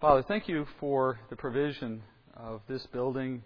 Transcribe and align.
Father, 0.00 0.22
thank 0.22 0.48
you 0.48 0.66
for 0.78 1.20
the 1.28 1.36
provision 1.36 2.02
of 2.34 2.62
this 2.66 2.86
building 2.86 3.42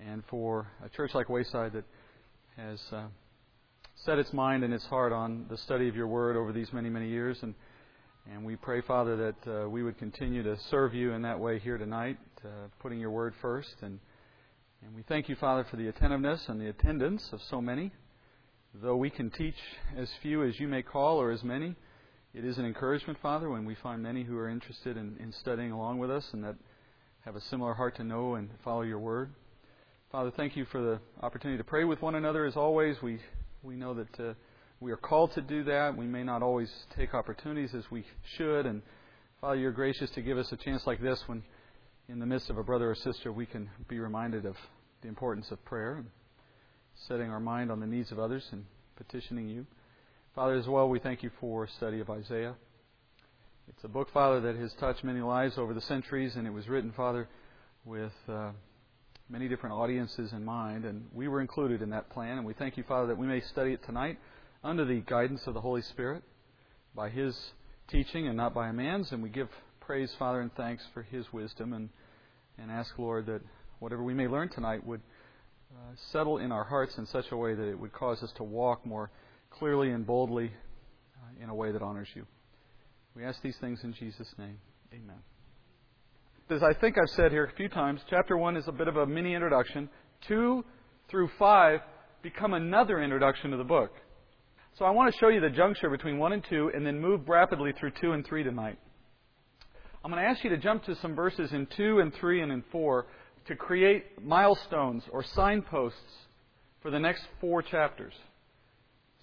and 0.00 0.24
for 0.24 0.66
a 0.82 0.88
church 0.88 1.14
like 1.14 1.28
Wayside 1.28 1.74
that 1.74 1.84
has 2.56 2.80
uh, 2.92 3.08
set 3.96 4.18
its 4.18 4.32
mind 4.32 4.64
and 4.64 4.72
its 4.72 4.86
heart 4.86 5.12
on 5.12 5.44
the 5.50 5.56
study 5.58 5.88
of 5.88 5.94
your 5.94 6.06
word 6.06 6.34
over 6.34 6.50
these 6.50 6.72
many, 6.72 6.88
many 6.88 7.10
years. 7.10 7.42
And, 7.42 7.54
and 8.32 8.42
we 8.42 8.56
pray, 8.56 8.80
Father, 8.80 9.34
that 9.44 9.64
uh, 9.64 9.68
we 9.68 9.82
would 9.82 9.98
continue 9.98 10.42
to 10.42 10.56
serve 10.70 10.94
you 10.94 11.12
in 11.12 11.20
that 11.22 11.38
way 11.38 11.58
here 11.58 11.76
tonight, 11.76 12.16
uh, 12.42 12.68
putting 12.80 12.98
your 12.98 13.10
word 13.10 13.34
first. 13.42 13.74
And, 13.82 14.00
and 14.82 14.94
we 14.96 15.02
thank 15.02 15.28
you, 15.28 15.36
Father, 15.36 15.66
for 15.70 15.76
the 15.76 15.88
attentiveness 15.88 16.48
and 16.48 16.58
the 16.58 16.70
attendance 16.70 17.28
of 17.34 17.42
so 17.50 17.60
many. 17.60 17.92
Though 18.74 18.96
we 18.96 19.10
can 19.10 19.28
teach 19.28 19.58
as 19.94 20.08
few 20.22 20.42
as 20.42 20.58
you 20.58 20.68
may 20.68 20.80
call 20.80 21.20
or 21.20 21.32
as 21.32 21.44
many, 21.44 21.76
it 22.34 22.46
is 22.46 22.56
an 22.56 22.64
encouragement, 22.64 23.18
Father, 23.20 23.50
when 23.50 23.66
we 23.66 23.74
find 23.82 24.02
many 24.02 24.24
who 24.24 24.38
are 24.38 24.48
interested 24.48 24.96
in, 24.96 25.16
in 25.20 25.32
studying 25.32 25.70
along 25.70 25.98
with 25.98 26.10
us 26.10 26.26
and 26.32 26.42
that 26.44 26.56
have 27.26 27.36
a 27.36 27.40
similar 27.42 27.74
heart 27.74 27.96
to 27.96 28.04
know 28.04 28.36
and 28.36 28.48
follow 28.64 28.82
your 28.82 28.98
word. 28.98 29.30
Father, 30.10 30.32
thank 30.34 30.56
you 30.56 30.64
for 30.72 30.80
the 30.80 30.98
opportunity 31.22 31.58
to 31.58 31.64
pray 31.64 31.84
with 31.84 32.00
one 32.00 32.14
another 32.14 32.46
as 32.46 32.56
always. 32.56 32.96
We, 33.02 33.18
we 33.62 33.76
know 33.76 33.92
that 33.94 34.20
uh, 34.20 34.32
we 34.80 34.92
are 34.92 34.96
called 34.96 35.34
to 35.34 35.42
do 35.42 35.62
that. 35.64 35.94
We 35.94 36.06
may 36.06 36.22
not 36.22 36.42
always 36.42 36.72
take 36.96 37.12
opportunities 37.12 37.74
as 37.74 37.84
we 37.90 38.04
should. 38.36 38.64
And 38.64 38.80
Father, 39.42 39.56
you're 39.56 39.70
gracious 39.70 40.10
to 40.12 40.22
give 40.22 40.38
us 40.38 40.50
a 40.52 40.56
chance 40.56 40.86
like 40.86 41.02
this 41.02 41.22
when, 41.26 41.42
in 42.08 42.18
the 42.18 42.26
midst 42.26 42.48
of 42.48 42.56
a 42.56 42.64
brother 42.64 42.90
or 42.90 42.94
sister, 42.94 43.30
we 43.30 43.44
can 43.44 43.68
be 43.88 43.98
reminded 43.98 44.46
of 44.46 44.56
the 45.02 45.08
importance 45.08 45.50
of 45.50 45.62
prayer 45.66 45.96
and 45.96 46.06
setting 47.08 47.30
our 47.30 47.40
mind 47.40 47.70
on 47.70 47.78
the 47.78 47.86
needs 47.86 48.10
of 48.10 48.18
others 48.18 48.46
and 48.52 48.64
petitioning 48.96 49.48
you. 49.48 49.66
Father, 50.34 50.54
as 50.54 50.66
well, 50.66 50.88
we 50.88 50.98
thank 50.98 51.22
you 51.22 51.30
for 51.40 51.68
study 51.76 52.00
of 52.00 52.08
Isaiah. 52.08 52.54
It's 53.68 53.84
a 53.84 53.88
book, 53.88 54.08
Father, 54.14 54.40
that 54.40 54.56
has 54.56 54.72
touched 54.80 55.04
many 55.04 55.20
lives 55.20 55.58
over 55.58 55.74
the 55.74 55.80
centuries, 55.82 56.36
and 56.36 56.46
it 56.46 56.50
was 56.50 56.70
written, 56.70 56.90
Father, 56.96 57.28
with 57.84 58.14
uh, 58.30 58.52
many 59.28 59.46
different 59.46 59.74
audiences 59.74 60.32
in 60.32 60.42
mind, 60.42 60.86
and 60.86 61.04
we 61.12 61.28
were 61.28 61.42
included 61.42 61.82
in 61.82 61.90
that 61.90 62.08
plan. 62.08 62.38
And 62.38 62.46
we 62.46 62.54
thank 62.54 62.78
you, 62.78 62.84
Father, 62.84 63.08
that 63.08 63.18
we 63.18 63.26
may 63.26 63.42
study 63.42 63.74
it 63.74 63.84
tonight 63.84 64.18
under 64.64 64.86
the 64.86 65.00
guidance 65.00 65.42
of 65.46 65.52
the 65.52 65.60
Holy 65.60 65.82
Spirit 65.82 66.22
by 66.94 67.10
His 67.10 67.38
teaching 67.88 68.26
and 68.26 68.34
not 68.34 68.54
by 68.54 68.68
a 68.68 68.72
man's. 68.72 69.12
And 69.12 69.22
we 69.22 69.28
give 69.28 69.50
praise, 69.80 70.14
Father, 70.18 70.40
and 70.40 70.54
thanks 70.54 70.82
for 70.94 71.02
His 71.02 71.30
wisdom, 71.30 71.74
and 71.74 71.90
and 72.56 72.70
ask, 72.70 72.98
Lord, 72.98 73.26
that 73.26 73.42
whatever 73.80 74.02
we 74.02 74.14
may 74.14 74.28
learn 74.28 74.48
tonight 74.48 74.86
would 74.86 75.02
uh, 75.74 75.94
settle 76.10 76.38
in 76.38 76.52
our 76.52 76.64
hearts 76.64 76.96
in 76.96 77.04
such 77.04 77.30
a 77.32 77.36
way 77.36 77.54
that 77.54 77.68
it 77.68 77.78
would 77.78 77.92
cause 77.92 78.22
us 78.22 78.32
to 78.36 78.44
walk 78.44 78.86
more 78.86 79.10
clearly 79.58 79.90
and 79.90 80.06
boldly 80.06 80.50
uh, 81.16 81.42
in 81.42 81.48
a 81.48 81.54
way 81.54 81.72
that 81.72 81.82
honors 81.82 82.08
you. 82.14 82.26
We 83.14 83.24
ask 83.24 83.40
these 83.42 83.56
things 83.60 83.80
in 83.84 83.92
Jesus' 83.92 84.32
name. 84.38 84.58
Amen. 84.92 85.18
As 86.50 86.62
I 86.62 86.74
think 86.74 86.96
I've 86.98 87.08
said 87.10 87.32
here 87.32 87.44
a 87.44 87.56
few 87.56 87.68
times, 87.68 88.00
chapter 88.10 88.36
1 88.36 88.56
is 88.56 88.68
a 88.68 88.72
bit 88.72 88.88
of 88.88 88.96
a 88.96 89.06
mini 89.06 89.34
introduction. 89.34 89.88
2 90.28 90.64
through 91.10 91.30
5 91.38 91.80
become 92.22 92.54
another 92.54 93.02
introduction 93.02 93.50
to 93.50 93.56
the 93.56 93.64
book. 93.64 93.92
So 94.78 94.84
I 94.84 94.90
want 94.90 95.12
to 95.12 95.18
show 95.18 95.28
you 95.28 95.40
the 95.40 95.50
juncture 95.50 95.90
between 95.90 96.18
1 96.18 96.32
and 96.32 96.44
2 96.48 96.72
and 96.74 96.86
then 96.86 97.00
move 97.00 97.28
rapidly 97.28 97.72
through 97.78 97.92
2 98.00 98.12
and 98.12 98.26
3 98.26 98.42
tonight. 98.42 98.78
I'm 100.04 100.10
going 100.10 100.22
to 100.22 100.28
ask 100.28 100.42
you 100.42 100.50
to 100.50 100.58
jump 100.58 100.84
to 100.84 100.96
some 100.96 101.14
verses 101.14 101.52
in 101.52 101.66
2 101.76 102.00
and 102.00 102.12
3 102.14 102.42
and 102.42 102.52
in 102.52 102.64
4 102.72 103.06
to 103.46 103.56
create 103.56 104.22
milestones 104.22 105.04
or 105.10 105.22
signposts 105.22 105.98
for 106.80 106.90
the 106.90 106.98
next 106.98 107.22
four 107.40 107.62
chapters 107.62 108.14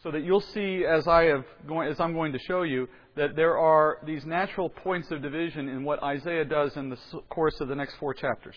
so 0.04 0.12
that 0.12 0.24
you'll 0.24 0.40
see 0.42 0.86
as 0.86 1.08
I 1.08 1.24
have 1.24 1.46
going, 1.68 1.90
as 1.90 2.00
I'm 2.00 2.14
going 2.14 2.32
to 2.32 2.40
show 2.40 2.64
you 2.64 2.88
that 3.16 3.36
there 3.36 3.58
are 3.58 3.98
these 4.06 4.26
natural 4.26 4.70
points 4.70 5.12
of 5.12 5.22
division 5.22 5.68
in 5.68 5.84
what 5.84 6.02
Isaiah 6.02 6.46
does 6.46 6.76
in 6.78 6.90
the 6.90 6.98
course 7.30 7.60
of 7.60 7.68
the 7.68 7.76
next 7.76 7.96
four 7.96 8.14
chapters. 8.14 8.56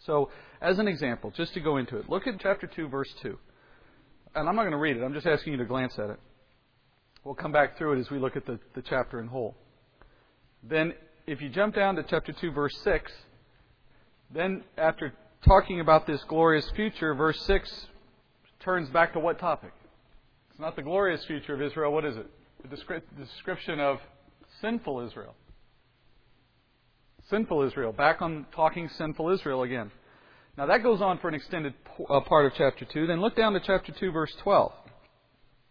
So, 0.00 0.30
as 0.60 0.78
an 0.78 0.88
example, 0.88 1.32
just 1.34 1.54
to 1.54 1.60
go 1.60 1.78
into 1.78 1.96
it, 1.96 2.08
look 2.08 2.26
at 2.26 2.38
chapter 2.38 2.66
2, 2.66 2.88
verse 2.88 3.12
2. 3.22 3.38
And 4.34 4.48
I'm 4.48 4.54
not 4.54 4.62
going 4.62 4.72
to 4.72 4.78
read 4.78 4.98
it, 4.98 5.02
I'm 5.02 5.14
just 5.14 5.26
asking 5.26 5.54
you 5.54 5.58
to 5.58 5.64
glance 5.64 5.98
at 5.98 6.10
it. 6.10 6.20
We'll 7.24 7.34
come 7.34 7.52
back 7.52 7.78
through 7.78 7.94
it 7.94 8.00
as 8.00 8.10
we 8.10 8.18
look 8.18 8.36
at 8.36 8.44
the, 8.46 8.60
the 8.74 8.82
chapter 8.82 9.20
in 9.20 9.28
whole. 9.28 9.56
Then, 10.62 10.92
if 11.26 11.40
you 11.40 11.48
jump 11.48 11.74
down 11.74 11.96
to 11.96 12.02
chapter 12.02 12.32
2, 12.32 12.52
verse 12.52 12.76
6, 12.84 13.10
then 14.32 14.64
after 14.76 15.14
talking 15.46 15.80
about 15.80 16.06
this 16.06 16.22
glorious 16.24 16.68
future, 16.76 17.14
verse 17.14 17.40
6 17.42 17.86
turns 18.60 18.90
back 18.90 19.12
to 19.14 19.20
what 19.20 19.38
topic? 19.38 19.72
It's 20.56 20.60
not 20.62 20.74
the 20.74 20.80
glorious 20.80 21.22
future 21.26 21.52
of 21.52 21.60
Israel. 21.60 21.92
What 21.92 22.06
is 22.06 22.16
it? 22.16 22.26
The 22.62 23.22
description 23.22 23.78
of 23.78 23.98
sinful 24.62 25.00
Israel. 25.00 25.34
Sinful 27.28 27.64
Israel. 27.64 27.92
Back 27.92 28.22
on 28.22 28.46
talking 28.54 28.88
sinful 28.96 29.28
Israel 29.32 29.64
again. 29.64 29.90
Now 30.56 30.64
that 30.64 30.82
goes 30.82 31.02
on 31.02 31.18
for 31.18 31.28
an 31.28 31.34
extended 31.34 31.74
uh, 32.08 32.20
part 32.20 32.46
of 32.46 32.52
chapter 32.56 32.86
2. 32.86 33.06
Then 33.06 33.20
look 33.20 33.36
down 33.36 33.52
to 33.52 33.60
chapter 33.60 33.92
2, 33.92 34.10
verse 34.12 34.34
12. 34.44 34.72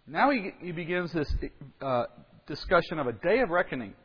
Now 0.06 0.30
he, 0.30 0.52
he 0.62 0.72
begins 0.72 1.12
this 1.12 1.34
uh, 1.82 2.04
discussion 2.46 3.00
of 3.00 3.08
a 3.08 3.14
day 3.14 3.40
of 3.40 3.50
reckoning 3.50 3.96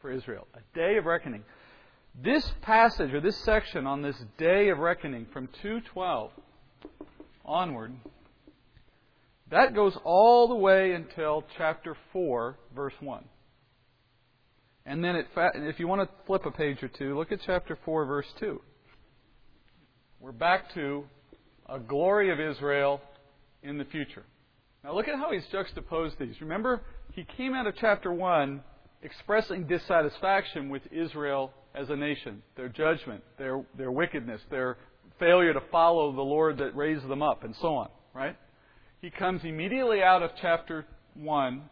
for 0.00 0.12
Israel. 0.12 0.46
A 0.54 0.78
day 0.78 0.96
of 0.96 1.06
reckoning. 1.06 1.42
This 2.22 2.48
passage, 2.62 3.12
or 3.12 3.20
this 3.20 3.38
section 3.38 3.84
on 3.84 4.00
this 4.00 4.22
day 4.38 4.68
of 4.68 4.78
reckoning 4.78 5.26
from 5.32 5.48
212 5.60 6.30
onward, 7.44 7.94
that 9.50 9.74
goes 9.74 9.96
all 10.04 10.48
the 10.48 10.54
way 10.54 10.92
until 10.92 11.44
chapter 11.56 11.96
4, 12.12 12.56
verse 12.74 12.94
1. 13.00 13.24
And 14.86 15.04
then, 15.04 15.16
it, 15.16 15.26
if 15.36 15.78
you 15.78 15.86
want 15.86 16.08
to 16.08 16.08
flip 16.26 16.46
a 16.46 16.50
page 16.50 16.82
or 16.82 16.88
two, 16.88 17.16
look 17.16 17.32
at 17.32 17.40
chapter 17.44 17.78
4, 17.84 18.06
verse 18.06 18.26
2. 18.38 18.60
We're 20.20 20.32
back 20.32 20.72
to 20.74 21.04
a 21.68 21.78
glory 21.78 22.32
of 22.32 22.40
Israel 22.40 23.00
in 23.62 23.78
the 23.78 23.84
future. 23.84 24.24
Now, 24.82 24.94
look 24.94 25.08
at 25.08 25.16
how 25.16 25.32
he's 25.32 25.44
juxtaposed 25.52 26.18
these. 26.18 26.40
Remember, 26.40 26.82
he 27.12 27.26
came 27.36 27.54
out 27.54 27.66
of 27.66 27.74
chapter 27.80 28.12
1 28.12 28.62
expressing 29.02 29.66
dissatisfaction 29.66 30.68
with 30.68 30.82
Israel 30.90 31.52
as 31.74 31.88
a 31.90 31.96
nation, 31.96 32.42
their 32.56 32.68
judgment, 32.68 33.22
their, 33.38 33.64
their 33.76 33.92
wickedness, 33.92 34.40
their 34.50 34.76
failure 35.18 35.52
to 35.52 35.60
follow 35.70 36.12
the 36.12 36.22
Lord 36.22 36.58
that 36.58 36.74
raised 36.74 37.06
them 37.08 37.22
up, 37.22 37.44
and 37.44 37.54
so 37.60 37.74
on, 37.74 37.88
right? 38.14 38.36
He 39.00 39.10
comes 39.10 39.42
immediately 39.44 40.02
out 40.02 40.22
of 40.22 40.30
chapter 40.40 40.84
1 41.14 41.62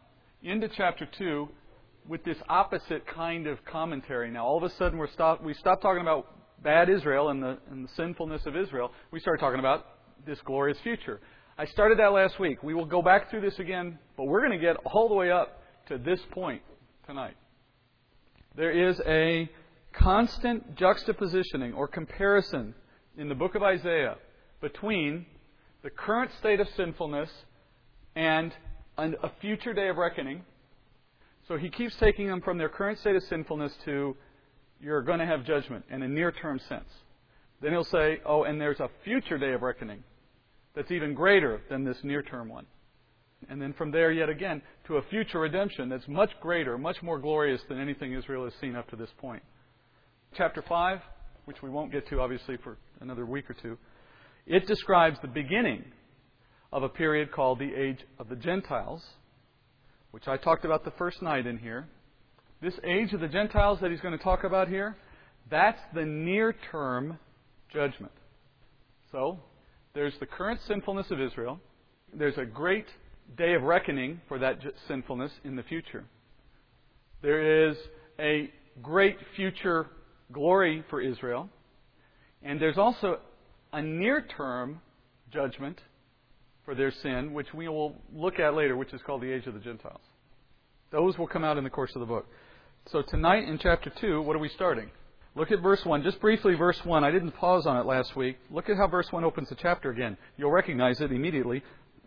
into 0.43 0.69
chapter 0.69 1.07
2 1.19 1.49
with 2.09 2.25
this 2.25 2.39
opposite 2.49 3.07
kind 3.07 3.47
of 3.47 3.63
commentary. 3.67 4.31
Now, 4.31 4.47
all 4.47 4.57
of 4.57 4.63
a 4.63 4.75
sudden, 4.77 4.99
we're 4.99 5.11
stop, 5.11 5.43
we 5.43 5.53
stop 5.55 5.83
talking 5.83 6.01
about 6.01 6.27
bad 6.63 6.89
Israel 6.89 7.29
and 7.29 7.43
the, 7.43 7.59
and 7.71 7.85
the 7.85 7.93
sinfulness 7.97 8.47
of 8.47 8.57
Israel. 8.57 8.93
We 9.11 9.21
start 9.21 9.41
talking 9.41 9.59
about 9.59 9.85
this 10.27 10.39
glorious 10.41 10.79
future. 10.81 11.21
I 11.59 11.67
started 11.67 11.99
that 11.99 12.13
last 12.13 12.41
week. 12.41 12.63
We 12.63 12.73
will 12.73 12.87
go 12.87 13.03
back 13.03 13.31
through 13.31 13.43
this 13.43 13.59
again, 13.59 13.99
but 14.17 14.25
we're 14.25 14.41
going 14.41 14.59
to 14.59 14.65
get 14.65 14.77
all 14.85 15.09
the 15.09 15.15
way 15.15 15.31
up 15.31 15.61
to 15.89 15.99
this 15.99 16.21
point 16.31 16.63
tonight. 17.07 17.37
There 18.57 18.89
is 18.89 19.01
a 19.07 19.51
constant 19.93 20.77
juxtapositioning 20.77 21.77
or 21.77 21.89
comparison 21.89 22.75
in 23.19 23.29
the 23.29 23.35
book 23.35 23.55
of 23.55 23.63
Isaiah 23.63 24.17
between 24.61 25.27
the 25.83 25.91
current 25.91 26.31
state 26.39 26.61
of 26.61 26.69
sinfulness 26.77 27.31
and 28.15 28.53
a 28.97 29.31
future 29.41 29.73
day 29.73 29.89
of 29.89 29.97
reckoning. 29.97 30.43
So 31.47 31.57
he 31.57 31.71
keeps 31.71 31.95
taking 32.01 32.27
them 32.27 32.41
from 32.41 32.59
their 32.59 32.69
current 32.69 32.99
state 32.99 33.17
of 33.17 33.23
sinfulness 33.25 33.73
to 33.85 34.17
you're 34.81 35.03
going 35.03 35.19
to 35.19 35.27
have 35.27 35.45
judgment 35.45 35.85
in 35.91 36.03
a 36.03 36.09
near 36.09 36.33
term 36.33 36.61
sense. 36.69 36.89
Then 37.61 37.73
he'll 37.73 37.85
say, 37.85 38.21
oh, 38.25 38.45
and 38.45 38.61
there's 38.61 38.81
a 38.81 38.89
future 39.05 39.39
day 39.39 39.53
of 39.53 39.63
reckoning 39.63 40.05
that's 40.75 40.91
even 40.91 41.15
greater 41.15 41.61
than 41.69 41.85
this 41.85 41.97
near 42.03 42.23
term 42.23 42.49
one. 42.49 42.67
And 43.49 43.63
then 43.63 43.73
from 43.73 43.91
there, 43.91 44.11
yet 44.11 44.29
again, 44.29 44.63
to 44.87 44.97
a 44.97 45.03
future 45.03 45.41
redemption 45.41 45.89
that's 45.89 46.07
much 46.09 46.31
greater, 46.41 46.77
much 46.77 47.03
more 47.03 47.19
glorious 47.19 47.61
than 47.69 47.81
anything 47.81 48.13
Israel 48.13 48.45
has 48.45 48.53
seen 48.61 48.75
up 48.75 48.89
to 48.91 48.97
this 48.97 49.11
point. 49.19 49.43
Chapter 50.37 50.63
5, 50.69 51.01
which 51.45 51.63
we 51.63 51.71
won't 51.71 51.93
get 51.93 52.09
to 52.09 52.21
obviously 52.21 52.57
for 52.59 52.77
another 53.01 53.25
week 53.25 53.49
or 53.49 53.55
two, 53.55 53.79
it 54.49 54.67
describes 54.67 55.19
the 55.21 55.29
beginning 55.29 55.85
of 56.73 56.83
a 56.83 56.89
period 56.89 57.31
called 57.31 57.59
the 57.59 57.75
Age 57.75 57.99
of 58.19 58.29
the 58.29 58.37
Gentiles, 58.37 59.05
which 60.11 60.27
I 60.27 60.39
talked 60.39 60.65
about 60.65 60.85
the 60.85 60.91
first 60.93 61.23
night 61.23 61.47
in 61.47 61.59
here. 61.59 61.87
This 62.63 62.75
Age 62.83 63.13
of 63.13 63.21
the 63.21 63.29
Gentiles 63.29 63.79
that 63.81 63.91
he's 63.91 64.01
going 64.01 64.17
to 64.17 64.25
talk 64.25 64.45
about 64.45 64.69
here, 64.69 64.97
that's 65.51 65.81
the 65.95 66.05
near 66.05 66.55
term 66.73 67.19
judgment. 67.73 68.13
So, 69.13 69.39
there's 69.95 70.15
the 70.19 70.27
current 70.27 70.61
sinfulness 70.67 71.11
of 71.11 71.21
Israel. 71.21 71.61
There's 72.13 72.39
a 72.39 72.45
great 72.45 72.87
day 73.37 73.55
of 73.55 73.63
reckoning 73.63 74.21
for 74.29 74.39
that 74.39 74.61
sinfulness 74.87 75.33
in 75.45 75.57
the 75.57 75.63
future. 75.63 76.05
There 77.21 77.69
is 77.69 77.77
a 78.19 78.51
great 78.83 79.19
future 79.37 79.87
glory 80.33 80.85
for 80.89 81.01
Israel. 81.01 81.51
And 82.43 82.61
there's 82.61 82.79
also 82.79 83.19
a 83.73 83.83
near 83.83 84.23
term 84.23 84.81
judgment 85.33 85.81
for 86.65 86.75
their 86.75 86.91
sin, 86.91 87.33
which 87.33 87.53
we 87.55 87.69
will 87.69 87.97
look 88.15 88.39
at 88.39 88.55
later, 88.55 88.77
which 88.77 88.93
is 88.93 89.01
called 89.03 89.23
the 89.23 89.33
age 89.33 89.47
of 89.47 89.55
the 89.55 89.61
Gentiles. 89.61 90.01
Those 90.91 91.19
will 91.19 91.27
come 91.27 91.45
out 91.45 91.59
in 91.59 91.65
the 91.65 91.71
course 91.71 91.95
of 91.95 92.01
the 92.01 92.07
book. 92.07 92.27
So 92.91 93.03
tonight 93.03 93.45
in 93.45 93.59
chapter 93.59 93.91
2, 93.91 94.23
what 94.23 94.37
are 94.37 94.39
we 94.39 94.49
starting? 94.49 94.91
Look 95.35 95.51
at 95.51 95.61
verse 95.61 95.85
1. 95.85 96.03
Just 96.03 96.21
briefly, 96.21 96.55
verse 96.55 96.83
1. 96.85 97.05
I 97.05 97.11
didn't 97.11 97.33
pause 97.33 97.67
on 97.67 97.77
it 97.77 97.87
last 97.87 98.17
week. 98.17 98.39
Look 98.51 98.69
at 98.69 98.77
how 98.77 98.87
verse 98.87 99.13
1 99.13 99.25
opens 99.25 99.51
the 99.51 99.55
chapter 99.55 99.91
again. 99.91 100.17
You'll 100.37 100.51
recognize 100.51 101.01
it 101.01 101.13
immediately. 101.13 101.63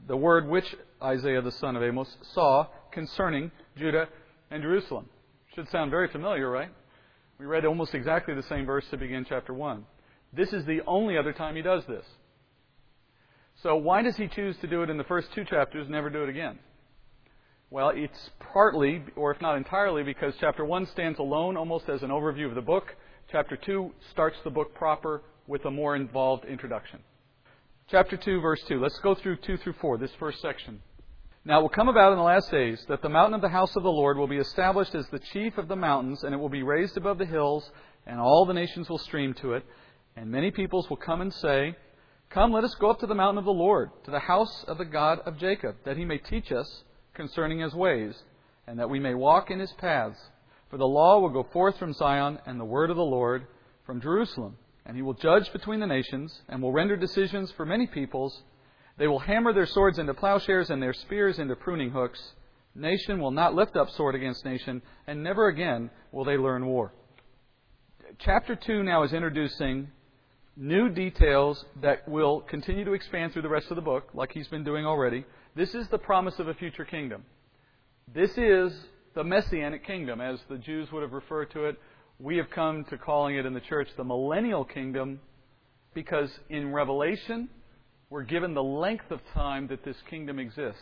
The 0.07 0.17
word 0.17 0.47
which 0.47 0.75
Isaiah 1.01 1.41
the 1.41 1.51
son 1.51 1.75
of 1.75 1.83
Amos 1.83 2.17
saw 2.33 2.67
concerning 2.91 3.51
Judah 3.77 4.09
and 4.49 4.61
Jerusalem. 4.63 5.05
Should 5.55 5.69
sound 5.69 5.91
very 5.91 6.07
familiar, 6.07 6.49
right? 6.49 6.69
We 7.37 7.45
read 7.45 7.65
almost 7.65 7.93
exactly 7.93 8.33
the 8.33 8.43
same 8.43 8.65
verse 8.65 8.85
to 8.89 8.97
begin 8.97 9.25
chapter 9.27 9.53
1. 9.53 9.85
This 10.33 10.53
is 10.53 10.65
the 10.65 10.81
only 10.87 11.17
other 11.17 11.33
time 11.33 11.55
he 11.55 11.61
does 11.61 11.83
this. 11.87 12.05
So 13.63 13.75
why 13.75 14.01
does 14.01 14.15
he 14.17 14.27
choose 14.27 14.57
to 14.57 14.67
do 14.67 14.81
it 14.81 14.89
in 14.89 14.97
the 14.97 15.03
first 15.03 15.31
two 15.33 15.43
chapters 15.43 15.83
and 15.83 15.91
never 15.91 16.09
do 16.09 16.23
it 16.23 16.29
again? 16.29 16.57
Well, 17.69 17.91
it's 17.95 18.31
partly, 18.51 19.03
or 19.15 19.31
if 19.31 19.41
not 19.41 19.55
entirely, 19.55 20.03
because 20.03 20.33
chapter 20.39 20.65
1 20.65 20.87
stands 20.87 21.19
alone 21.19 21.55
almost 21.57 21.87
as 21.87 22.03
an 22.03 22.09
overview 22.09 22.47
of 22.47 22.55
the 22.55 22.61
book. 22.61 22.95
Chapter 23.31 23.55
2 23.55 23.91
starts 24.11 24.37
the 24.43 24.49
book 24.49 24.73
proper 24.73 25.21
with 25.47 25.63
a 25.65 25.71
more 25.71 25.95
involved 25.95 26.45
introduction. 26.45 26.99
Chapter 27.89 28.17
2, 28.17 28.41
verse 28.41 28.61
2. 28.67 28.79
Let's 28.79 28.99
go 28.99 29.15
through 29.15 29.37
2 29.37 29.57
through 29.57 29.75
4, 29.79 29.97
this 29.97 30.11
first 30.19 30.41
section. 30.41 30.81
Now 31.43 31.59
it 31.59 31.61
will 31.61 31.69
come 31.69 31.89
about 31.89 32.11
in 32.11 32.17
the 32.17 32.23
last 32.23 32.51
days 32.51 32.83
that 32.87 33.01
the 33.01 33.09
mountain 33.09 33.33
of 33.33 33.41
the 33.41 33.49
house 33.49 33.75
of 33.75 33.83
the 33.83 33.89
Lord 33.89 34.17
will 34.17 34.27
be 34.27 34.37
established 34.37 34.93
as 34.93 35.07
the 35.07 35.19
chief 35.19 35.57
of 35.57 35.67
the 35.67 35.75
mountains, 35.75 36.23
and 36.23 36.33
it 36.33 36.37
will 36.37 36.49
be 36.49 36.63
raised 36.63 36.97
above 36.97 37.17
the 37.17 37.25
hills, 37.25 37.69
and 38.05 38.19
all 38.19 38.45
the 38.45 38.53
nations 38.53 38.89
will 38.89 38.97
stream 38.97 39.33
to 39.35 39.53
it. 39.53 39.65
And 40.15 40.29
many 40.29 40.51
peoples 40.51 40.89
will 40.89 40.97
come 40.97 41.21
and 41.21 41.33
say, 41.33 41.75
Come, 42.29 42.53
let 42.53 42.63
us 42.63 42.75
go 42.75 42.89
up 42.89 42.99
to 42.99 43.07
the 43.07 43.15
mountain 43.15 43.39
of 43.39 43.45
the 43.45 43.51
Lord, 43.51 43.91
to 44.05 44.11
the 44.11 44.19
house 44.19 44.63
of 44.67 44.77
the 44.77 44.85
God 44.85 45.19
of 45.25 45.37
Jacob, 45.37 45.75
that 45.83 45.97
he 45.97 46.05
may 46.05 46.17
teach 46.17 46.51
us 46.51 46.83
concerning 47.13 47.59
his 47.59 47.73
ways, 47.73 48.15
and 48.67 48.79
that 48.79 48.89
we 48.89 48.99
may 48.99 49.13
walk 49.13 49.51
in 49.51 49.59
his 49.59 49.73
paths. 49.73 50.19
For 50.69 50.77
the 50.77 50.87
law 50.87 51.19
will 51.19 51.29
go 51.29 51.43
forth 51.51 51.77
from 51.77 51.93
Zion, 51.93 52.39
and 52.45 52.59
the 52.59 52.65
word 52.65 52.89
of 52.89 52.95
the 52.95 53.03
Lord 53.03 53.47
from 53.85 53.99
Jerusalem. 53.99 54.55
And 54.85 54.95
he 54.95 55.01
will 55.01 55.13
judge 55.13 55.51
between 55.51 55.81
the 55.81 55.87
nations, 55.87 56.41
and 56.47 56.61
will 56.61 56.71
render 56.71 56.95
decisions 56.95 57.51
for 57.51 57.65
many 57.65 57.87
peoples. 57.87 58.43
They 58.97 59.07
will 59.07 59.19
hammer 59.19 59.51
their 59.51 59.65
swords 59.65 59.99
into 59.99 60.13
plowshares 60.13 60.69
and 60.69 60.81
their 60.81 60.93
spears 60.93 61.39
into 61.39 61.55
pruning 61.55 61.91
hooks. 61.91 62.33
Nation 62.73 63.19
will 63.19 63.31
not 63.31 63.55
lift 63.55 63.75
up 63.75 63.89
sword 63.89 64.15
against 64.15 64.45
nation, 64.45 64.81
and 65.05 65.21
never 65.21 65.47
again 65.47 65.89
will 66.13 66.23
they 66.23 66.37
learn 66.37 66.65
war. 66.65 66.93
Chapter 68.19 68.55
2 68.55 68.83
now 68.83 69.03
is 69.03 69.13
introducing 69.13 69.89
new 70.55 70.89
details 70.89 71.65
that 71.81 72.07
will 72.07 72.41
continue 72.41 72.85
to 72.85 72.93
expand 72.93 73.33
through 73.33 73.41
the 73.41 73.49
rest 73.49 73.67
of 73.69 73.75
the 73.75 73.81
book, 73.81 74.09
like 74.13 74.31
he's 74.31 74.47
been 74.47 74.63
doing 74.63 74.85
already. 74.85 75.25
This 75.55 75.73
is 75.73 75.87
the 75.89 75.97
promise 75.97 76.39
of 76.39 76.47
a 76.47 76.53
future 76.53 76.85
kingdom. 76.85 77.23
This 78.13 78.37
is 78.37 78.73
the 79.13 79.23
Messianic 79.23 79.85
kingdom, 79.85 80.21
as 80.21 80.39
the 80.49 80.57
Jews 80.57 80.91
would 80.91 81.01
have 81.01 81.13
referred 81.13 81.51
to 81.51 81.65
it. 81.65 81.79
We 82.19 82.37
have 82.37 82.49
come 82.49 82.83
to 82.85 82.97
calling 82.97 83.35
it 83.35 83.45
in 83.45 83.53
the 83.53 83.61
church 83.61 83.89
the 83.97 84.03
millennial 84.03 84.63
kingdom 84.63 85.19
because 85.93 86.29
in 86.49 86.71
Revelation, 86.71 87.49
we're 88.09 88.23
given 88.23 88.53
the 88.53 88.63
length 88.63 89.11
of 89.11 89.19
time 89.33 89.67
that 89.67 89.83
this 89.83 89.97
kingdom 90.09 90.39
exists 90.39 90.81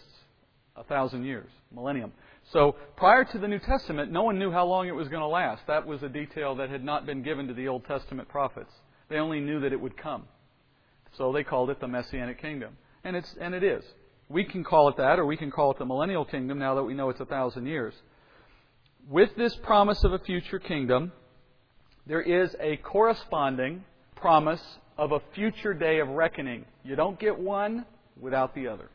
a 0.75 0.83
thousand 0.83 1.25
years, 1.25 1.49
millennium. 1.73 2.11
So 2.51 2.75
prior 2.95 3.23
to 3.25 3.37
the 3.37 3.47
New 3.47 3.59
Testament, 3.59 4.11
no 4.11 4.23
one 4.23 4.39
knew 4.39 4.51
how 4.51 4.65
long 4.65 4.87
it 4.87 4.95
was 4.95 5.07
going 5.07 5.21
to 5.21 5.27
last. 5.27 5.61
That 5.67 5.85
was 5.85 6.03
a 6.03 6.09
detail 6.09 6.55
that 6.55 6.69
had 6.69 6.83
not 6.83 7.05
been 7.05 7.21
given 7.21 7.47
to 7.47 7.53
the 7.53 7.67
Old 7.67 7.85
Testament 7.85 8.27
prophets. 8.29 8.71
They 9.09 9.17
only 9.17 9.39
knew 9.39 9.59
that 9.61 9.73
it 9.73 9.81
would 9.81 9.97
come. 9.97 10.23
So 11.17 11.31
they 11.31 11.43
called 11.43 11.69
it 11.69 11.79
the 11.79 11.87
Messianic 11.87 12.39
kingdom. 12.41 12.77
And, 13.03 13.15
it's, 13.15 13.35
and 13.39 13.55
it 13.55 13.63
is. 13.63 13.83
We 14.29 14.43
can 14.43 14.63
call 14.63 14.89
it 14.89 14.97
that, 14.97 15.17
or 15.17 15.25
we 15.25 15.37
can 15.37 15.49
call 15.49 15.71
it 15.71 15.79
the 15.79 15.85
millennial 15.85 16.23
kingdom 16.23 16.59
now 16.59 16.75
that 16.75 16.83
we 16.83 16.93
know 16.93 17.09
it's 17.09 17.19
a 17.19 17.25
thousand 17.25 17.65
years. 17.65 17.93
With 19.09 19.35
this 19.35 19.55
promise 19.55 20.03
of 20.03 20.13
a 20.13 20.19
future 20.19 20.59
kingdom, 20.59 21.11
there 22.05 22.21
is 22.21 22.55
a 22.59 22.77
corresponding 22.77 23.83
promise 24.15 24.61
of 24.97 25.11
a 25.13 25.19
future 25.33 25.73
day 25.73 25.99
of 25.99 26.09
reckoning. 26.09 26.65
You 26.83 26.95
don't 26.95 27.19
get 27.19 27.39
one 27.39 27.85
without 28.19 28.53
the 28.53 28.67
other. 28.67 28.89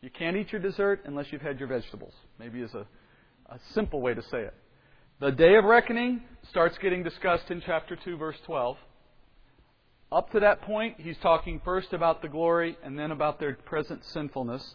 You 0.00 0.10
can't 0.10 0.36
eat 0.36 0.50
your 0.50 0.60
dessert 0.60 1.02
unless 1.04 1.26
you've 1.30 1.42
had 1.42 1.58
your 1.58 1.68
vegetables. 1.68 2.14
Maybe 2.38 2.62
is 2.62 2.74
a, 2.74 2.86
a 3.50 3.58
simple 3.74 4.00
way 4.00 4.14
to 4.14 4.22
say 4.22 4.40
it. 4.40 4.54
The 5.20 5.30
day 5.30 5.56
of 5.56 5.64
reckoning 5.64 6.22
starts 6.48 6.78
getting 6.78 7.02
discussed 7.02 7.50
in 7.50 7.62
chapter 7.64 7.94
2, 7.94 8.16
verse 8.16 8.38
12. 8.46 8.76
Up 10.12 10.30
to 10.32 10.40
that 10.40 10.62
point, 10.62 10.96
he's 10.98 11.18
talking 11.18 11.60
first 11.64 11.92
about 11.92 12.20
the 12.20 12.28
glory 12.28 12.76
and 12.82 12.98
then 12.98 13.12
about 13.12 13.38
their 13.38 13.54
present 13.54 14.04
sinfulness. 14.04 14.74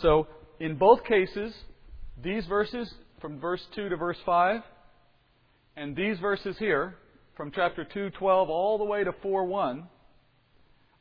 So, 0.00 0.28
in 0.60 0.76
both 0.76 1.04
cases, 1.04 1.54
these 2.22 2.46
verses 2.46 2.94
from 3.20 3.38
verse 3.38 3.66
2 3.74 3.90
to 3.90 3.96
verse 3.96 4.16
5, 4.24 4.62
and 5.76 5.94
these 5.94 6.18
verses 6.18 6.56
here, 6.58 6.96
from 7.36 7.50
chapter 7.50 7.84
2:12 7.84 8.48
all 8.48 8.78
the 8.78 8.84
way 8.84 9.04
to 9.04 9.12
4:1, 9.12 9.88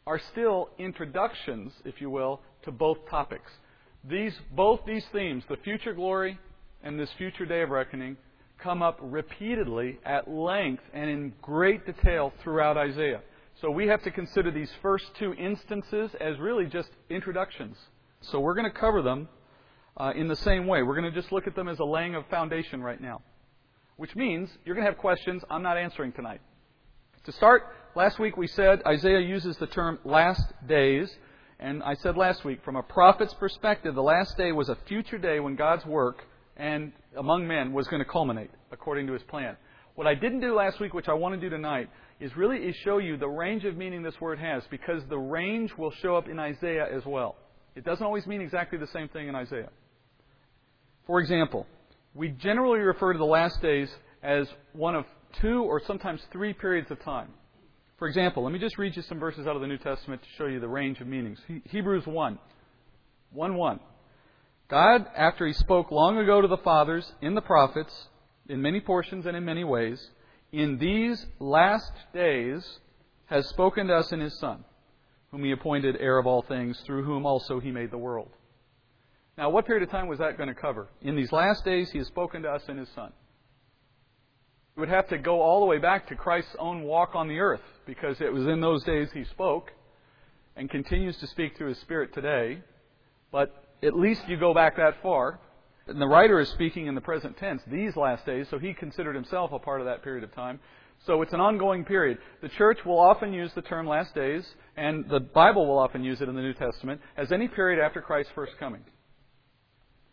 are 0.05 0.19
still 0.19 0.69
introductions, 0.77 1.73
if 1.85 2.01
you 2.01 2.09
will, 2.09 2.41
to 2.63 2.71
both 2.71 3.07
topics. 3.09 3.51
These, 4.03 4.37
both 4.51 4.83
these 4.85 5.07
themes, 5.09 5.45
the 5.47 5.57
future 5.57 5.93
glory 5.93 6.37
and 6.83 6.99
this 6.99 7.11
future 7.13 7.45
day 7.45 7.61
of 7.61 7.69
reckoning, 7.69 8.17
come 8.57 8.81
up 8.81 8.97
repeatedly 9.01 9.99
at 10.05 10.29
length 10.29 10.83
and 10.93 11.09
in 11.09 11.33
great 11.41 11.85
detail 11.85 12.33
throughout 12.43 12.77
Isaiah. 12.77 13.21
So 13.61 13.69
we 13.69 13.87
have 13.87 14.01
to 14.03 14.11
consider 14.11 14.49
these 14.49 14.71
first 14.81 15.05
two 15.19 15.35
instances 15.35 16.09
as 16.19 16.39
really 16.39 16.65
just 16.65 16.89
introductions. 17.11 17.77
So 18.21 18.39
we're 18.39 18.55
going 18.55 18.71
to 18.71 18.75
cover 18.75 19.03
them 19.03 19.29
uh, 19.95 20.13
in 20.15 20.27
the 20.27 20.35
same 20.35 20.65
way. 20.65 20.81
We're 20.81 20.99
going 20.99 21.13
to 21.13 21.21
just 21.21 21.31
look 21.31 21.45
at 21.45 21.55
them 21.55 21.67
as 21.67 21.77
a 21.77 21.83
laying 21.83 22.15
of 22.15 22.25
foundation 22.27 22.81
right 22.81 22.99
now. 22.99 23.21
Which 23.97 24.15
means 24.15 24.49
you're 24.65 24.73
going 24.73 24.85
to 24.85 24.91
have 24.91 24.99
questions 24.99 25.43
I'm 25.47 25.61
not 25.61 25.77
answering 25.77 26.11
tonight. 26.11 26.41
To 27.25 27.31
start, 27.33 27.61
last 27.95 28.17
week 28.17 28.35
we 28.35 28.47
said 28.47 28.81
Isaiah 28.87 29.19
uses 29.19 29.55
the 29.57 29.67
term 29.67 29.99
last 30.03 30.41
days. 30.67 31.15
And 31.59 31.83
I 31.83 31.93
said 31.93 32.17
last 32.17 32.43
week, 32.43 32.63
from 32.65 32.77
a 32.77 32.83
prophet's 32.83 33.35
perspective, 33.35 33.93
the 33.93 34.01
last 34.01 34.37
day 34.37 34.51
was 34.51 34.69
a 34.69 34.77
future 34.87 35.19
day 35.19 35.39
when 35.39 35.55
God's 35.55 35.85
work 35.85 36.23
and 36.57 36.93
among 37.15 37.47
men 37.47 37.73
was 37.73 37.87
going 37.87 38.03
to 38.03 38.09
culminate 38.09 38.49
according 38.71 39.05
to 39.05 39.13
his 39.13 39.21
plan. 39.21 39.55
What 39.93 40.07
I 40.07 40.15
didn't 40.15 40.39
do 40.39 40.55
last 40.55 40.79
week, 40.79 40.95
which 40.95 41.07
I 41.07 41.13
want 41.13 41.35
to 41.35 41.41
do 41.41 41.49
tonight, 41.49 41.89
is 42.21 42.37
really 42.37 42.57
is 42.57 42.75
show 42.83 42.99
you 42.99 43.17
the 43.17 43.27
range 43.27 43.65
of 43.65 43.75
meaning 43.75 44.03
this 44.03 44.21
word 44.21 44.37
has, 44.39 44.63
because 44.69 45.01
the 45.09 45.17
range 45.17 45.71
will 45.77 45.91
show 46.01 46.15
up 46.15 46.29
in 46.29 46.39
Isaiah 46.39 46.87
as 46.95 47.03
well. 47.03 47.35
It 47.75 47.83
doesn't 47.83 48.05
always 48.05 48.27
mean 48.27 48.41
exactly 48.41 48.77
the 48.77 48.87
same 48.87 49.09
thing 49.09 49.27
in 49.27 49.35
Isaiah. 49.35 49.69
For 51.07 51.19
example, 51.19 51.65
we 52.13 52.29
generally 52.29 52.79
refer 52.79 53.13
to 53.13 53.19
the 53.19 53.25
last 53.25 53.59
days 53.61 53.89
as 54.21 54.47
one 54.73 54.95
of 54.95 55.05
two 55.41 55.63
or 55.63 55.81
sometimes 55.85 56.21
three 56.31 56.53
periods 56.53 56.91
of 56.91 57.01
time. 57.03 57.29
For 57.97 58.07
example, 58.07 58.43
let 58.43 58.53
me 58.53 58.59
just 58.59 58.77
read 58.77 58.95
you 58.95 59.01
some 59.01 59.19
verses 59.19 59.47
out 59.47 59.55
of 59.55 59.61
the 59.61 59.67
New 59.67 59.77
Testament 59.77 60.21
to 60.21 60.27
show 60.37 60.45
you 60.45 60.59
the 60.59 60.67
range 60.67 61.01
of 61.01 61.07
meanings. 61.07 61.39
Hebrews 61.65 62.05
1. 62.05 62.39
1 63.31 63.55
1. 63.55 63.79
God, 64.69 65.05
after 65.17 65.47
He 65.47 65.53
spoke 65.53 65.91
long 65.91 66.17
ago 66.19 66.41
to 66.41 66.47
the 66.47 66.57
fathers 66.57 67.11
in 67.21 67.33
the 67.33 67.41
prophets, 67.41 68.07
in 68.47 68.61
many 68.61 68.79
portions 68.79 69.25
and 69.25 69.35
in 69.35 69.43
many 69.43 69.63
ways, 69.63 70.09
in 70.51 70.77
these 70.77 71.25
last 71.39 71.91
days 72.13 72.79
has 73.25 73.47
spoken 73.47 73.87
to 73.87 73.95
us 73.95 74.11
in 74.11 74.19
His 74.19 74.37
Son, 74.39 74.63
whom 75.31 75.43
He 75.43 75.51
appointed 75.51 75.97
heir 75.99 76.17
of 76.17 76.27
all 76.27 76.41
things, 76.41 76.79
through 76.85 77.03
whom 77.03 77.25
also 77.25 77.59
He 77.59 77.71
made 77.71 77.91
the 77.91 77.97
world. 77.97 78.29
Now, 79.37 79.49
what 79.49 79.65
period 79.65 79.83
of 79.83 79.89
time 79.89 80.07
was 80.07 80.19
that 80.19 80.37
going 80.37 80.49
to 80.49 80.55
cover? 80.55 80.89
In 81.01 81.15
these 81.15 81.31
last 81.31 81.63
days, 81.63 81.89
He 81.91 81.99
has 81.99 82.07
spoken 82.07 82.41
to 82.43 82.49
us 82.49 82.63
in 82.67 82.77
His 82.77 82.89
Son. 82.93 83.11
It 84.75 84.79
would 84.79 84.89
have 84.89 85.07
to 85.09 85.17
go 85.17 85.41
all 85.41 85.61
the 85.61 85.65
way 85.65 85.77
back 85.77 86.07
to 86.09 86.15
Christ's 86.15 86.55
own 86.59 86.83
walk 86.83 87.15
on 87.15 87.27
the 87.27 87.39
earth, 87.39 87.61
because 87.85 88.19
it 88.19 88.33
was 88.33 88.45
in 88.47 88.59
those 88.59 88.83
days 88.83 89.09
He 89.13 89.23
spoke 89.25 89.71
and 90.57 90.69
continues 90.69 91.17
to 91.17 91.27
speak 91.27 91.57
through 91.57 91.69
His 91.69 91.79
Spirit 91.79 92.13
today. 92.13 92.61
But 93.31 93.63
at 93.81 93.95
least 93.97 94.27
you 94.27 94.37
go 94.37 94.53
back 94.53 94.75
that 94.75 95.01
far. 95.01 95.39
And 95.87 96.01
the 96.01 96.07
writer 96.07 96.39
is 96.39 96.49
speaking 96.49 96.87
in 96.87 96.95
the 96.95 97.01
present 97.01 97.37
tense, 97.37 97.61
these 97.67 97.95
last 97.95 98.25
days, 98.25 98.47
so 98.49 98.59
he 98.59 98.73
considered 98.73 99.15
himself 99.15 99.51
a 99.51 99.59
part 99.59 99.81
of 99.81 99.87
that 99.87 100.03
period 100.03 100.23
of 100.23 100.33
time. 100.33 100.59
So 101.05 101.23
it's 101.23 101.33
an 101.33 101.39
ongoing 101.39 101.83
period. 101.83 102.19
The 102.41 102.49
church 102.49 102.79
will 102.85 102.99
often 102.99 103.33
use 103.33 103.51
the 103.53 103.63
term 103.63 103.87
last 103.87 104.13
days, 104.13 104.45
and 104.77 105.09
the 105.09 105.19
Bible 105.19 105.67
will 105.67 105.79
often 105.79 106.03
use 106.03 106.21
it 106.21 106.29
in 106.29 106.35
the 106.35 106.41
New 106.41 106.53
Testament, 106.53 107.01
as 107.17 107.31
any 107.31 107.47
period 107.47 107.83
after 107.83 108.01
Christ's 108.01 108.31
first 108.35 108.53
coming. 108.59 108.81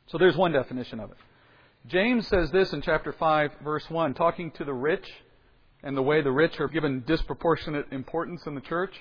So 0.06 0.16
there's 0.16 0.36
one 0.36 0.52
definition 0.52 1.00
of 1.00 1.10
it. 1.10 1.18
James 1.86 2.26
says 2.26 2.50
this 2.50 2.72
in 2.72 2.80
chapter 2.80 3.12
5, 3.12 3.50
verse 3.62 3.88
1, 3.90 4.14
talking 4.14 4.50
to 4.52 4.64
the 4.64 4.72
rich 4.72 5.06
and 5.82 5.96
the 5.96 6.02
way 6.02 6.22
the 6.22 6.32
rich 6.32 6.58
are 6.58 6.68
given 6.68 7.04
disproportionate 7.06 7.92
importance 7.92 8.46
in 8.46 8.54
the 8.54 8.60
church. 8.60 8.94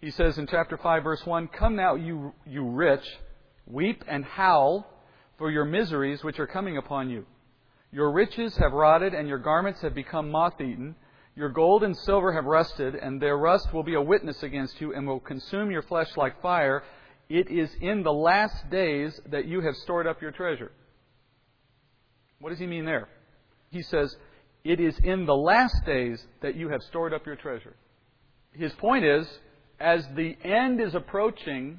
He 0.00 0.10
says 0.10 0.38
in 0.38 0.46
chapter 0.46 0.78
5, 0.78 1.02
verse 1.04 1.24
1, 1.24 1.48
Come 1.48 1.76
now, 1.76 1.94
you, 1.94 2.32
you 2.46 2.64
rich, 2.68 3.04
weep 3.66 4.02
and 4.08 4.24
howl 4.24 4.86
for 5.38 5.50
your 5.50 5.64
miseries 5.64 6.22
which 6.22 6.38
are 6.38 6.46
coming 6.46 6.76
upon 6.76 7.08
you. 7.08 7.24
Your 7.90 8.10
riches 8.12 8.56
have 8.58 8.72
rotted, 8.72 9.14
and 9.14 9.28
your 9.28 9.38
garments 9.38 9.80
have 9.80 9.94
become 9.94 10.30
moth 10.30 10.60
eaten. 10.60 10.94
Your 11.36 11.48
gold 11.48 11.84
and 11.84 11.96
silver 11.96 12.32
have 12.32 12.44
rusted, 12.44 12.96
and 12.96 13.22
their 13.22 13.38
rust 13.38 13.72
will 13.72 13.84
be 13.84 13.94
a 13.94 14.02
witness 14.02 14.42
against 14.42 14.80
you, 14.80 14.92
and 14.92 15.06
will 15.06 15.20
consume 15.20 15.70
your 15.70 15.82
flesh 15.82 16.08
like 16.16 16.42
fire. 16.42 16.82
It 17.28 17.50
is 17.50 17.70
in 17.80 18.02
the 18.02 18.12
last 18.12 18.68
days 18.70 19.18
that 19.30 19.46
you 19.46 19.60
have 19.60 19.76
stored 19.76 20.06
up 20.06 20.20
your 20.20 20.32
treasure. 20.32 20.72
What 22.40 22.50
does 22.50 22.58
he 22.58 22.66
mean 22.66 22.84
there? 22.84 23.08
He 23.70 23.82
says, 23.82 24.14
it 24.64 24.80
is 24.80 24.98
in 25.02 25.24
the 25.24 25.36
last 25.36 25.84
days 25.86 26.22
that 26.42 26.56
you 26.56 26.68
have 26.68 26.82
stored 26.82 27.14
up 27.14 27.24
your 27.24 27.36
treasure. 27.36 27.76
His 28.52 28.72
point 28.74 29.04
is, 29.04 29.26
as 29.78 30.04
the 30.16 30.36
end 30.42 30.80
is 30.80 30.94
approaching, 30.94 31.78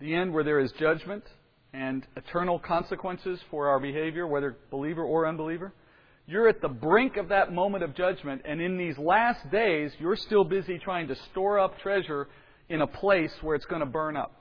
the 0.00 0.14
end 0.14 0.32
where 0.32 0.44
there 0.44 0.60
is 0.60 0.70
judgment 0.72 1.24
and 1.72 2.06
eternal 2.16 2.58
consequences 2.58 3.40
for 3.50 3.68
our 3.68 3.78
behavior, 3.78 4.26
whether 4.26 4.56
believer 4.70 5.02
or 5.02 5.26
unbeliever, 5.26 5.72
you're 6.26 6.48
at 6.48 6.60
the 6.60 6.68
brink 6.68 7.16
of 7.16 7.28
that 7.28 7.52
moment 7.52 7.82
of 7.82 7.94
judgment, 7.94 8.42
and 8.44 8.60
in 8.60 8.76
these 8.76 8.96
last 8.98 9.50
days, 9.50 9.92
you're 9.98 10.16
still 10.16 10.44
busy 10.44 10.78
trying 10.78 11.08
to 11.08 11.16
store 11.30 11.58
up 11.58 11.78
treasure 11.80 12.28
in 12.68 12.82
a 12.82 12.86
place 12.86 13.32
where 13.40 13.56
it's 13.56 13.66
going 13.66 13.80
to 13.80 13.86
burn 13.86 14.16
up, 14.16 14.32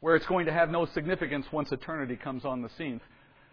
where 0.00 0.14
it's 0.14 0.26
going 0.26 0.46
to 0.46 0.52
have 0.52 0.68
no 0.68 0.86
significance 0.86 1.46
once 1.52 1.72
eternity 1.72 2.16
comes 2.16 2.44
on 2.44 2.60
the 2.62 2.68
scene. 2.76 3.00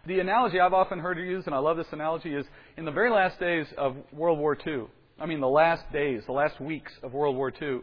The 0.06 0.20
analogy 0.20 0.60
I've 0.60 0.74
often 0.74 0.98
heard 0.98 1.16
used, 1.18 1.46
and 1.46 1.54
I 1.54 1.58
love 1.58 1.78
this 1.78 1.92
analogy, 1.92 2.34
is 2.34 2.44
in 2.76 2.84
the 2.84 2.90
very 2.90 3.10
last 3.10 3.40
days 3.40 3.66
of 3.78 3.96
World 4.12 4.38
War 4.38 4.56
II, 4.66 4.84
I 5.18 5.26
mean 5.26 5.40
the 5.40 5.48
last 5.48 5.90
days, 5.92 6.22
the 6.26 6.32
last 6.32 6.60
weeks 6.60 6.92
of 7.02 7.14
World 7.14 7.36
War 7.36 7.50
II, 7.50 7.78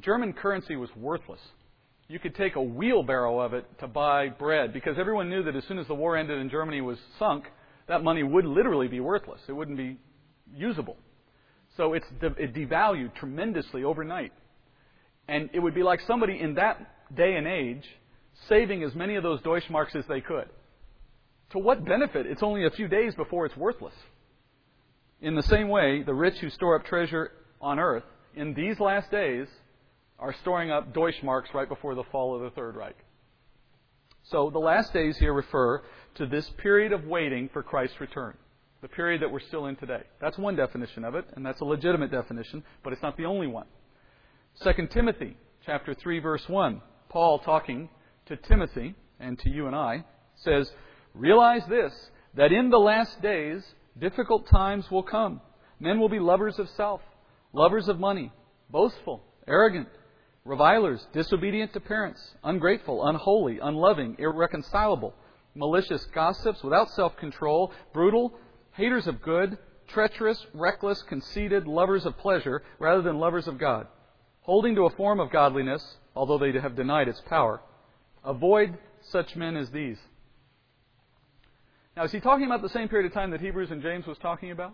German 0.00 0.32
currency 0.32 0.76
was 0.76 0.90
worthless. 0.94 1.40
You 2.12 2.18
could 2.18 2.34
take 2.34 2.56
a 2.56 2.62
wheelbarrow 2.62 3.40
of 3.40 3.54
it 3.54 3.64
to 3.80 3.86
buy 3.86 4.28
bread 4.28 4.74
because 4.74 4.98
everyone 4.98 5.30
knew 5.30 5.44
that 5.44 5.56
as 5.56 5.64
soon 5.64 5.78
as 5.78 5.86
the 5.86 5.94
war 5.94 6.14
ended 6.14 6.38
and 6.38 6.50
Germany 6.50 6.82
was 6.82 6.98
sunk, 7.18 7.44
that 7.88 8.04
money 8.04 8.22
would 8.22 8.44
literally 8.44 8.86
be 8.86 9.00
worthless. 9.00 9.40
It 9.48 9.52
wouldn't 9.52 9.78
be 9.78 9.96
usable. 10.54 10.98
So 11.78 11.94
it's 11.94 12.04
it 12.20 12.52
devalued 12.52 13.14
tremendously 13.14 13.82
overnight. 13.84 14.34
And 15.26 15.48
it 15.54 15.60
would 15.60 15.74
be 15.74 15.82
like 15.82 16.00
somebody 16.06 16.38
in 16.38 16.56
that 16.56 17.16
day 17.16 17.36
and 17.36 17.46
age 17.46 17.84
saving 18.46 18.82
as 18.82 18.94
many 18.94 19.14
of 19.14 19.22
those 19.22 19.40
Deutschmarks 19.40 19.96
as 19.96 20.04
they 20.06 20.20
could. 20.20 20.50
To 21.52 21.58
what 21.58 21.82
benefit? 21.82 22.26
It's 22.26 22.42
only 22.42 22.66
a 22.66 22.70
few 22.72 22.88
days 22.88 23.14
before 23.14 23.46
it's 23.46 23.56
worthless. 23.56 23.94
In 25.22 25.34
the 25.34 25.42
same 25.44 25.70
way, 25.70 26.02
the 26.02 26.12
rich 26.12 26.34
who 26.42 26.50
store 26.50 26.76
up 26.76 26.84
treasure 26.84 27.32
on 27.58 27.78
earth 27.78 28.04
in 28.34 28.52
these 28.52 28.78
last 28.80 29.10
days 29.10 29.46
are 30.22 30.34
storing 30.40 30.70
up 30.70 30.94
Deutschmarks 30.94 31.52
right 31.52 31.68
before 31.68 31.96
the 31.96 32.04
fall 32.04 32.36
of 32.36 32.42
the 32.42 32.50
Third 32.50 32.76
Reich. 32.76 32.96
So 34.22 34.50
the 34.50 34.60
last 34.60 34.92
days 34.92 35.18
here 35.18 35.32
refer 35.32 35.82
to 36.14 36.26
this 36.26 36.48
period 36.58 36.92
of 36.92 37.04
waiting 37.06 37.50
for 37.52 37.64
Christ's 37.64 38.00
return, 38.00 38.36
the 38.82 38.88
period 38.88 39.20
that 39.22 39.32
we're 39.32 39.40
still 39.40 39.66
in 39.66 39.74
today. 39.74 40.02
That's 40.20 40.38
one 40.38 40.54
definition 40.54 41.04
of 41.04 41.16
it, 41.16 41.24
and 41.34 41.44
that's 41.44 41.60
a 41.60 41.64
legitimate 41.64 42.12
definition, 42.12 42.62
but 42.84 42.92
it's 42.92 43.02
not 43.02 43.16
the 43.16 43.24
only 43.24 43.48
one. 43.48 43.66
2 44.62 44.86
Timothy 44.92 45.36
chapter 45.66 45.92
3 45.92 46.20
verse 46.20 46.48
1, 46.48 46.80
Paul 47.08 47.40
talking 47.40 47.88
to 48.26 48.36
Timothy 48.36 48.94
and 49.18 49.36
to 49.40 49.50
you 49.50 49.66
and 49.66 49.74
I 49.74 50.04
says, 50.36 50.70
Realize 51.14 51.62
this, 51.68 51.92
that 52.34 52.52
in 52.52 52.70
the 52.70 52.78
last 52.78 53.20
days 53.20 53.64
difficult 53.98 54.48
times 54.48 54.88
will 54.88 55.02
come. 55.02 55.40
Men 55.80 55.98
will 55.98 56.08
be 56.08 56.20
lovers 56.20 56.60
of 56.60 56.68
self, 56.70 57.00
lovers 57.52 57.88
of 57.88 57.98
money, 57.98 58.30
boastful, 58.70 59.24
arrogant, 59.48 59.88
revilers, 60.44 61.06
disobedient 61.12 61.72
to 61.72 61.80
parents, 61.80 62.34
ungrateful, 62.42 63.06
unholy, 63.06 63.58
unloving, 63.60 64.16
irreconcilable, 64.18 65.14
malicious, 65.54 66.04
gossips, 66.06 66.62
without 66.62 66.90
self 66.90 67.16
control, 67.16 67.72
brutal, 67.92 68.32
haters 68.72 69.06
of 69.06 69.22
good, 69.22 69.58
treacherous, 69.86 70.46
reckless, 70.54 71.02
conceited, 71.02 71.66
lovers 71.66 72.06
of 72.06 72.18
pleasure 72.18 72.62
rather 72.78 73.02
than 73.02 73.18
lovers 73.18 73.46
of 73.46 73.58
God, 73.58 73.86
holding 74.40 74.74
to 74.74 74.86
a 74.86 74.90
form 74.90 75.20
of 75.20 75.30
godliness, 75.30 75.96
although 76.16 76.38
they 76.38 76.52
have 76.58 76.74
denied 76.74 77.08
its 77.08 77.20
power. 77.28 77.60
Avoid 78.24 78.78
such 79.02 79.36
men 79.36 79.56
as 79.56 79.70
these. 79.70 79.98
Now, 81.96 82.04
is 82.04 82.12
he 82.12 82.20
talking 82.20 82.46
about 82.46 82.62
the 82.62 82.70
same 82.70 82.88
period 82.88 83.06
of 83.06 83.12
time 83.12 83.32
that 83.32 83.40
Hebrews 83.40 83.70
and 83.70 83.82
James 83.82 84.06
was 84.06 84.16
talking 84.18 84.50
about? 84.50 84.72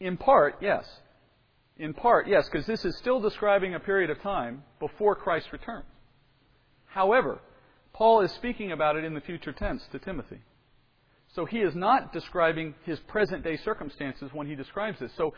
In 0.00 0.16
part, 0.16 0.56
yes. 0.62 0.86
In 1.78 1.94
part, 1.94 2.26
yes, 2.26 2.48
because 2.50 2.66
this 2.66 2.84
is 2.84 2.96
still 2.98 3.20
describing 3.20 3.74
a 3.74 3.80
period 3.80 4.10
of 4.10 4.20
time 4.20 4.64
before 4.80 5.14
Christ 5.14 5.52
returns. 5.52 5.86
However, 6.86 7.40
Paul 7.92 8.20
is 8.22 8.32
speaking 8.32 8.72
about 8.72 8.96
it 8.96 9.04
in 9.04 9.14
the 9.14 9.20
future 9.20 9.52
tense 9.52 9.82
to 9.92 9.98
Timothy. 9.98 10.40
So 11.34 11.44
he 11.44 11.58
is 11.58 11.74
not 11.74 12.12
describing 12.12 12.74
his 12.84 12.98
present 13.00 13.44
day 13.44 13.56
circumstances 13.58 14.30
when 14.32 14.46
he 14.46 14.54
describes 14.54 14.98
this. 14.98 15.12
So 15.16 15.34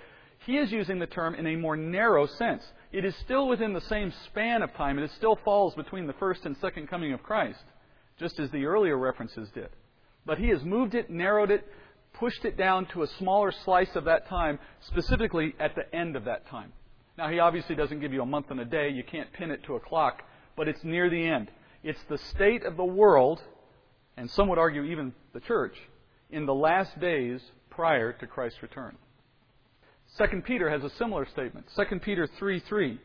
he 0.47 0.57
is 0.57 0.73
using 0.73 0.99
the 0.99 1.07
term 1.07 1.35
in 1.35 1.47
a 1.47 1.57
more 1.57 1.77
narrow 1.77 2.27
sense. 2.27 2.63
It 2.93 3.05
is 3.05 3.15
still 3.17 3.49
within 3.49 3.75
the 3.75 3.81
same 3.83 4.13
span 4.27 4.63
of 4.63 4.73
time, 4.75 4.97
and 4.97 5.05
it 5.05 5.15
still 5.17 5.37
falls 5.45 5.75
between 5.75 6.07
the 6.07 6.15
first 6.15 6.47
and 6.47 6.57
second 6.59 6.89
coming 6.89 7.13
of 7.13 7.23
Christ, 7.23 7.63
just 8.19 8.39
as 8.41 8.51
the 8.51 8.65
earlier 8.65 8.97
references 8.97 9.51
did. 9.51 9.69
But 10.25 10.39
he 10.39 10.49
has 10.49 10.63
moved 10.63 10.95
it, 10.95 11.11
narrowed 11.11 11.51
it, 11.51 11.67
pushed 12.13 12.45
it 12.45 12.57
down 12.57 12.87
to 12.87 13.03
a 13.03 13.07
smaller 13.19 13.53
slice 13.65 13.95
of 13.97 14.05
that 14.05 14.29
time, 14.29 14.59
specifically 14.81 15.55
at 15.59 15.75
the 15.75 15.95
end 15.95 16.17
of 16.17 16.25
that 16.25 16.47
time. 16.49 16.73
Now, 17.17 17.29
he 17.29 17.39
obviously 17.39 17.75
doesn't 17.75 18.01
give 18.01 18.13
you 18.13 18.23
a 18.23 18.27
month 18.27 18.51
and 18.51 18.61
a 18.61 18.65
day. 18.65 18.89
You 18.91 19.05
can't 19.05 19.33
pin 19.33 19.51
it 19.51 19.63
to 19.65 19.77
a 19.77 19.81
clock, 19.81 20.23
but 20.57 20.69
it's 20.69 20.83
near 20.85 21.11
the 21.11 21.23
end. 21.23 21.51
It's 21.83 22.03
the 22.09 22.19
state 22.19 22.65
of 22.65 22.77
the 22.77 22.85
world, 22.85 23.43
and 24.17 24.31
some 24.31 24.49
would 24.49 24.59
argue 24.59 24.85
even 24.85 25.15
the 25.33 25.41
church, 25.41 25.77
in 26.31 26.47
the 26.47 26.55
last 26.55 26.99
days 27.01 27.41
prior 27.71 28.13
to 28.13 28.27
Christ's 28.27 28.63
return. 28.63 28.97
2 30.19 30.43
Peter 30.43 30.69
has 30.69 30.83
a 30.83 30.91
similar 30.97 31.27
statement. 31.27 31.67
2 31.77 32.01
Peter 32.01 32.27
3 32.27 32.61
3. 32.61 33.01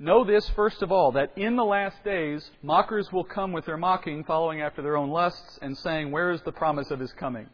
Know 0.00 0.24
this, 0.24 0.48
first 0.50 0.82
of 0.82 0.92
all, 0.92 1.12
that 1.12 1.32
in 1.36 1.56
the 1.56 1.64
last 1.64 2.04
days 2.04 2.48
mockers 2.62 3.12
will 3.12 3.24
come 3.24 3.52
with 3.52 3.66
their 3.66 3.76
mocking, 3.76 4.22
following 4.22 4.60
after 4.60 4.80
their 4.80 4.96
own 4.96 5.10
lusts, 5.10 5.58
and 5.60 5.76
saying, 5.76 6.10
Where 6.10 6.30
is 6.30 6.40
the 6.42 6.52
promise 6.52 6.90
of 6.90 7.00
his 7.00 7.12
coming? 7.12 7.48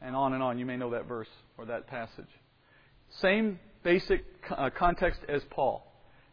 And 0.00 0.14
on 0.14 0.34
and 0.34 0.42
on. 0.42 0.58
You 0.58 0.66
may 0.66 0.76
know 0.76 0.90
that 0.90 1.06
verse 1.06 1.28
or 1.56 1.66
that 1.66 1.86
passage. 1.86 2.28
Same 3.20 3.58
basic 3.82 4.24
uh, 4.50 4.70
context 4.76 5.20
as 5.28 5.42
Paul. 5.50 5.86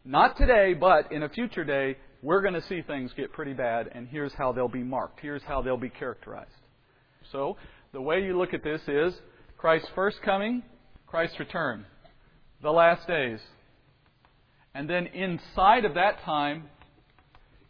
Not 0.06 0.38
today, 0.38 0.74
but 0.74 1.12
in 1.12 1.24
a 1.24 1.30
future 1.30 1.64
day, 1.64 1.98
we're 2.22 2.42
going 2.42 2.54
to 2.54 2.64
see 2.64 2.82
things 2.82 3.12
get 3.16 3.32
pretty 3.32 3.54
bad, 3.54 3.90
and 3.94 4.08
here's 4.08 4.34
how 4.34 4.52
they'll 4.52 4.68
be 4.68 4.84
marked. 4.84 5.20
Here's 5.22 5.44
how 5.44 5.62
they'll 5.62 5.78
be 5.78 5.90
characterized. 5.90 6.50
So, 7.32 7.58
the 7.94 8.02
way 8.02 8.24
you 8.24 8.38
look 8.38 8.54
at 8.54 8.64
this 8.64 8.82
is 8.88 9.14
Christ's 9.58 9.90
first 9.96 10.22
coming, 10.24 10.64
Christ's 11.06 11.40
return, 11.40 11.86
the 12.62 12.72
last 12.72 13.08
days. 13.08 13.40
And 14.74 14.90
then 14.90 15.08
inside 15.08 15.86
of 15.86 15.94
that 15.94 16.22
time 16.24 16.70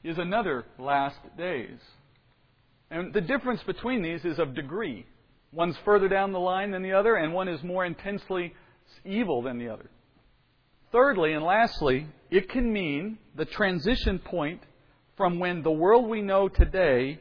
is 0.04 0.18
another 0.18 0.66
last 0.80 1.18
days. 1.38 1.78
And 2.90 3.14
the 3.14 3.22
difference 3.22 3.62
between 3.64 4.02
these 4.02 4.24
is 4.24 4.40
of 4.40 4.56
degree. 4.56 5.06
One's 5.54 5.78
further 5.86 6.08
down 6.08 6.32
the 6.32 6.40
line 6.40 6.72
than 6.72 6.82
the 6.82 6.94
other, 6.94 7.16
and 7.16 7.34
one 7.34 7.48
is 7.48 7.64
more 7.64 7.86
intensely 7.86 8.54
evil 9.06 9.42
than 9.44 9.60
the 9.60 9.70
other. 9.70 9.90
Thirdly 10.92 11.34
and 11.34 11.46
lastly, 11.46 12.08
it 12.32 12.50
can 12.50 12.74
mean 12.74 13.20
the 13.36 13.46
transition 13.46 14.20
point 14.20 14.62
from 15.16 15.40
when 15.40 15.62
the 15.62 15.72
world 15.72 16.10
we 16.10 16.22
know 16.22 16.48
today 16.48 17.20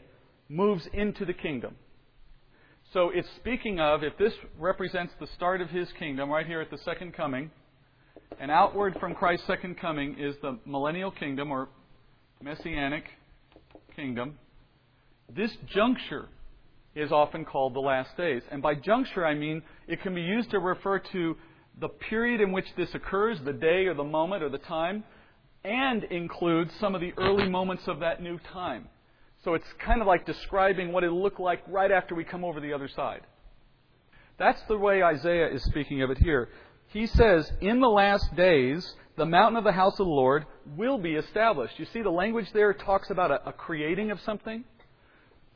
moves 0.49 0.87
into 0.95 1.25
the 1.27 1.33
kingdom. 1.35 1.77
So 2.93 3.11
it's 3.11 3.29
speaking 3.37 3.81
of, 3.81 4.03
if 4.03 4.17
this 4.19 4.35
represents 4.59 5.12
the 5.19 5.27
start 5.29 5.61
of 5.61 5.71
his 5.71 5.91
kingdom, 5.99 6.31
right 6.31 6.47
here 6.47 6.61
at 6.61 6.71
the 6.71 6.79
second 6.79 7.15
coming, 7.15 7.51
and 8.41 8.51
outward 8.51 8.97
from 8.99 9.15
Christ's 9.15 9.47
second 9.47 9.79
coming 9.79 10.19
is 10.19 10.37
the 10.43 10.59
millennial 10.65 11.11
kingdom 11.11 11.51
or 11.51 11.69
messianic 12.43 13.05
kingdom. 13.95 14.39
This 15.35 15.57
juncture 15.67 16.29
is 16.95 17.13
often 17.13 17.45
called 17.45 17.75
the 17.75 17.81
last 17.81 18.17
days. 18.17 18.43
And 18.51 18.63
by 18.63 18.75
juncture, 18.75 19.25
I 19.25 19.35
mean 19.35 19.63
it 19.87 20.03
can 20.03 20.15
be 20.15 20.23
used 20.23 20.51
to 20.51 20.59
refer 20.59 20.99
to 20.99 21.37
the 21.81 21.89
period 21.89 22.41
in 22.41 22.53
which 22.53 22.67
this 22.77 22.95
occurs, 22.95 23.39
the 23.45 23.53
day 23.53 23.87
or 23.87 23.95
the 23.95 24.05
moment 24.05 24.43
or 24.43 24.49
the 24.49 24.59
time, 24.59 25.05
and 25.65 26.05
includes 26.05 26.73
some 26.81 26.95
of 26.95 27.01
the 27.01 27.15
early 27.17 27.49
moments 27.49 27.85
of 27.87 28.01
that 28.01 28.21
new 28.21 28.39
time. 28.53 28.89
So 29.45 29.55
it's 29.55 29.67
kind 29.79 30.01
of 30.01 30.07
like 30.07 30.27
describing 30.27 30.93
what 30.93 31.03
it'll 31.03 31.23
look 31.23 31.39
like 31.39 31.63
right 31.67 31.91
after 31.91 32.15
we 32.15 32.25
come 32.25 32.45
over 32.45 32.61
the 32.61 32.73
other 32.73 32.89
side. 32.89 33.23
That's 34.39 34.61
the 34.69 34.77
way 34.77 35.03
Isaiah 35.03 35.49
is 35.49 35.63
speaking 35.65 36.03
of 36.03 36.11
it 36.11 36.19
here 36.19 36.49
he 36.93 37.07
says, 37.07 37.51
In 37.61 37.81
the 37.81 37.89
last 37.89 38.35
days, 38.37 38.95
the 39.17 39.27
mountain 39.27 39.57
of 39.57 39.65
the 39.65 39.73
house 39.73 39.95
of 39.95 40.07
the 40.07 40.13
Lord 40.13 40.47
will 40.77 40.99
be 40.99 41.15
established. 41.15 41.79
You 41.79 41.87
see, 41.87 42.03
the 42.03 42.11
language 42.11 42.49
there 42.53 42.73
talks 42.75 43.11
about 43.11 43.31
a, 43.31 43.49
a 43.49 43.53
creating 43.53 44.11
of 44.11 44.21
something. 44.21 44.65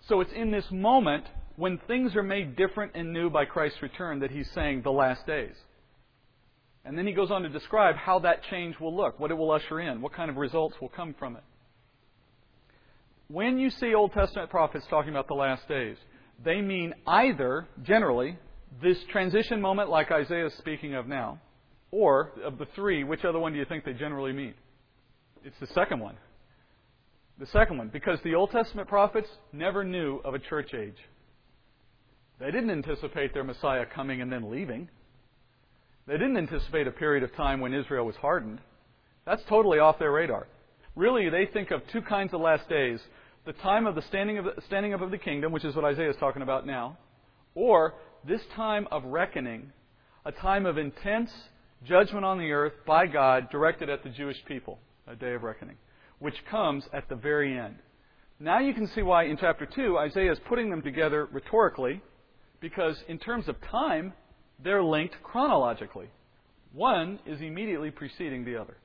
So 0.08 0.20
it's 0.20 0.32
in 0.32 0.50
this 0.50 0.66
moment 0.70 1.24
when 1.56 1.78
things 1.86 2.14
are 2.14 2.22
made 2.22 2.56
different 2.56 2.92
and 2.94 3.12
new 3.12 3.30
by 3.30 3.44
Christ's 3.44 3.82
return 3.82 4.20
that 4.20 4.30
he's 4.30 4.48
saying 4.54 4.82
the 4.82 4.92
last 4.92 5.26
days. 5.26 5.54
And 6.84 6.96
then 6.96 7.06
he 7.06 7.12
goes 7.12 7.30
on 7.32 7.42
to 7.42 7.48
describe 7.48 7.96
how 7.96 8.20
that 8.20 8.44
change 8.44 8.78
will 8.78 8.94
look, 8.94 9.18
what 9.18 9.32
it 9.32 9.34
will 9.34 9.50
usher 9.50 9.80
in, 9.80 10.00
what 10.00 10.12
kind 10.12 10.30
of 10.30 10.36
results 10.36 10.76
will 10.80 10.90
come 10.90 11.14
from 11.18 11.36
it. 11.36 11.42
When 13.28 13.58
you 13.58 13.70
see 13.70 13.92
Old 13.94 14.12
Testament 14.12 14.50
prophets 14.50 14.86
talking 14.88 15.10
about 15.10 15.26
the 15.26 15.34
last 15.34 15.66
days, 15.66 15.96
they 16.44 16.60
mean 16.60 16.94
either, 17.06 17.66
generally, 17.82 18.38
this 18.80 18.98
transition 19.10 19.60
moment, 19.60 19.88
like 19.90 20.12
Isaiah 20.12 20.46
is 20.46 20.54
speaking 20.58 20.94
of 20.94 21.08
now, 21.08 21.40
or 21.90 22.30
of 22.44 22.58
the 22.58 22.66
three, 22.76 23.02
which 23.02 23.24
other 23.24 23.40
one 23.40 23.52
do 23.52 23.58
you 23.58 23.64
think 23.64 23.84
they 23.84 23.94
generally 23.94 24.32
mean? 24.32 24.54
It's 25.44 25.58
the 25.58 25.66
second 25.68 25.98
one. 25.98 26.16
The 27.38 27.46
second 27.46 27.78
one, 27.78 27.88
because 27.88 28.18
the 28.24 28.34
Old 28.34 28.50
Testament 28.50 28.88
prophets 28.88 29.28
never 29.52 29.84
knew 29.84 30.20
of 30.24 30.34
a 30.34 30.38
church 30.38 30.72
age. 30.74 30.96
They 32.40 32.46
didn't 32.46 32.70
anticipate 32.70 33.34
their 33.34 33.44
Messiah 33.44 33.84
coming 33.86 34.20
and 34.20 34.32
then 34.32 34.50
leaving. 34.50 34.88
They 36.06 36.14
didn't 36.14 36.36
anticipate 36.36 36.86
a 36.86 36.92
period 36.92 37.24
of 37.24 37.34
time 37.34 37.60
when 37.60 37.74
Israel 37.74 38.06
was 38.06 38.16
hardened. 38.16 38.60
That's 39.26 39.42
totally 39.48 39.78
off 39.78 39.98
their 39.98 40.12
radar. 40.12 40.46
Really, 40.94 41.28
they 41.28 41.46
think 41.46 41.70
of 41.70 41.82
two 41.92 42.00
kinds 42.00 42.32
of 42.32 42.40
last 42.40 42.68
days 42.68 43.00
the 43.44 43.52
time 43.54 43.86
of 43.86 43.94
the 43.94 44.02
standing, 44.02 44.38
of 44.38 44.46
standing 44.66 44.92
up 44.92 45.00
of 45.00 45.10
the 45.10 45.18
kingdom, 45.18 45.52
which 45.52 45.64
is 45.64 45.74
what 45.76 45.84
Isaiah 45.84 46.10
is 46.10 46.16
talking 46.18 46.42
about 46.42 46.66
now, 46.66 46.98
or 47.54 47.94
this 48.26 48.40
time 48.56 48.88
of 48.90 49.04
reckoning, 49.04 49.72
a 50.24 50.32
time 50.32 50.66
of 50.66 50.78
intense 50.78 51.30
judgment 51.84 52.24
on 52.24 52.38
the 52.38 52.50
earth 52.50 52.72
by 52.86 53.06
God 53.06 53.48
directed 53.50 53.88
at 53.88 54.02
the 54.02 54.08
Jewish 54.08 54.36
people, 54.46 54.78
a 55.06 55.14
day 55.14 55.34
of 55.34 55.44
reckoning, 55.44 55.76
which 56.18 56.44
comes 56.50 56.84
at 56.92 57.08
the 57.08 57.16
very 57.16 57.58
end. 57.58 57.76
Now 58.38 58.58
you 58.58 58.74
can 58.74 58.86
see 58.88 59.02
why 59.02 59.24
in 59.24 59.36
chapter 59.36 59.66
2 59.66 59.98
Isaiah 59.98 60.32
is 60.32 60.38
putting 60.46 60.70
them 60.70 60.82
together 60.82 61.28
rhetorically, 61.32 62.02
because 62.60 63.02
in 63.08 63.18
terms 63.18 63.48
of 63.48 63.60
time, 63.62 64.12
they're 64.62 64.82
linked 64.82 65.22
chronologically. 65.22 66.08
One 66.72 67.18
is 67.26 67.40
immediately 67.40 67.90
preceding 67.90 68.44
the 68.44 68.56
other. 68.56 68.76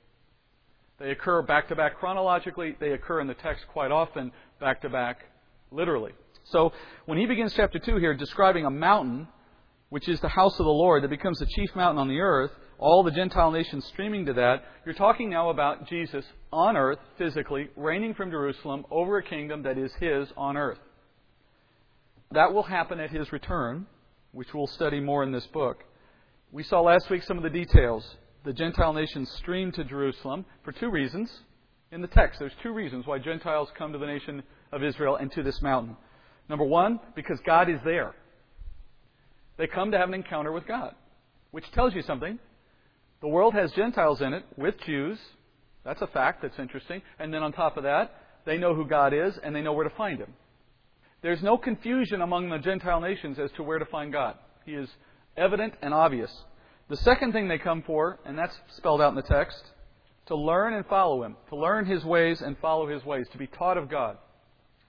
They 0.99 1.11
occur 1.11 1.41
back 1.41 1.67
to 1.69 1.75
back 1.75 1.97
chronologically. 1.97 2.75
They 2.79 2.91
occur 2.91 3.21
in 3.21 3.27
the 3.27 3.33
text 3.33 3.65
quite 3.67 3.91
often 3.91 4.31
back 4.59 4.81
to 4.81 4.89
back 4.89 5.25
literally. 5.71 6.11
So 6.43 6.73
when 7.05 7.17
he 7.17 7.25
begins 7.25 7.53
chapter 7.53 7.79
2 7.79 7.97
here 7.97 8.13
describing 8.13 8.65
a 8.65 8.69
mountain, 8.69 9.27
which 9.89 10.07
is 10.07 10.19
the 10.21 10.29
house 10.29 10.59
of 10.59 10.65
the 10.65 10.71
Lord 10.71 11.03
that 11.03 11.09
becomes 11.09 11.39
the 11.39 11.47
chief 11.47 11.75
mountain 11.75 11.99
on 11.99 12.07
the 12.07 12.19
earth, 12.19 12.51
all 12.81 13.03
the 13.03 13.11
Gentile 13.11 13.51
nations 13.51 13.85
streaming 13.85 14.25
to 14.25 14.33
that, 14.33 14.63
you're 14.85 14.95
talking 14.95 15.29
now 15.29 15.51
about 15.51 15.87
Jesus 15.87 16.25
on 16.51 16.75
earth, 16.75 16.97
physically, 17.17 17.69
reigning 17.77 18.15
from 18.15 18.31
Jerusalem 18.31 18.85
over 18.89 19.19
a 19.19 19.23
kingdom 19.23 19.63
that 19.63 19.77
is 19.77 19.91
his 19.99 20.27
on 20.35 20.57
earth. 20.57 20.79
That 22.31 22.53
will 22.53 22.63
happen 22.63 22.99
at 22.99 23.11
his 23.11 23.31
return, 23.31 23.85
which 24.31 24.47
we'll 24.53 24.65
study 24.65 24.99
more 24.99 25.23
in 25.23 25.31
this 25.31 25.45
book. 25.53 25.83
We 26.51 26.63
saw 26.63 26.81
last 26.81 27.07
week 27.11 27.21
some 27.23 27.37
of 27.37 27.43
the 27.43 27.49
details. 27.51 28.03
The 28.43 28.53
Gentile 28.53 28.93
nations 28.93 29.31
stream 29.37 29.71
to 29.73 29.83
Jerusalem 29.83 30.43
for 30.65 30.71
two 30.71 30.89
reasons. 30.89 31.31
In 31.91 32.01
the 32.01 32.07
text, 32.07 32.39
there's 32.39 32.51
two 32.63 32.73
reasons 32.73 33.05
why 33.05 33.19
Gentiles 33.19 33.69
come 33.77 33.93
to 33.93 33.99
the 33.99 34.07
nation 34.07 34.41
of 34.71 34.83
Israel 34.83 35.17
and 35.17 35.31
to 35.33 35.43
this 35.43 35.61
mountain. 35.61 35.95
Number 36.49 36.65
one, 36.65 36.99
because 37.15 37.39
God 37.45 37.69
is 37.69 37.79
there. 37.85 38.15
They 39.57 39.67
come 39.67 39.91
to 39.91 39.99
have 39.99 40.07
an 40.07 40.15
encounter 40.15 40.51
with 40.51 40.65
God, 40.67 40.95
which 41.51 41.69
tells 41.73 41.93
you 41.93 42.01
something. 42.01 42.39
The 43.21 43.27
world 43.27 43.53
has 43.53 43.71
Gentiles 43.73 44.21
in 44.21 44.33
it 44.33 44.43
with 44.57 44.79
Jews. 44.81 45.19
That's 45.83 46.01
a 46.01 46.07
fact 46.07 46.41
that's 46.41 46.57
interesting. 46.59 47.01
And 47.19 47.33
then 47.33 47.43
on 47.43 47.53
top 47.53 47.77
of 47.77 47.83
that, 47.83 48.13
they 48.45 48.57
know 48.57 48.73
who 48.73 48.85
God 48.85 49.13
is 49.13 49.37
and 49.43 49.55
they 49.55 49.61
know 49.61 49.73
where 49.73 49.87
to 49.87 49.95
find 49.95 50.19
Him. 50.19 50.33
There's 51.21 51.43
no 51.43 51.57
confusion 51.57 52.21
among 52.21 52.49
the 52.49 52.57
Gentile 52.57 52.99
nations 52.99 53.37
as 53.37 53.51
to 53.51 53.63
where 53.63 53.77
to 53.77 53.85
find 53.85 54.11
God. 54.11 54.35
He 54.65 54.73
is 54.73 54.89
evident 55.37 55.75
and 55.81 55.93
obvious. 55.93 56.31
The 56.89 56.97
second 56.97 57.31
thing 57.31 57.47
they 57.47 57.59
come 57.59 57.83
for, 57.83 58.19
and 58.25 58.37
that's 58.37 58.55
spelled 58.75 59.01
out 59.01 59.09
in 59.09 59.15
the 59.15 59.21
text, 59.21 59.63
to 60.25 60.35
learn 60.35 60.73
and 60.73 60.85
follow 60.87 61.23
Him, 61.23 61.37
to 61.49 61.55
learn 61.55 61.85
His 61.85 62.03
ways 62.03 62.41
and 62.41 62.57
follow 62.57 62.87
His 62.87 63.05
ways, 63.05 63.27
to 63.31 63.37
be 63.37 63.47
taught 63.47 63.77
of 63.77 63.89
God. 63.89 64.17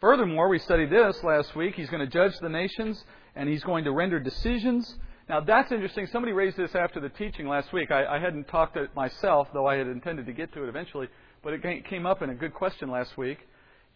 Furthermore, 0.01 0.49
we 0.49 0.59
studied 0.59 0.91
this 0.91 1.23
last 1.23 1.55
week. 1.55 1.75
He's 1.75 1.91
going 1.91 2.05
to 2.05 2.13
judge 2.13 2.33
the 2.41 2.49
nations 2.49 3.03
and 3.37 3.49
He's 3.49 3.63
going 3.63 3.85
to 3.85 3.93
render 3.93 4.19
decisions. 4.19 4.97
Now, 5.29 5.41
that's 5.41 5.71
interesting. 5.71 6.07
Somebody 6.11 6.33
raised 6.33 6.57
this 6.57 6.75
after 6.75 7.01
the 7.01 7.09
teaching 7.09 7.47
last 7.47 7.73
week. 7.73 7.91
I, 7.91 8.17
I 8.17 8.19
hadn't 8.19 8.49
talked 8.49 8.77
it 8.77 8.95
myself, 8.95 9.49
though 9.53 9.67
I 9.67 9.77
had 9.77 9.87
intended 9.87 10.27
to 10.27 10.33
get 10.33 10.53
to 10.55 10.65
it 10.65 10.69
eventually, 10.69 11.09
but 11.43 11.53
it 11.53 11.85
came 11.89 12.07
up 12.07 12.23
in 12.23 12.31
a 12.31 12.35
good 12.35 12.53
question 12.53 12.91
last 12.91 13.17
week. 13.17 13.39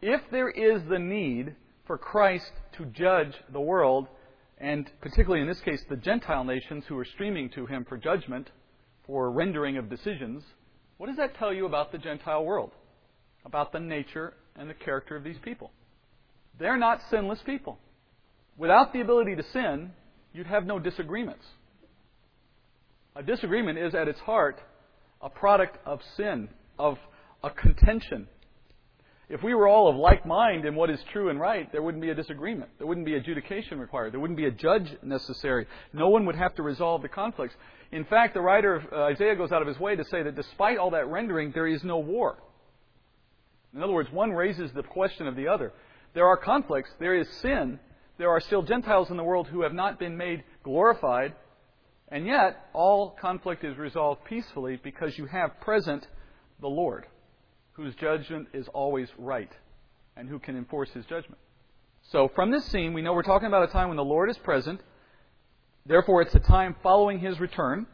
If 0.01 0.21
there 0.31 0.51
is 0.51 0.83
the 0.89 0.99
need 0.99 1.55
for 1.87 1.99
Christ 1.99 2.53
to 2.77 2.87
judge 2.87 3.35
the 3.53 3.61
world, 3.61 4.09
and 4.59 4.91
particularly 5.01 5.43
in 5.43 5.49
this 5.49 5.61
case, 5.61 5.83
the 5.89 5.97
Gentile 5.97 6.45
nations 6.45 6.85
who 6.89 6.99
are 6.99 7.05
streaming 7.05 7.51
to 7.51 7.67
him 7.67 7.85
for 7.89 7.97
judgment, 7.97 8.51
for 9.07 9.31
rendering 9.31 9.77
of 9.77 9.91
decisions, 9.91 10.43
what 10.99 11.09
does 11.09 11.17
that 11.17 11.37
tell 11.37 11.53
you 11.53 11.67
about 11.67 11.93
the 11.93 11.99
Gentile 11.99 12.45
world? 12.45 12.73
About 13.45 13.73
the 13.73 13.81
nature 13.81 14.35
and 14.57 14.71
the 14.71 14.75
character 14.75 15.17
of 15.17 15.25
these 15.25 15.39
people? 15.43 15.71
They're 16.59 16.79
not 16.79 17.01
sinless 17.11 17.41
people. 17.45 17.79
Without 18.57 18.93
the 18.93 19.01
ability 19.01 19.37
to 19.37 19.43
sin, 19.53 19.93
you'd 20.37 20.47
have 20.47 20.67
no 20.67 20.79
disagreements. 20.79 21.45
A 23.15 23.23
disagreement 23.23 23.79
is 23.79 23.95
at 23.95 24.09
its 24.09 24.21
heart 24.21 24.61
a 25.23 25.31
product 25.31 25.79
of 25.87 26.01
sin, 26.17 26.49
of 26.79 26.99
a 27.43 27.51
contention, 27.51 28.29
if 29.29 29.43
we 29.43 29.55
were 29.55 29.67
all 29.67 29.89
of 29.89 29.97
like 29.97 30.25
mind 30.25 30.65
in 30.65 30.77
what 30.77 30.89
is 30.89 31.01
true 31.13 31.31
and 31.31 31.41
right, 31.41 31.71
there 31.73 31.83
wouldn't 31.83 32.01
be 32.01 32.11
a 32.11 32.15
disagreement. 32.15 32.71
There 32.79 32.87
wouldn't 32.87 33.07
be 33.07 33.15
adjudication 33.15 33.81
required. 33.81 34.13
There 34.13 34.21
wouldn't 34.21 34.37
be 34.37 34.47
a 34.47 34.53
judge 34.53 34.97
necessary. 35.03 35.67
No 35.93 36.09
one 36.11 36.27
would 36.27 36.37
have 36.37 36.55
to 36.57 36.63
resolve 36.63 37.03
the 37.03 37.09
conflicts. 37.09 37.55
In 37.91 38.05
fact, 38.05 38.35
the 38.35 38.41
writer 38.41 38.77
of 38.77 38.85
uh, 38.93 38.97
Isaiah 39.05 39.35
goes 39.35 39.51
out 39.51 39.63
of 39.63 39.69
his 39.69 39.81
way 39.81 39.97
to 39.97 40.05
say 40.05 40.23
that 40.23 40.37
despite 40.37 40.79
all 40.79 40.91
that 40.91 41.09
rendering, 41.09 41.51
there 41.53 41.67
is 41.67 41.83
no 41.83 41.99
war. 41.99 42.39
In 43.75 43.83
other 43.83 43.93
words, 43.93 44.13
one 44.13 44.31
raises 44.31 44.71
the 44.73 44.85
question 44.85 45.27
of 45.27 45.35
the 45.35 45.49
other. 45.49 45.73
There 46.15 46.27
are 46.27 46.37
conflicts, 46.37 46.91
there 47.01 47.17
is 47.17 47.29
sin, 47.43 47.81
there 48.19 48.31
are 48.31 48.41
still 48.41 48.63
Gentiles 48.63 49.11
in 49.11 49.17
the 49.17 49.25
world 49.25 49.49
who 49.49 49.63
have 49.63 49.73
not 49.73 49.99
been 49.99 50.17
made 50.17 50.45
glorified, 50.63 51.35
and 52.09 52.27
yet 52.27 52.69
all 52.73 53.11
conflict 53.11 53.65
is 53.65 53.77
resolved 53.77 54.25
peacefully 54.25 54.81
because 54.83 55.19
you 55.19 55.27
have 55.27 55.61
present 55.61 56.07
the 56.61 56.69
Lord 56.69 57.07
whose 57.73 57.95
judgment 57.97 58.49
is 58.55 58.67
always 58.69 59.09
right 59.19 59.53
and 60.17 60.29
who 60.29 60.39
can 60.39 60.57
enforce 60.57 60.91
his 60.91 61.05
judgment. 61.05 61.39
So, 62.11 62.31
from 62.35 62.51
this 62.51 62.65
scene, 62.67 62.95
we 62.95 63.03
know 63.03 63.13
we're 63.13 63.23
talking 63.23 63.49
about 63.49 63.69
a 63.69 63.73
time 63.73 63.89
when 63.89 63.97
the 63.97 64.05
Lord 64.05 64.31
is 64.31 64.39
present. 64.39 64.81
Therefore, 65.85 66.23
it's 66.23 66.35
a 66.35 66.41
time 66.41 66.77
following 66.83 67.19
his 67.19 67.39
return. 67.39 67.87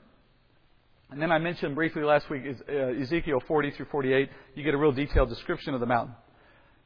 And 1.11 1.21
then 1.21 1.33
I 1.33 1.39
mentioned 1.39 1.75
briefly 1.75 2.03
last 2.03 2.31
week 2.31 2.43
uh, 2.47 2.73
Ezekiel 2.73 3.43
40 3.47 3.71
through 3.73 3.87
48. 3.91 4.31
You 4.55 4.63
get 4.63 4.75
a 4.75 4.79
real 4.79 4.93
detailed 4.93 5.31
description 5.31 5.75
of 5.75 5.81
the 5.81 5.87
mountain. 5.87 6.15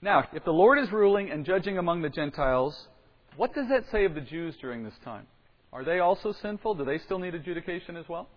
Now, 0.00 0.26
if 0.32 0.44
the 0.44 0.52
Lord 0.52 0.78
is 0.78 0.90
ruling 0.90 1.30
and 1.30 1.44
judging 1.44 1.78
among 1.78 2.02
the 2.02 2.08
Gentiles, 2.08 2.88
what 3.36 3.54
does 3.54 3.68
that 3.68 3.84
say 3.90 4.04
of 4.04 4.14
the 4.14 4.20
Jews 4.20 4.54
during 4.60 4.84
this 4.84 4.94
time? 5.04 5.26
Are 5.72 5.84
they 5.84 5.98
also 5.98 6.32
sinful? 6.42 6.74
Do 6.74 6.84
they 6.84 6.98
still 6.98 7.18
need 7.18 7.34
adjudication 7.34 7.96
as 7.96 8.08
well? 8.08 8.28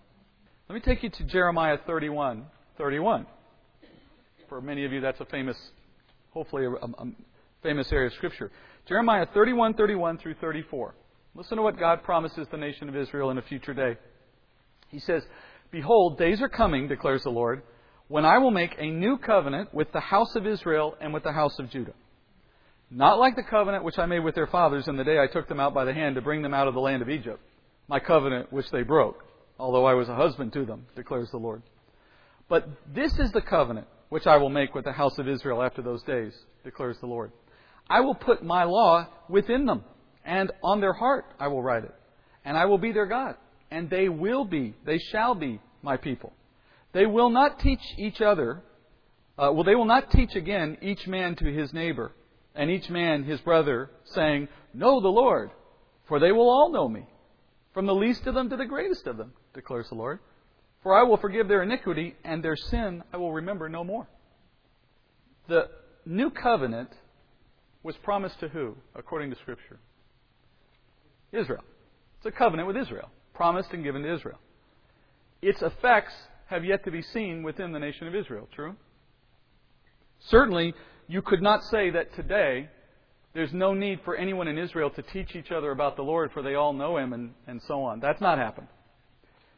Let 0.68 0.76
me 0.76 0.82
take 0.82 1.04
you 1.04 1.10
to 1.10 1.24
Jeremiah 1.24 1.78
31. 1.86 2.46
31 2.78 3.26
for 4.50 4.60
many 4.60 4.84
of 4.84 4.92
you, 4.92 5.00
that's 5.00 5.20
a 5.22 5.26
famous, 5.26 5.56
hopefully, 6.32 6.66
a, 6.66 6.72
a 6.72 7.06
famous 7.62 7.90
area 7.92 8.08
of 8.08 8.14
Scripture. 8.14 8.52
Jeremiah 8.88 9.28
31, 9.34 9.76
31 9.76 10.18
through 10.18 10.34
34. 10.42 10.96
Listen 11.36 11.58
to 11.58 11.64
what 11.64 11.80
God 11.80 12.04
promises 12.04 12.48
the 12.52 12.58
nation 12.58 12.90
of 12.90 12.96
Israel 12.96 13.30
in 13.30 13.38
a 13.38 13.44
future 13.44 13.74
day. 13.74 13.98
He 14.90 15.00
says, 15.00 15.22
Behold, 15.72 16.18
days 16.18 16.42
are 16.42 16.50
coming, 16.50 16.88
declares 16.88 17.24
the 17.24 17.30
Lord, 17.30 17.62
when 18.08 18.26
I 18.26 18.40
will 18.40 18.50
make 18.50 18.76
a 18.80 18.90
new 18.90 19.20
covenant 19.20 19.72
with 19.72 19.92
the 19.92 20.00
house 20.00 20.36
of 20.36 20.48
Israel 20.48 20.96
and 21.00 21.14
with 21.14 21.24
the 21.24 21.32
house 21.32 21.58
of 21.60 21.70
Judah. 21.70 21.94
Not 22.92 23.20
like 23.20 23.36
the 23.36 23.44
covenant 23.44 23.84
which 23.84 24.00
I 24.00 24.08
made 24.08 24.20
with 24.20 24.36
their 24.36 24.48
fathers 24.48 24.88
in 24.88 24.98
the 24.98 25.04
day 25.04 25.20
I 25.20 25.28
took 25.28 25.48
them 25.48 25.60
out 25.60 25.74
by 25.74 25.86
the 25.86 25.94
hand 25.94 26.16
to 26.16 26.22
bring 26.22 26.42
them 26.42 26.54
out 26.54 26.68
of 26.68 26.74
the 26.74 26.80
land 26.80 27.02
of 27.02 27.10
Egypt, 27.10 27.40
my 27.88 28.00
covenant 28.00 28.52
which 28.52 28.70
they 28.72 28.82
broke, 28.82 29.24
although 29.60 29.86
I 29.86 29.94
was 29.94 30.10
a 30.10 30.16
husband 30.16 30.54
to 30.54 30.66
them, 30.66 30.88
declares 30.96 31.30
the 31.30 31.38
Lord. 31.38 31.62
But 32.48 32.68
this 32.94 33.18
is 33.20 33.32
the 33.32 33.42
covenant 33.42 33.88
which 34.10 34.26
I 34.26 34.38
will 34.38 34.50
make 34.50 34.74
with 34.74 34.86
the 34.86 34.92
house 34.92 35.20
of 35.20 35.28
Israel 35.28 35.62
after 35.62 35.84
those 35.84 36.02
days, 36.04 36.34
declares 36.64 36.98
the 37.00 37.06
Lord. 37.06 37.32
I 37.88 38.02
will 38.02 38.16
put 38.16 38.44
my 38.44 38.64
law 38.64 39.08
within 39.30 39.66
them, 39.68 39.84
and 40.26 40.52
on 40.64 40.82
their 40.82 40.94
heart 40.94 41.26
I 41.40 41.48
will 41.48 41.62
write 41.62 41.84
it. 41.84 41.94
And 42.44 42.58
I 42.58 42.66
will 42.66 42.80
be 42.80 42.92
their 42.92 43.06
God, 43.06 43.36
and 43.70 43.88
they 43.88 44.10
will 44.10 44.46
be, 44.46 44.74
they 44.84 44.98
shall 44.98 45.36
be 45.36 45.62
my 45.84 45.98
people. 45.98 46.34
They 46.92 47.06
will 47.06 47.30
not 47.30 47.60
teach 47.60 47.82
each 48.00 48.20
other, 48.20 48.64
uh, 49.38 49.52
well, 49.54 49.64
they 49.64 49.76
will 49.76 49.86
not 49.86 50.10
teach 50.10 50.36
again 50.36 50.78
each 50.82 51.06
man 51.06 51.36
to 51.36 51.46
his 51.46 51.72
neighbor, 51.72 52.12
and 52.60 52.70
each 52.70 52.90
man 52.90 53.24
his 53.24 53.40
brother, 53.40 53.90
saying, 54.04 54.50
Know 54.74 55.00
the 55.00 55.08
Lord, 55.08 55.52
for 56.10 56.20
they 56.20 56.34
will 56.34 56.50
all 56.50 56.74
know 56.74 56.90
me, 56.90 57.08
from 57.74 57.86
the 57.86 57.96
least 57.96 58.28
of 58.28 58.36
them 58.36 58.50
to 58.50 58.58
the 58.58 58.66
greatest 58.66 59.08
of 59.08 59.16
them, 59.16 59.32
declares 59.54 59.88
the 59.88 59.96
Lord. 59.96 60.20
For 60.84 60.94
I 60.94 61.04
will 61.04 61.16
forgive 61.16 61.48
their 61.48 61.64
iniquity, 61.64 62.18
and 62.26 62.44
their 62.44 62.58
sin 62.58 63.02
I 63.14 63.18
will 63.18 63.32
remember 63.32 63.70
no 63.70 63.86
more. 63.86 64.10
The 65.48 65.70
new 66.06 66.30
covenant 66.32 66.90
was 67.82 67.96
promised 68.04 68.42
to 68.42 68.50
who, 68.50 68.76
according 68.94 69.30
to 69.30 69.38
Scripture? 69.38 69.80
Israel. 71.32 71.64
It's 72.18 72.26
a 72.26 72.32
covenant 72.38 72.68
with 72.68 72.76
Israel, 72.76 73.10
promised 73.34 73.72
and 73.72 73.86
given 73.86 74.02
to 74.02 74.14
Israel. 74.14 74.40
Its 75.42 75.62
effects 75.62 76.14
have 76.48 76.66
yet 76.66 76.84
to 76.84 76.92
be 76.92 77.04
seen 77.04 77.42
within 77.42 77.72
the 77.72 77.80
nation 77.80 78.06
of 78.06 78.16
Israel, 78.16 78.50
true? 78.54 78.76
Certainly, 80.28 80.74
you 81.10 81.24
could 81.24 81.42
not 81.42 81.64
say 81.64 81.90
that 81.90 82.16
today 82.16 82.70
there's 83.34 83.52
no 83.52 83.74
need 83.74 84.00
for 84.06 84.16
anyone 84.16 84.48
in 84.48 84.60
Israel 84.60 84.92
to 84.92 85.02
teach 85.02 85.36
each 85.36 85.52
other 85.52 85.72
about 85.72 85.96
the 85.96 86.04
Lord, 86.04 86.32
for 86.34 86.44
they 86.44 86.54
all 86.54 86.72
know 86.72 86.98
Him 86.98 87.14
and, 87.14 87.34
and 87.48 87.60
so 87.68 87.82
on. 87.84 88.00
That's 88.00 88.22
not 88.22 88.38
happened. 88.38 88.68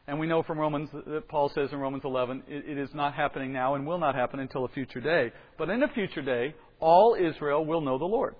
And 0.06 0.18
we 0.18 0.26
know 0.26 0.42
from 0.42 0.58
Romans 0.58 0.88
uh, 0.94 1.10
that 1.10 1.28
Paul 1.28 1.50
says 1.54 1.68
in 1.70 1.78
Romans 1.78 2.04
11, 2.04 2.44
it, 2.48 2.64
it 2.66 2.78
is 2.78 2.88
not 2.94 3.14
happening 3.14 3.52
now 3.52 3.74
and 3.74 3.86
will 3.86 3.98
not 3.98 4.14
happen 4.14 4.40
until 4.40 4.64
a 4.64 4.68
future 4.68 5.00
day. 5.00 5.30
But 5.58 5.68
in 5.68 5.82
a 5.82 5.88
future 5.88 6.22
day, 6.22 6.54
all 6.80 7.14
Israel 7.14 7.64
will 7.64 7.82
know 7.82 7.98
the 7.98 8.04
Lord. 8.06 8.34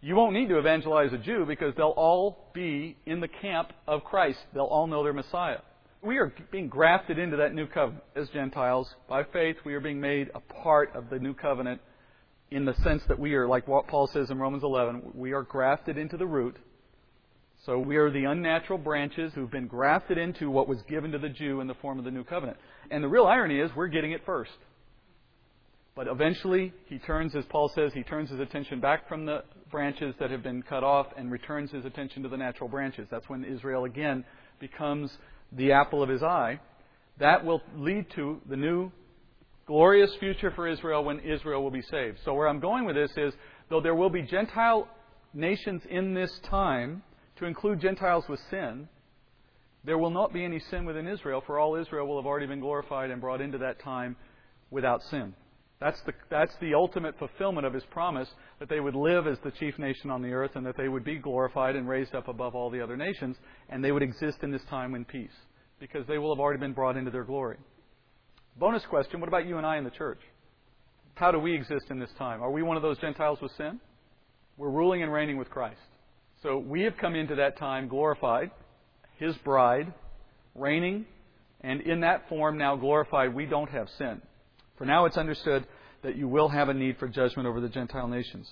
you 0.00 0.14
won't 0.14 0.32
need 0.32 0.48
to 0.48 0.58
evangelize 0.58 1.12
a 1.12 1.18
Jew 1.18 1.44
because 1.46 1.74
they'll 1.76 1.88
all 1.88 2.50
be 2.54 2.96
in 3.06 3.20
the 3.20 3.28
camp 3.28 3.72
of 3.88 4.04
Christ. 4.04 4.38
They'll 4.54 4.64
all 4.64 4.86
know 4.86 5.02
their 5.02 5.12
Messiah. 5.12 5.58
We 6.00 6.18
are 6.18 6.32
being 6.52 6.68
grafted 6.68 7.18
into 7.18 7.38
that 7.38 7.54
new 7.54 7.66
covenant 7.66 8.04
as 8.14 8.28
Gentiles. 8.28 8.88
By 9.08 9.24
faith, 9.24 9.56
we 9.64 9.74
are 9.74 9.80
being 9.80 10.00
made 10.00 10.30
a 10.34 10.40
part 10.40 10.94
of 10.94 11.10
the 11.10 11.18
new 11.18 11.34
covenant 11.34 11.80
in 12.50 12.64
the 12.64 12.74
sense 12.82 13.02
that 13.08 13.18
we 13.18 13.34
are, 13.34 13.48
like 13.48 13.66
what 13.66 13.88
Paul 13.88 14.06
says 14.06 14.30
in 14.30 14.38
Romans 14.38 14.62
11, 14.62 15.12
we 15.14 15.32
are 15.32 15.42
grafted 15.42 15.98
into 15.98 16.16
the 16.16 16.26
root. 16.26 16.56
So 17.64 17.78
we 17.78 17.96
are 17.96 18.10
the 18.10 18.24
unnatural 18.24 18.78
branches 18.78 19.32
who've 19.34 19.50
been 19.50 19.66
grafted 19.66 20.18
into 20.18 20.50
what 20.50 20.68
was 20.68 20.78
given 20.88 21.10
to 21.12 21.18
the 21.18 21.28
Jew 21.28 21.60
in 21.60 21.66
the 21.66 21.74
form 21.74 21.98
of 21.98 22.04
the 22.04 22.10
new 22.10 22.22
covenant. 22.22 22.58
And 22.90 23.02
the 23.02 23.08
real 23.08 23.26
irony 23.26 23.58
is 23.58 23.70
we're 23.74 23.88
getting 23.88 24.12
it 24.12 24.22
first. 24.24 24.52
But 25.96 26.06
eventually, 26.06 26.72
he 26.86 26.98
turns, 26.98 27.34
as 27.34 27.44
Paul 27.46 27.72
says, 27.74 27.92
he 27.94 28.02
turns 28.02 28.30
his 28.30 28.38
attention 28.38 28.80
back 28.80 29.08
from 29.08 29.24
the 29.24 29.42
branches 29.70 30.14
that 30.20 30.30
have 30.30 30.42
been 30.42 30.62
cut 30.62 30.84
off 30.84 31.06
and 31.16 31.32
returns 31.32 31.70
his 31.72 31.84
attention 31.84 32.22
to 32.22 32.28
the 32.28 32.36
natural 32.36 32.68
branches. 32.68 33.08
That's 33.10 33.28
when 33.28 33.44
Israel 33.44 33.84
again 33.84 34.24
becomes 34.60 35.10
the 35.52 35.72
apple 35.72 36.02
of 36.02 36.08
his 36.08 36.22
eye. 36.22 36.60
That 37.18 37.44
will 37.44 37.62
lead 37.74 38.06
to 38.14 38.40
the 38.48 38.56
new 38.56 38.92
glorious 39.66 40.14
future 40.20 40.52
for 40.52 40.68
Israel 40.68 41.04
when 41.04 41.20
Israel 41.20 41.62
will 41.62 41.70
be 41.70 41.82
saved. 41.82 42.18
So, 42.24 42.34
where 42.34 42.48
I'm 42.48 42.60
going 42.60 42.84
with 42.84 42.96
this 42.96 43.10
is 43.16 43.34
though 43.68 43.80
there 43.80 43.94
will 43.94 44.10
be 44.10 44.22
Gentile 44.22 44.88
nations 45.34 45.82
in 45.90 46.14
this 46.14 46.30
time, 46.48 47.02
to 47.36 47.44
include 47.44 47.80
Gentiles 47.80 48.24
with 48.28 48.40
sin, 48.50 48.88
there 49.84 49.98
will 49.98 50.10
not 50.10 50.32
be 50.32 50.44
any 50.44 50.58
sin 50.58 50.84
within 50.84 51.06
Israel, 51.06 51.42
for 51.46 51.58
all 51.58 51.76
Israel 51.76 52.06
will 52.06 52.16
have 52.16 52.26
already 52.26 52.46
been 52.46 52.60
glorified 52.60 53.10
and 53.10 53.20
brought 53.20 53.40
into 53.40 53.58
that 53.58 53.80
time 53.80 54.16
without 54.70 55.02
sin. 55.04 55.34
That's 55.78 56.00
the, 56.06 56.12
that's 56.30 56.54
the 56.60 56.74
ultimate 56.74 57.18
fulfillment 57.18 57.66
of 57.66 57.74
his 57.74 57.84
promise 57.90 58.28
that 58.60 58.68
they 58.68 58.80
would 58.80 58.94
live 58.94 59.26
as 59.26 59.38
the 59.44 59.50
chief 59.50 59.78
nation 59.78 60.10
on 60.10 60.22
the 60.22 60.32
earth 60.32 60.52
and 60.54 60.64
that 60.64 60.76
they 60.76 60.88
would 60.88 61.04
be 61.04 61.18
glorified 61.18 61.76
and 61.76 61.86
raised 61.86 62.14
up 62.14 62.28
above 62.28 62.54
all 62.54 62.70
the 62.70 62.80
other 62.80 62.96
nations 62.96 63.36
and 63.68 63.84
they 63.84 63.92
would 63.92 64.02
exist 64.02 64.38
in 64.42 64.50
this 64.50 64.64
time 64.70 64.94
in 64.94 65.04
peace 65.04 65.36
because 65.78 66.06
they 66.06 66.16
will 66.16 66.34
have 66.34 66.40
already 66.40 66.58
been 66.58 66.72
brought 66.72 66.96
into 66.96 67.10
their 67.10 67.24
glory. 67.24 67.58
Bonus 68.58 68.84
question 68.86 69.20
what 69.20 69.28
about 69.28 69.46
you 69.46 69.58
and 69.58 69.66
I 69.66 69.76
in 69.76 69.84
the 69.84 69.90
church? 69.90 70.20
How 71.14 71.30
do 71.30 71.38
we 71.38 71.54
exist 71.54 71.86
in 71.90 71.98
this 71.98 72.10
time? 72.18 72.42
Are 72.42 72.50
we 72.50 72.62
one 72.62 72.76
of 72.76 72.82
those 72.82 72.98
Gentiles 72.98 73.38
with 73.42 73.52
sin? 73.56 73.80
We're 74.56 74.70
ruling 74.70 75.02
and 75.02 75.12
reigning 75.12 75.36
with 75.36 75.50
Christ. 75.50 75.80
So 76.42 76.58
we 76.58 76.82
have 76.82 76.96
come 76.98 77.14
into 77.14 77.34
that 77.36 77.58
time 77.58 77.88
glorified, 77.88 78.50
His 79.18 79.36
bride, 79.38 79.92
reigning, 80.54 81.04
and 81.60 81.82
in 81.82 82.00
that 82.00 82.28
form 82.28 82.56
now 82.56 82.76
glorified, 82.76 83.34
we 83.34 83.44
don't 83.44 83.70
have 83.70 83.88
sin. 83.98 84.22
For 84.78 84.84
now 84.84 85.04
it's 85.04 85.16
understood 85.16 85.66
that 86.02 86.16
you 86.16 86.28
will 86.28 86.48
have 86.48 86.68
a 86.68 86.74
need 86.74 86.98
for 86.98 87.08
judgment 87.08 87.46
over 87.46 87.60
the 87.60 87.68
Gentile 87.68 88.08
nations. 88.08 88.48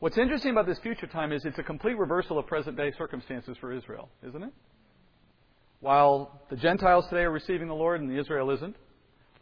What's 0.00 0.18
interesting 0.18 0.52
about 0.52 0.66
this 0.66 0.78
future 0.80 1.06
time 1.06 1.32
is 1.32 1.44
it's 1.44 1.58
a 1.58 1.62
complete 1.62 1.98
reversal 1.98 2.38
of 2.38 2.46
present 2.46 2.76
day 2.76 2.92
circumstances 2.96 3.56
for 3.60 3.72
Israel, 3.72 4.10
isn't 4.26 4.42
it? 4.42 4.52
While 5.80 6.42
the 6.50 6.56
Gentiles 6.56 7.06
today 7.08 7.22
are 7.22 7.30
receiving 7.30 7.68
the 7.68 7.74
Lord 7.74 8.00
and 8.00 8.10
the 8.10 8.18
Israel 8.18 8.50
isn't, 8.50 8.76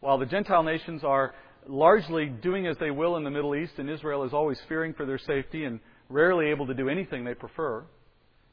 while 0.00 0.18
the 0.18 0.26
Gentile 0.26 0.62
nations 0.62 1.02
are 1.04 1.34
largely 1.66 2.26
doing 2.26 2.66
as 2.66 2.76
they 2.78 2.90
will 2.90 3.16
in 3.16 3.24
the 3.24 3.30
Middle 3.30 3.54
East 3.54 3.74
and 3.78 3.90
Israel 3.90 4.24
is 4.24 4.32
always 4.32 4.58
fearing 4.68 4.94
for 4.94 5.04
their 5.04 5.18
safety 5.18 5.64
and 5.64 5.80
rarely 6.08 6.46
able 6.46 6.66
to 6.66 6.74
do 6.74 6.88
anything 6.88 7.24
they 7.24 7.34
prefer, 7.34 7.84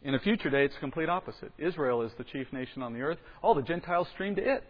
in 0.01 0.15
a 0.15 0.19
future 0.19 0.49
day 0.49 0.65
it's 0.65 0.75
complete 0.79 1.09
opposite. 1.09 1.51
Israel 1.57 2.01
is 2.01 2.11
the 2.17 2.23
chief 2.23 2.51
nation 2.51 2.81
on 2.81 2.93
the 2.93 3.01
earth. 3.01 3.19
All 3.41 3.55
the 3.55 3.61
Gentiles 3.61 4.07
stream 4.13 4.35
to 4.35 4.41
it. 4.41 4.63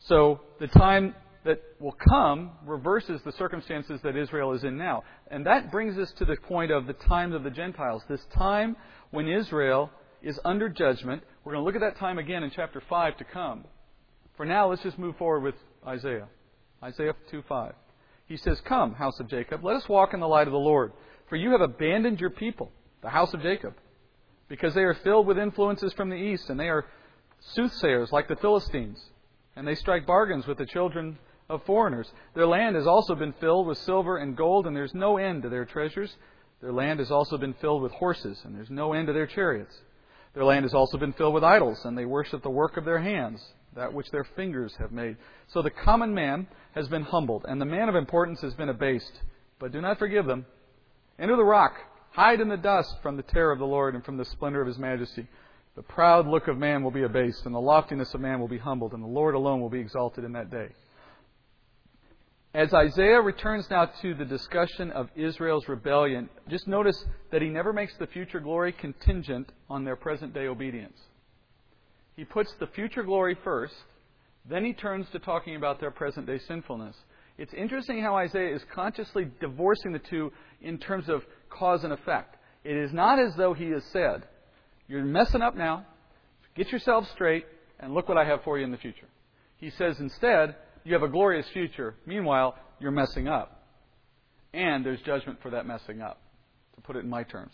So 0.00 0.40
the 0.60 0.68
time 0.68 1.14
that 1.44 1.60
will 1.78 1.96
come 2.08 2.52
reverses 2.64 3.20
the 3.24 3.32
circumstances 3.32 4.00
that 4.02 4.16
Israel 4.16 4.52
is 4.52 4.64
in 4.64 4.78
now. 4.78 5.04
And 5.30 5.46
that 5.46 5.70
brings 5.70 5.98
us 5.98 6.10
to 6.18 6.24
the 6.24 6.36
point 6.36 6.70
of 6.70 6.86
the 6.86 6.94
times 6.94 7.34
of 7.34 7.42
the 7.42 7.50
Gentiles. 7.50 8.02
This 8.08 8.24
time 8.34 8.76
when 9.10 9.28
Israel 9.28 9.90
is 10.22 10.40
under 10.44 10.68
judgment. 10.70 11.22
We're 11.44 11.52
going 11.52 11.62
to 11.62 11.66
look 11.66 11.74
at 11.74 11.82
that 11.82 11.98
time 11.98 12.18
again 12.18 12.42
in 12.42 12.50
chapter 12.50 12.82
5 12.88 13.18
to 13.18 13.24
come. 13.24 13.64
For 14.36 14.44
now, 14.44 14.68
let's 14.68 14.82
just 14.82 14.98
move 14.98 15.16
forward 15.16 15.40
with 15.40 15.54
Isaiah. 15.86 16.28
Isaiah 16.82 17.14
2:5. 17.30 17.74
He 18.26 18.36
says, 18.36 18.60
Come, 18.62 18.94
house 18.94 19.20
of 19.20 19.28
Jacob, 19.28 19.64
let 19.64 19.76
us 19.76 19.88
walk 19.88 20.14
in 20.14 20.20
the 20.20 20.28
light 20.28 20.46
of 20.46 20.52
the 20.52 20.58
Lord. 20.58 20.92
For 21.28 21.36
you 21.36 21.50
have 21.52 21.60
abandoned 21.60 22.20
your 22.20 22.30
people, 22.30 22.72
the 23.02 23.10
house 23.10 23.34
of 23.34 23.42
Jacob, 23.42 23.74
because 24.48 24.74
they 24.74 24.82
are 24.82 24.94
filled 24.94 25.26
with 25.26 25.38
influences 25.38 25.92
from 25.92 26.08
the 26.08 26.16
east, 26.16 26.48
and 26.48 26.58
they 26.58 26.68
are 26.68 26.86
soothsayers 27.40 28.12
like 28.12 28.28
the 28.28 28.36
Philistines 28.36 29.10
and 29.56 29.66
they 29.66 29.74
strike 29.74 30.06
bargains 30.06 30.46
with 30.46 30.58
the 30.58 30.66
children 30.66 31.18
of 31.48 31.64
foreigners. 31.64 32.10
Their 32.34 32.46
land 32.46 32.76
has 32.76 32.86
also 32.86 33.14
been 33.14 33.34
filled 33.34 33.66
with 33.66 33.78
silver 33.78 34.16
and 34.16 34.36
gold, 34.36 34.66
and 34.66 34.76
there's 34.76 34.94
no 34.94 35.16
end 35.16 35.42
to 35.42 35.48
their 35.48 35.64
treasures. 35.64 36.16
Their 36.60 36.72
land 36.72 36.98
has 36.98 37.10
also 37.10 37.36
been 37.36 37.54
filled 37.54 37.82
with 37.82 37.92
horses, 37.92 38.40
and 38.44 38.54
there's 38.54 38.70
no 38.70 38.92
end 38.92 39.08
to 39.08 39.12
their 39.12 39.26
chariots. 39.26 39.76
Their 40.34 40.44
land 40.44 40.64
has 40.64 40.74
also 40.74 40.98
been 40.98 41.12
filled 41.12 41.34
with 41.34 41.44
idols, 41.44 41.84
and 41.84 41.96
they 41.96 42.06
worship 42.06 42.42
the 42.42 42.50
work 42.50 42.76
of 42.76 42.84
their 42.84 42.98
hands, 42.98 43.44
that 43.74 43.92
which 43.92 44.10
their 44.10 44.24
fingers 44.24 44.74
have 44.78 44.92
made. 44.92 45.16
So 45.48 45.62
the 45.62 45.70
common 45.70 46.14
man 46.14 46.46
has 46.74 46.88
been 46.88 47.02
humbled, 47.02 47.44
and 47.48 47.60
the 47.60 47.66
man 47.66 47.88
of 47.88 47.94
importance 47.94 48.40
has 48.40 48.54
been 48.54 48.68
abased. 48.68 49.20
But 49.58 49.72
do 49.72 49.80
not 49.80 49.98
forgive 49.98 50.26
them. 50.26 50.46
Enter 51.18 51.36
the 51.36 51.44
rock, 51.44 51.74
hide 52.10 52.40
in 52.40 52.48
the 52.48 52.56
dust 52.56 52.96
from 53.02 53.16
the 53.16 53.22
terror 53.22 53.52
of 53.52 53.58
the 53.58 53.66
Lord 53.66 53.94
and 53.94 54.04
from 54.04 54.16
the 54.16 54.24
splendor 54.24 54.60
of 54.60 54.66
his 54.66 54.78
majesty. 54.78 55.26
The 55.76 55.82
proud 55.82 56.26
look 56.26 56.48
of 56.48 56.56
man 56.56 56.82
will 56.82 56.90
be 56.90 57.02
abased, 57.02 57.46
and 57.46 57.54
the 57.54 57.60
loftiness 57.60 58.14
of 58.14 58.20
man 58.20 58.40
will 58.40 58.48
be 58.48 58.58
humbled, 58.58 58.92
and 58.92 59.02
the 59.02 59.08
Lord 59.08 59.34
alone 59.34 59.60
will 59.60 59.70
be 59.70 59.80
exalted 59.80 60.24
in 60.24 60.32
that 60.32 60.50
day. 60.50 60.68
As 62.54 62.72
Isaiah 62.72 63.20
returns 63.20 63.68
now 63.68 63.86
to 63.86 64.14
the 64.14 64.24
discussion 64.24 64.92
of 64.92 65.08
Israel's 65.16 65.66
rebellion, 65.66 66.28
just 66.48 66.68
notice 66.68 67.04
that 67.32 67.42
he 67.42 67.48
never 67.48 67.72
makes 67.72 67.96
the 67.96 68.06
future 68.06 68.38
glory 68.38 68.70
contingent 68.72 69.50
on 69.68 69.84
their 69.84 69.96
present 69.96 70.32
day 70.32 70.46
obedience. 70.46 70.96
He 72.16 72.24
puts 72.24 72.52
the 72.60 72.66
future 72.68 73.02
glory 73.02 73.36
first, 73.42 73.74
then 74.48 74.64
he 74.64 74.72
turns 74.72 75.06
to 75.12 75.18
talking 75.18 75.56
about 75.56 75.80
their 75.80 75.90
present 75.90 76.26
day 76.26 76.38
sinfulness. 76.46 76.96
It's 77.38 77.52
interesting 77.54 78.00
how 78.00 78.16
Isaiah 78.16 78.54
is 78.54 78.62
consciously 78.72 79.28
divorcing 79.40 79.92
the 79.92 79.98
two 79.98 80.32
in 80.60 80.78
terms 80.78 81.08
of 81.08 81.22
cause 81.50 81.82
and 81.82 81.92
effect. 81.92 82.36
It 82.62 82.76
is 82.76 82.92
not 82.92 83.18
as 83.18 83.34
though 83.36 83.54
he 83.54 83.70
has 83.70 83.82
said, 83.92 84.24
you're 84.86 85.04
messing 85.04 85.42
up 85.42 85.56
now. 85.56 85.86
Get 86.54 86.70
yourself 86.70 87.04
straight, 87.14 87.46
and 87.80 87.94
look 87.94 88.08
what 88.08 88.18
I 88.18 88.24
have 88.24 88.42
for 88.44 88.58
you 88.58 88.64
in 88.64 88.70
the 88.70 88.76
future. 88.76 89.08
He 89.56 89.70
says 89.70 89.96
instead, 89.98 90.54
you 90.84 90.92
have 90.92 91.02
a 91.02 91.08
glorious 91.08 91.46
future. 91.52 91.94
Meanwhile, 92.06 92.56
you're 92.78 92.90
messing 92.90 93.26
up. 93.26 93.66
And 94.52 94.84
there's 94.84 95.00
judgment 95.00 95.40
for 95.42 95.50
that 95.50 95.66
messing 95.66 96.00
up, 96.00 96.20
to 96.76 96.80
put 96.82 96.96
it 96.96 97.00
in 97.00 97.10
my 97.10 97.24
terms. 97.24 97.52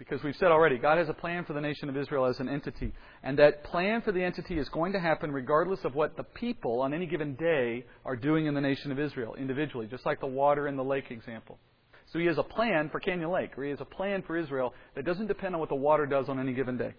Because 0.00 0.22
we've 0.22 0.36
said 0.36 0.50
already, 0.50 0.78
God 0.78 0.96
has 0.96 1.10
a 1.10 1.12
plan 1.12 1.44
for 1.44 1.52
the 1.52 1.60
nation 1.60 1.90
of 1.90 1.96
Israel 1.96 2.24
as 2.24 2.40
an 2.40 2.48
entity. 2.48 2.94
And 3.22 3.38
that 3.38 3.64
plan 3.64 4.00
for 4.00 4.12
the 4.12 4.24
entity 4.24 4.56
is 4.56 4.66
going 4.70 4.94
to 4.94 4.98
happen 4.98 5.30
regardless 5.30 5.84
of 5.84 5.94
what 5.94 6.16
the 6.16 6.22
people 6.22 6.80
on 6.80 6.94
any 6.94 7.04
given 7.04 7.34
day 7.34 7.84
are 8.06 8.16
doing 8.16 8.46
in 8.46 8.54
the 8.54 8.62
nation 8.62 8.92
of 8.92 8.98
Israel 8.98 9.34
individually, 9.34 9.86
just 9.86 10.06
like 10.06 10.18
the 10.18 10.26
water 10.26 10.68
in 10.68 10.76
the 10.76 10.82
lake 10.82 11.10
example. 11.10 11.58
So 12.06 12.18
he 12.18 12.24
has 12.24 12.38
a 12.38 12.42
plan 12.42 12.88
for 12.88 12.98
Canyon 12.98 13.30
Lake, 13.30 13.58
or 13.58 13.64
he 13.64 13.70
has 13.72 13.80
a 13.82 13.84
plan 13.84 14.22
for 14.22 14.38
Israel 14.38 14.72
that 14.94 15.04
doesn't 15.04 15.26
depend 15.26 15.54
on 15.54 15.60
what 15.60 15.68
the 15.68 15.74
water 15.74 16.06
does 16.06 16.30
on 16.30 16.40
any 16.40 16.54
given 16.54 16.78
day. 16.78 16.94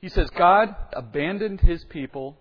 He 0.00 0.08
says 0.08 0.28
God 0.30 0.74
abandoned 0.94 1.60
his 1.60 1.84
people 1.84 2.36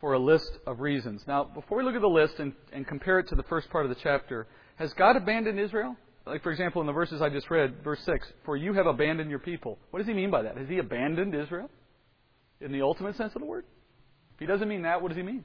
for 0.00 0.12
a 0.12 0.18
list 0.20 0.58
of 0.64 0.78
reasons. 0.78 1.24
Now, 1.26 1.42
before 1.42 1.78
we 1.78 1.82
look 1.82 1.96
at 1.96 2.02
the 2.02 2.06
list 2.06 2.38
and, 2.38 2.52
and 2.72 2.86
compare 2.86 3.18
it 3.18 3.26
to 3.30 3.34
the 3.34 3.42
first 3.42 3.68
part 3.68 3.84
of 3.84 3.90
the 3.90 4.00
chapter, 4.00 4.46
has 4.76 4.92
God 4.94 5.16
abandoned 5.16 5.58
Israel? 5.58 5.96
Like, 6.28 6.42
for 6.42 6.52
example, 6.52 6.80
in 6.80 6.86
the 6.86 6.92
verses 6.92 7.22
I 7.22 7.28
just 7.30 7.50
read, 7.50 7.82
verse 7.82 8.00
6, 8.04 8.26
for 8.44 8.56
you 8.56 8.74
have 8.74 8.86
abandoned 8.86 9.30
your 9.30 9.38
people. 9.38 9.78
What 9.90 10.00
does 10.00 10.08
he 10.08 10.14
mean 10.14 10.30
by 10.30 10.42
that? 10.42 10.56
Has 10.56 10.68
he 10.68 10.78
abandoned 10.78 11.34
Israel? 11.34 11.70
In 12.60 12.72
the 12.72 12.82
ultimate 12.82 13.16
sense 13.16 13.34
of 13.34 13.40
the 13.40 13.46
word? 13.46 13.64
If 14.34 14.40
he 14.40 14.46
doesn't 14.46 14.68
mean 14.68 14.82
that, 14.82 15.00
what 15.00 15.08
does 15.08 15.16
he 15.16 15.22
mean? 15.22 15.44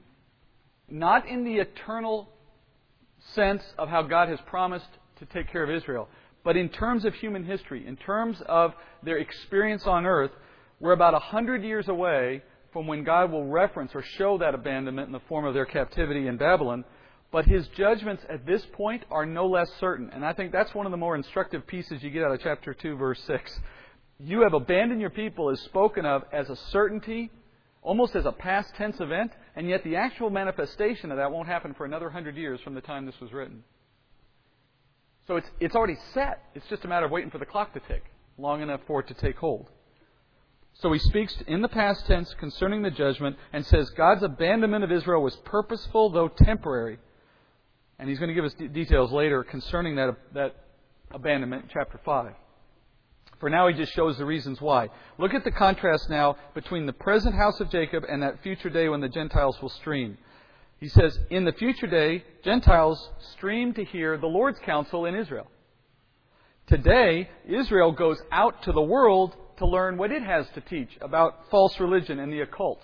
Not 0.88 1.26
in 1.26 1.44
the 1.44 1.56
eternal 1.56 2.28
sense 3.34 3.62
of 3.78 3.88
how 3.88 4.02
God 4.02 4.28
has 4.28 4.38
promised 4.46 4.88
to 5.18 5.26
take 5.26 5.50
care 5.50 5.62
of 5.62 5.70
Israel. 5.70 6.08
But 6.44 6.56
in 6.56 6.68
terms 6.68 7.04
of 7.04 7.14
human 7.14 7.44
history, 7.44 7.86
in 7.86 7.96
terms 7.96 8.42
of 8.46 8.74
their 9.02 9.16
experience 9.16 9.86
on 9.86 10.04
earth, 10.04 10.32
we're 10.80 10.92
about 10.92 11.14
a 11.14 11.18
hundred 11.18 11.62
years 11.64 11.88
away 11.88 12.42
from 12.72 12.86
when 12.86 13.04
God 13.04 13.30
will 13.30 13.46
reference 13.46 13.92
or 13.94 14.02
show 14.02 14.36
that 14.38 14.54
abandonment 14.54 15.06
in 15.06 15.12
the 15.12 15.20
form 15.20 15.46
of 15.46 15.54
their 15.54 15.64
captivity 15.64 16.26
in 16.26 16.36
Babylon. 16.36 16.84
But 17.34 17.46
his 17.46 17.66
judgments 17.76 18.24
at 18.30 18.46
this 18.46 18.64
point 18.74 19.02
are 19.10 19.26
no 19.26 19.48
less 19.48 19.68
certain. 19.80 20.08
And 20.12 20.24
I 20.24 20.32
think 20.34 20.52
that's 20.52 20.72
one 20.72 20.86
of 20.86 20.92
the 20.92 20.96
more 20.96 21.16
instructive 21.16 21.66
pieces 21.66 22.00
you 22.00 22.10
get 22.10 22.22
out 22.22 22.30
of 22.30 22.40
chapter 22.40 22.72
2, 22.72 22.94
verse 22.94 23.20
6. 23.26 23.60
You 24.20 24.42
have 24.42 24.54
abandoned 24.54 25.00
your 25.00 25.10
people 25.10 25.50
is 25.50 25.60
spoken 25.62 26.06
of 26.06 26.22
as 26.32 26.48
a 26.48 26.54
certainty, 26.70 27.32
almost 27.82 28.14
as 28.14 28.24
a 28.24 28.30
past 28.30 28.72
tense 28.76 29.00
event, 29.00 29.32
and 29.56 29.68
yet 29.68 29.82
the 29.82 29.96
actual 29.96 30.30
manifestation 30.30 31.10
of 31.10 31.16
that 31.16 31.32
won't 31.32 31.48
happen 31.48 31.74
for 31.74 31.84
another 31.84 32.08
hundred 32.08 32.36
years 32.36 32.60
from 32.60 32.74
the 32.74 32.80
time 32.80 33.04
this 33.04 33.20
was 33.20 33.32
written. 33.32 33.64
So 35.26 35.34
it's, 35.34 35.48
it's 35.58 35.74
already 35.74 35.98
set. 36.12 36.40
It's 36.54 36.68
just 36.68 36.84
a 36.84 36.88
matter 36.88 37.06
of 37.06 37.10
waiting 37.10 37.32
for 37.32 37.38
the 37.38 37.46
clock 37.46 37.74
to 37.74 37.80
tick 37.80 38.04
long 38.38 38.62
enough 38.62 38.82
for 38.86 39.00
it 39.00 39.08
to 39.08 39.14
take 39.14 39.38
hold. 39.38 39.70
So 40.74 40.92
he 40.92 41.00
speaks 41.00 41.36
in 41.48 41.62
the 41.62 41.68
past 41.68 42.06
tense 42.06 42.32
concerning 42.38 42.82
the 42.82 42.92
judgment 42.92 43.36
and 43.52 43.66
says 43.66 43.90
God's 43.90 44.22
abandonment 44.22 44.84
of 44.84 44.92
Israel 44.92 45.20
was 45.20 45.34
purposeful 45.44 46.10
though 46.10 46.28
temporary. 46.28 46.98
And 47.98 48.08
he's 48.08 48.18
going 48.18 48.28
to 48.28 48.34
give 48.34 48.44
us 48.44 48.54
details 48.54 49.12
later 49.12 49.44
concerning 49.44 49.96
that, 49.96 50.16
that 50.34 50.56
abandonment 51.10 51.66
chapter 51.72 52.00
5. 52.04 52.32
For 53.40 53.50
now, 53.50 53.68
he 53.68 53.74
just 53.74 53.92
shows 53.94 54.16
the 54.16 54.24
reasons 54.24 54.60
why. 54.60 54.88
Look 55.18 55.34
at 55.34 55.44
the 55.44 55.50
contrast 55.50 56.08
now 56.08 56.36
between 56.54 56.86
the 56.86 56.92
present 56.92 57.34
house 57.34 57.60
of 57.60 57.70
Jacob 57.70 58.04
and 58.08 58.22
that 58.22 58.42
future 58.42 58.70
day 58.70 58.88
when 58.88 59.00
the 59.00 59.08
Gentiles 59.08 59.60
will 59.60 59.68
stream. 59.68 60.16
He 60.80 60.88
says, 60.88 61.18
In 61.30 61.44
the 61.44 61.52
future 61.52 61.86
day, 61.86 62.24
Gentiles 62.44 63.10
stream 63.32 63.74
to 63.74 63.84
hear 63.84 64.16
the 64.16 64.26
Lord's 64.26 64.58
counsel 64.60 65.06
in 65.06 65.14
Israel. 65.14 65.46
Today, 66.66 67.28
Israel 67.46 67.92
goes 67.92 68.20
out 68.32 68.62
to 68.62 68.72
the 68.72 68.82
world 68.82 69.36
to 69.58 69.66
learn 69.66 69.96
what 69.96 70.10
it 70.10 70.22
has 70.22 70.46
to 70.54 70.60
teach 70.60 70.90
about 71.00 71.50
false 71.50 71.78
religion 71.78 72.18
and 72.18 72.32
the 72.32 72.40
occult. 72.40 72.80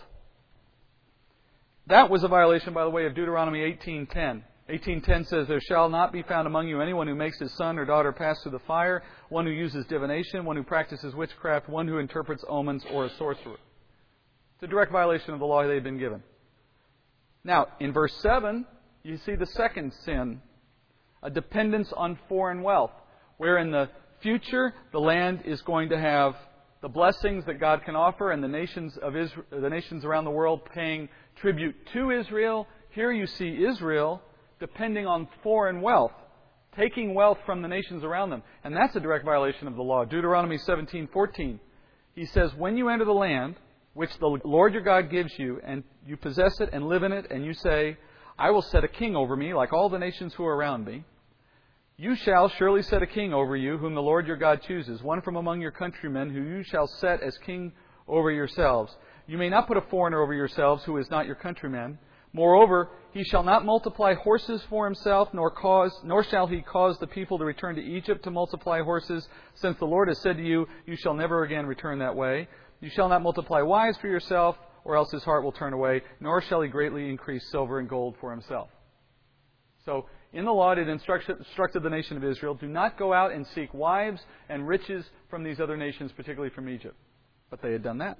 That 1.87 2.11
was 2.11 2.23
a 2.23 2.29
violation, 2.29 2.73
by 2.75 2.85
the 2.85 2.91
way, 2.91 3.07
of 3.07 3.15
Deuteronomy 3.15 3.61
18:10. 3.61 4.43
18:10 4.71 5.25
says, 5.25 5.49
"There 5.49 5.61
shall 5.61 5.89
not 5.89 6.13
be 6.13 6.23
found 6.23 6.47
among 6.47 6.69
you 6.69 6.81
anyone 6.81 7.09
who 7.09 7.15
makes 7.15 7.39
his 7.39 7.53
son 7.55 7.79
or 7.79 7.85
daughter 7.85 8.13
pass 8.13 8.41
through 8.43 8.53
the 8.53 8.61
fire, 8.61 9.03
one 9.29 9.45
who 9.45 9.51
uses 9.51 9.85
divination, 9.87 10.45
one 10.45 10.57
who 10.57 10.63
practices 10.63 11.15
witchcraft, 11.15 11.69
one 11.69 11.89
who 11.89 11.99
interprets 11.99 12.45
omens, 12.49 12.85
or 12.93 13.07
a 13.07 13.11
sorcerer." 13.11 13.57
It's 14.55 14.63
a 14.63 14.69
direct 14.69 14.93
violation 14.93 15.35
of 15.35 15.41
the 15.41 15.47
law 15.47 15.67
they've 15.67 15.83
been 15.83 15.99
given. 15.99 16.23
Now, 17.43 17.69
in 17.81 17.93
verse 17.93 18.15
7, 18.17 18.67
you 19.03 19.17
see 19.17 19.35
the 19.35 19.47
second 19.47 19.93
sin, 19.93 20.41
a 21.23 21.31
dependence 21.31 21.93
on 21.93 22.17
foreign 22.29 22.63
wealth, 22.63 22.93
where 23.39 23.59
in 23.59 23.71
the 23.71 23.89
future 24.21 24.75
the 24.93 25.01
land 25.01 25.43
is 25.45 25.63
going 25.63 25.89
to 25.89 25.99
have 25.99 26.37
the 26.81 26.89
blessings 26.89 27.45
that 27.47 27.55
God 27.55 27.83
can 27.85 27.97
offer, 27.97 28.31
and 28.31 28.43
the 28.43 28.49
nations 28.49 28.97
of 28.99 29.17
Israel, 29.17 29.47
the 29.51 29.69
nations 29.69 30.05
around 30.05 30.25
the 30.25 30.31
world 30.31 30.65
paying 30.67 31.09
tribute 31.37 31.75
to 31.89 32.11
Israel. 32.11 32.69
Here 32.91 33.11
you 33.11 33.27
see 33.27 33.65
Israel 33.65 34.23
depending 34.61 35.07
on 35.07 35.27
foreign 35.43 35.81
wealth, 35.81 36.13
taking 36.77 37.15
wealth 37.15 37.39
from 37.45 37.63
the 37.63 37.69
nations 37.69 38.05
around 38.05 38.31
them, 38.31 38.43
and 38.63 38.77
that's 38.77 38.95
a 38.95 39.01
direct 39.01 39.25
violation 39.25 39.67
of 39.67 39.75
the 39.75 39.83
law. 39.83 40.05
Deuteronomy 40.05 40.59
17:14. 40.59 41.59
He 42.15 42.27
says, 42.27 42.55
"When 42.55 42.77
you 42.77 42.89
enter 42.89 43.05
the 43.05 43.13
land 43.13 43.57
which 43.95 44.17
the 44.19 44.39
Lord 44.45 44.73
your 44.73 44.83
God 44.83 45.11
gives 45.11 45.37
you, 45.39 45.61
and 45.65 45.83
you 46.07 46.17
possess 46.17 46.61
it 46.61 46.71
and 46.73 46.87
live 46.87 47.03
in 47.03 47.13
it, 47.13 47.31
and 47.31 47.45
you 47.45 47.55
say, 47.55 47.97
I 48.39 48.51
will 48.51 48.63
set 48.63 48.85
a 48.85 48.89
king 48.89 49.17
over 49.17 49.35
me, 49.35 49.53
like 49.53 49.73
all 49.73 49.89
the 49.89 49.99
nations 49.99 50.35
who 50.35 50.45
are 50.47 50.57
around 50.57 50.85
me." 50.85 51.05
You 51.97 52.15
shall 52.15 52.49
surely 52.49 52.83
set 52.83 53.03
a 53.03 53.07
king 53.07 53.35
over 53.35 53.57
you, 53.57 53.77
whom 53.77 53.95
the 53.95 54.03
Lord 54.03 54.27
your 54.27 54.37
God 54.37 54.63
chooses, 54.63 55.03
one 55.03 55.21
from 55.21 55.37
among 55.37 55.61
your 55.61 55.71
countrymen, 55.71 56.31
who 56.31 56.41
you 56.41 56.63
shall 56.63 56.87
set 56.87 57.21
as 57.21 57.37
king 57.39 57.73
over 58.09 58.31
yourselves. 58.31 58.97
You 59.27 59.37
may 59.37 59.49
not 59.49 59.67
put 59.67 59.77
a 59.77 59.83
foreigner 59.83 60.23
over 60.23 60.33
yourselves, 60.33 60.85
who 60.85 60.97
is 60.97 61.11
not 61.11 61.27
your 61.27 61.35
countryman. 61.35 61.99
Moreover, 62.33 62.91
he 63.13 63.25
shall 63.25 63.43
not 63.43 63.65
multiply 63.65 64.15
horses 64.15 64.63
for 64.71 64.85
himself, 64.85 65.31
nor 65.33 65.51
cause, 65.51 65.93
nor 66.05 66.23
shall 66.23 66.47
he 66.47 66.63
cause 66.63 66.97
the 66.99 67.07
people 67.07 67.39
to 67.39 67.45
return 67.45 67.75
to 67.75 67.83
Egypt 67.83 68.23
to 68.25 68.31
multiply 68.31 68.83
horses, 68.83 69.29
since 69.55 69.77
the 69.79 69.85
Lord 69.85 70.09
has 70.09 70.21
said 70.21 70.37
to 70.37 70.47
you, 70.47 70.67
You 70.87 70.97
shall 70.97 71.15
never 71.15 71.43
again 71.43 71.67
return 71.67 71.99
that 71.99 72.15
way. 72.15 72.49
You 72.81 72.91
shall 72.91 73.09
not 73.09 73.23
multiply 73.23 73.63
wives 73.63 73.99
for 73.99 74.07
yourself, 74.07 74.57
or 74.85 74.97
else 74.97 75.11
his 75.11 75.25
heart 75.25 75.43
will 75.43 75.53
turn 75.53 75.73
away, 75.73 76.03
nor 76.21 76.41
shall 76.41 76.63
he 76.63 76.69
greatly 76.69 77.09
increase 77.09 77.51
silver 77.51 77.81
and 77.81 77.89
gold 77.89 78.15
for 78.21 78.31
himself. 78.31 78.69
So 79.85 80.07
in 80.33 80.45
the 80.45 80.53
law, 80.53 80.73
it 80.73 80.89
instructed 80.89 81.83
the 81.83 81.91
nation 81.91 82.17
of 82.17 82.25
Israel 82.25 82.55
do 82.55 82.69
not 82.69 82.97
go 82.97 83.13
out 83.13 83.33
and 83.33 83.47
seek 83.49 83.75
wives 83.75 84.21
and 84.49 84.67
riches 84.69 85.05
from 85.29 85.43
these 85.43 85.61
other 85.61 85.77
nations, 85.77 86.13
particularly 86.13 86.55
from 86.55 86.69
Egypt. 86.69 86.95
But 87.51 87.61
they 87.61 87.73
had 87.73 87.83
done 87.83 87.99
that. 87.99 88.19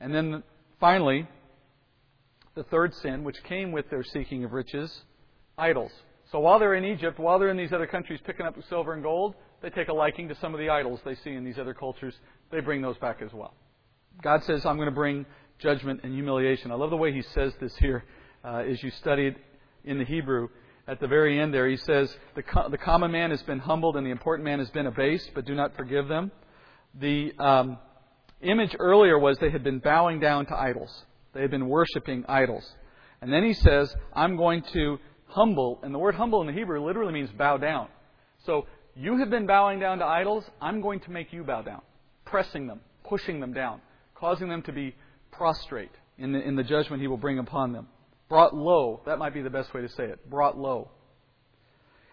And 0.00 0.14
then 0.14 0.42
finally, 0.78 1.26
the 2.54 2.64
third 2.64 2.94
sin, 2.94 3.24
which 3.24 3.42
came 3.44 3.72
with 3.72 3.88
their 3.90 4.04
seeking 4.04 4.44
of 4.44 4.52
riches, 4.52 5.02
idols. 5.58 5.92
So 6.30 6.40
while 6.40 6.58
they're 6.58 6.74
in 6.74 6.84
Egypt, 6.84 7.18
while 7.18 7.38
they're 7.38 7.50
in 7.50 7.56
these 7.56 7.72
other 7.72 7.86
countries 7.86 8.20
picking 8.24 8.46
up 8.46 8.56
silver 8.68 8.92
and 8.92 9.02
gold, 9.02 9.34
they 9.62 9.70
take 9.70 9.88
a 9.88 9.92
liking 9.92 10.28
to 10.28 10.34
some 10.36 10.54
of 10.54 10.60
the 10.60 10.68
idols 10.68 11.00
they 11.04 11.14
see 11.16 11.30
in 11.30 11.44
these 11.44 11.58
other 11.58 11.74
cultures. 11.74 12.14
They 12.50 12.60
bring 12.60 12.82
those 12.82 12.98
back 12.98 13.22
as 13.22 13.32
well. 13.32 13.54
God 14.22 14.44
says, 14.44 14.64
I'm 14.64 14.76
going 14.76 14.88
to 14.88 14.94
bring 14.94 15.26
judgment 15.58 16.00
and 16.02 16.12
humiliation. 16.12 16.70
I 16.70 16.74
love 16.74 16.90
the 16.90 16.96
way 16.96 17.12
he 17.12 17.22
says 17.22 17.52
this 17.60 17.74
here 17.76 18.04
uh, 18.44 18.64
as 18.68 18.82
you 18.82 18.90
study 18.90 19.26
it 19.26 19.36
in 19.84 19.98
the 19.98 20.04
Hebrew 20.04 20.48
at 20.86 21.00
the 21.00 21.06
very 21.06 21.40
end 21.40 21.54
there, 21.54 21.68
he 21.68 21.76
says, 21.78 22.14
the, 22.34 22.42
co- 22.42 22.68
the 22.68 22.78
common 22.78 23.10
man 23.10 23.30
has 23.30 23.42
been 23.42 23.58
humbled 23.58 23.96
and 23.96 24.06
the 24.06 24.10
important 24.10 24.44
man 24.44 24.58
has 24.58 24.70
been 24.70 24.86
abased, 24.86 25.30
but 25.34 25.46
do 25.46 25.54
not 25.54 25.74
forgive 25.76 26.08
them. 26.08 26.30
The 27.00 27.32
um, 27.38 27.78
image 28.42 28.76
earlier 28.78 29.18
was 29.18 29.38
they 29.38 29.50
had 29.50 29.64
been 29.64 29.78
bowing 29.78 30.20
down 30.20 30.46
to 30.46 30.54
idols. 30.54 31.04
They 31.34 31.42
had 31.42 31.50
been 31.50 31.68
worshiping 31.68 32.24
idols. 32.28 32.64
And 33.20 33.32
then 33.32 33.44
he 33.44 33.54
says, 33.54 33.94
I'm 34.12 34.36
going 34.36 34.62
to 34.72 34.98
humble, 35.26 35.80
and 35.82 35.94
the 35.94 35.98
word 35.98 36.14
humble 36.14 36.40
in 36.40 36.46
the 36.46 36.52
Hebrew 36.52 36.84
literally 36.84 37.12
means 37.12 37.30
bow 37.30 37.56
down. 37.56 37.88
So 38.46 38.66
you 38.94 39.18
have 39.18 39.30
been 39.30 39.46
bowing 39.46 39.80
down 39.80 39.98
to 39.98 40.04
idols, 40.04 40.44
I'm 40.60 40.80
going 40.80 41.00
to 41.00 41.10
make 41.10 41.32
you 41.32 41.42
bow 41.42 41.62
down, 41.62 41.82
pressing 42.24 42.66
them, 42.66 42.80
pushing 43.02 43.40
them 43.40 43.52
down, 43.52 43.80
causing 44.14 44.48
them 44.48 44.62
to 44.62 44.72
be 44.72 44.94
prostrate 45.32 45.90
in 46.18 46.32
the, 46.32 46.40
in 46.40 46.54
the 46.54 46.62
judgment 46.62 47.02
he 47.02 47.08
will 47.08 47.16
bring 47.16 47.38
upon 47.38 47.72
them. 47.72 47.88
Brought 48.28 48.54
low. 48.54 49.00
That 49.06 49.18
might 49.18 49.34
be 49.34 49.42
the 49.42 49.50
best 49.50 49.74
way 49.74 49.82
to 49.82 49.88
say 49.88 50.04
it. 50.04 50.30
Brought 50.30 50.56
low. 50.56 50.90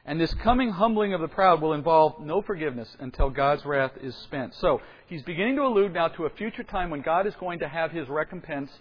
And 0.03 0.19
this 0.19 0.33
coming 0.35 0.71
humbling 0.71 1.13
of 1.13 1.21
the 1.21 1.27
proud 1.27 1.61
will 1.61 1.73
involve 1.73 2.19
no 2.19 2.41
forgiveness 2.41 2.89
until 2.99 3.29
God's 3.29 3.63
wrath 3.65 3.91
is 4.01 4.15
spent. 4.23 4.55
So, 4.55 4.81
he's 5.05 5.21
beginning 5.21 5.57
to 5.57 5.61
allude 5.61 5.93
now 5.93 6.07
to 6.09 6.25
a 6.25 6.29
future 6.31 6.63
time 6.63 6.89
when 6.89 7.01
God 7.01 7.27
is 7.27 7.35
going 7.35 7.59
to 7.59 7.67
have 7.67 7.91
his 7.91 8.09
recompense 8.09 8.71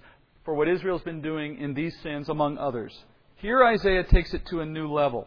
for 0.44 0.54
what 0.54 0.68
Israel's 0.68 1.02
been 1.02 1.22
doing 1.22 1.58
in 1.58 1.74
these 1.74 1.96
sins, 2.02 2.28
among 2.28 2.58
others. 2.58 2.96
Here, 3.36 3.64
Isaiah 3.64 4.04
takes 4.04 4.34
it 4.34 4.46
to 4.46 4.60
a 4.60 4.66
new 4.66 4.92
level. 4.92 5.26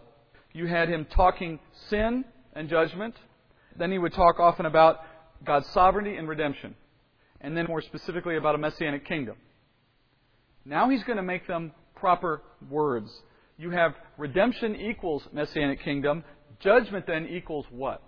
You 0.53 0.67
had 0.67 0.89
him 0.89 1.05
talking 1.05 1.59
sin 1.89 2.25
and 2.53 2.69
judgment. 2.69 3.15
Then 3.77 3.91
he 3.91 3.97
would 3.97 4.13
talk 4.13 4.39
often 4.39 4.65
about 4.65 4.99
God's 5.43 5.67
sovereignty 5.69 6.15
and 6.15 6.27
redemption. 6.27 6.75
And 7.41 7.57
then 7.57 7.65
more 7.67 7.81
specifically 7.81 8.37
about 8.37 8.55
a 8.55 8.59
messianic 8.59 9.05
kingdom. 9.05 9.35
Now 10.65 10.89
he's 10.89 11.03
going 11.03 11.17
to 11.17 11.23
make 11.23 11.47
them 11.47 11.73
proper 11.95 12.41
words. 12.69 13.11
You 13.57 13.71
have 13.71 13.93
redemption 14.17 14.75
equals 14.75 15.23
messianic 15.31 15.83
kingdom. 15.83 16.23
Judgment 16.59 17.05
then 17.07 17.27
equals 17.27 17.65
what? 17.69 18.01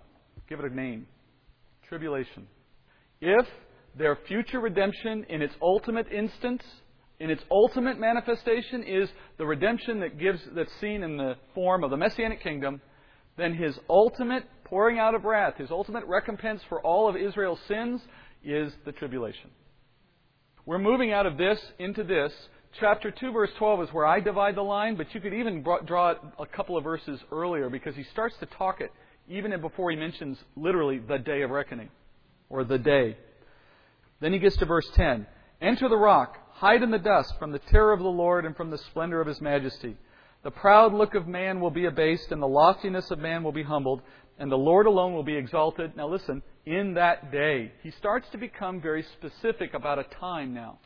Give 0.48 0.60
it 0.60 0.70
a 0.70 0.74
name. 0.74 1.06
Tribulation. 1.88 2.46
If 3.20 3.46
their 3.96 4.16
future 4.28 4.60
redemption 4.60 5.26
in 5.28 5.42
its 5.42 5.54
ultimate 5.60 6.10
instance, 6.12 6.62
in 7.18 7.30
its 7.30 7.42
ultimate 7.50 7.98
manifestation 7.98 8.82
is 8.82 9.08
the 9.38 9.46
redemption 9.46 10.00
that 10.00 10.18
gives 10.18 10.40
that's 10.54 10.72
seen 10.80 11.02
in 11.02 11.16
the 11.16 11.36
form 11.54 11.82
of 11.82 11.90
the 11.90 11.96
messianic 11.96 12.42
kingdom, 12.42 12.80
then 13.36 13.54
his 13.54 13.78
ultimate 13.88 14.44
pouring 14.64 14.98
out 14.98 15.14
of 15.14 15.24
wrath, 15.24 15.56
his 15.56 15.70
ultimate 15.70 16.04
recompense 16.06 16.60
for 16.68 16.80
all 16.82 17.08
of 17.08 17.16
Israel's 17.16 17.60
sins 17.68 18.00
is 18.44 18.72
the 18.84 18.92
tribulation. 18.92 19.50
We're 20.66 20.78
moving 20.78 21.12
out 21.12 21.26
of 21.26 21.38
this 21.38 21.60
into 21.78 22.02
this 22.02 22.32
chapter 22.80 23.10
2, 23.10 23.32
verse 23.32 23.50
12 23.58 23.82
is 23.82 23.88
where 23.92 24.06
I 24.06 24.20
divide 24.20 24.56
the 24.56 24.62
line, 24.62 24.96
but 24.96 25.14
you 25.14 25.20
could 25.20 25.32
even 25.32 25.62
draw 25.62 26.10
it 26.10 26.18
a 26.38 26.46
couple 26.46 26.76
of 26.76 26.84
verses 26.84 27.20
earlier 27.32 27.70
because 27.70 27.94
he 27.94 28.04
starts 28.12 28.34
to 28.40 28.46
talk 28.46 28.80
it 28.80 28.90
even 29.28 29.58
before 29.60 29.90
he 29.90 29.96
mentions 29.96 30.38
literally 30.56 30.98
the 30.98 31.18
day 31.18 31.42
of 31.42 31.50
reckoning 31.50 31.88
or 32.48 32.64
the 32.64 32.78
day. 32.78 33.16
Then 34.20 34.32
he 34.32 34.38
gets 34.38 34.56
to 34.58 34.66
verse 34.66 34.88
10 34.94 35.26
Enter 35.60 35.88
the 35.88 35.96
rock, 35.96 36.36
hide 36.56 36.82
in 36.82 36.90
the 36.90 36.98
dust 36.98 37.38
from 37.38 37.52
the 37.52 37.58
terror 37.58 37.92
of 37.92 38.00
the 38.00 38.08
Lord 38.08 38.46
and 38.46 38.56
from 38.56 38.70
the 38.70 38.78
splendor 38.78 39.20
of 39.20 39.26
his 39.26 39.40
majesty. 39.40 39.96
The 40.42 40.50
proud 40.50 40.94
look 40.94 41.14
of 41.14 41.28
man 41.28 41.60
will 41.60 41.70
be 41.70 41.84
abased, 41.84 42.32
and 42.32 42.40
the 42.40 42.46
loftiness 42.46 43.10
of 43.10 43.18
man 43.18 43.42
will 43.42 43.52
be 43.52 43.62
humbled, 43.62 44.00
and 44.38 44.50
the 44.50 44.56
Lord 44.56 44.86
alone 44.86 45.12
will 45.12 45.22
be 45.22 45.36
exalted. 45.36 45.96
Now 45.96 46.08
listen, 46.08 46.42
in 46.64 46.94
that 46.94 47.30
day. 47.30 47.72
He 47.82 47.90
starts 47.90 48.28
to 48.30 48.38
become 48.38 48.80
very 48.80 49.04
specific 49.18 49.74
about 49.74 49.98
a 49.98 50.04
time 50.04 50.54
now. 50.54 50.78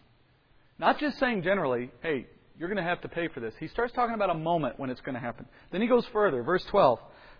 Not 0.78 0.98
just 0.98 1.18
saying 1.18 1.42
generally, 1.42 1.90
hey, 2.02 2.26
you're 2.58 2.68
going 2.68 2.82
to 2.82 2.82
have 2.82 3.00
to 3.02 3.08
pay 3.08 3.28
for 3.28 3.40
this. 3.40 3.54
He 3.60 3.68
starts 3.68 3.92
talking 3.94 4.14
about 4.14 4.30
a 4.30 4.34
moment 4.34 4.78
when 4.78 4.90
it's 4.90 5.00
going 5.00 5.14
to 5.14 5.20
happen. 5.20 5.46
Then 5.70 5.80
he 5.80 5.86
goes 5.86 6.06
further. 6.12 6.42
Verse 6.42 6.64
12. 6.64 6.98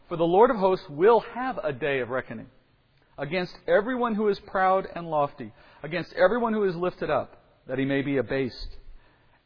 For 0.09 0.17
the 0.17 0.25
Lord 0.25 0.51
of 0.51 0.57
hosts 0.57 0.87
will 0.89 1.21
have 1.35 1.59
a 1.63 1.73
day 1.73 2.01
of 2.01 2.11
reckoning 2.11 2.47
against 3.19 3.55
everyone 3.69 4.15
who 4.15 4.29
is 4.29 4.41
proud 4.41 4.87
and 4.95 5.11
lofty, 5.11 5.53
against 5.83 6.13
everyone 6.15 6.55
who 6.55 6.65
is 6.65 6.75
lifted 6.75 7.11
up, 7.11 7.40
that 7.67 7.79
he 7.79 7.85
may 7.85 8.03
be 8.03 8.17
abased. 8.17 8.77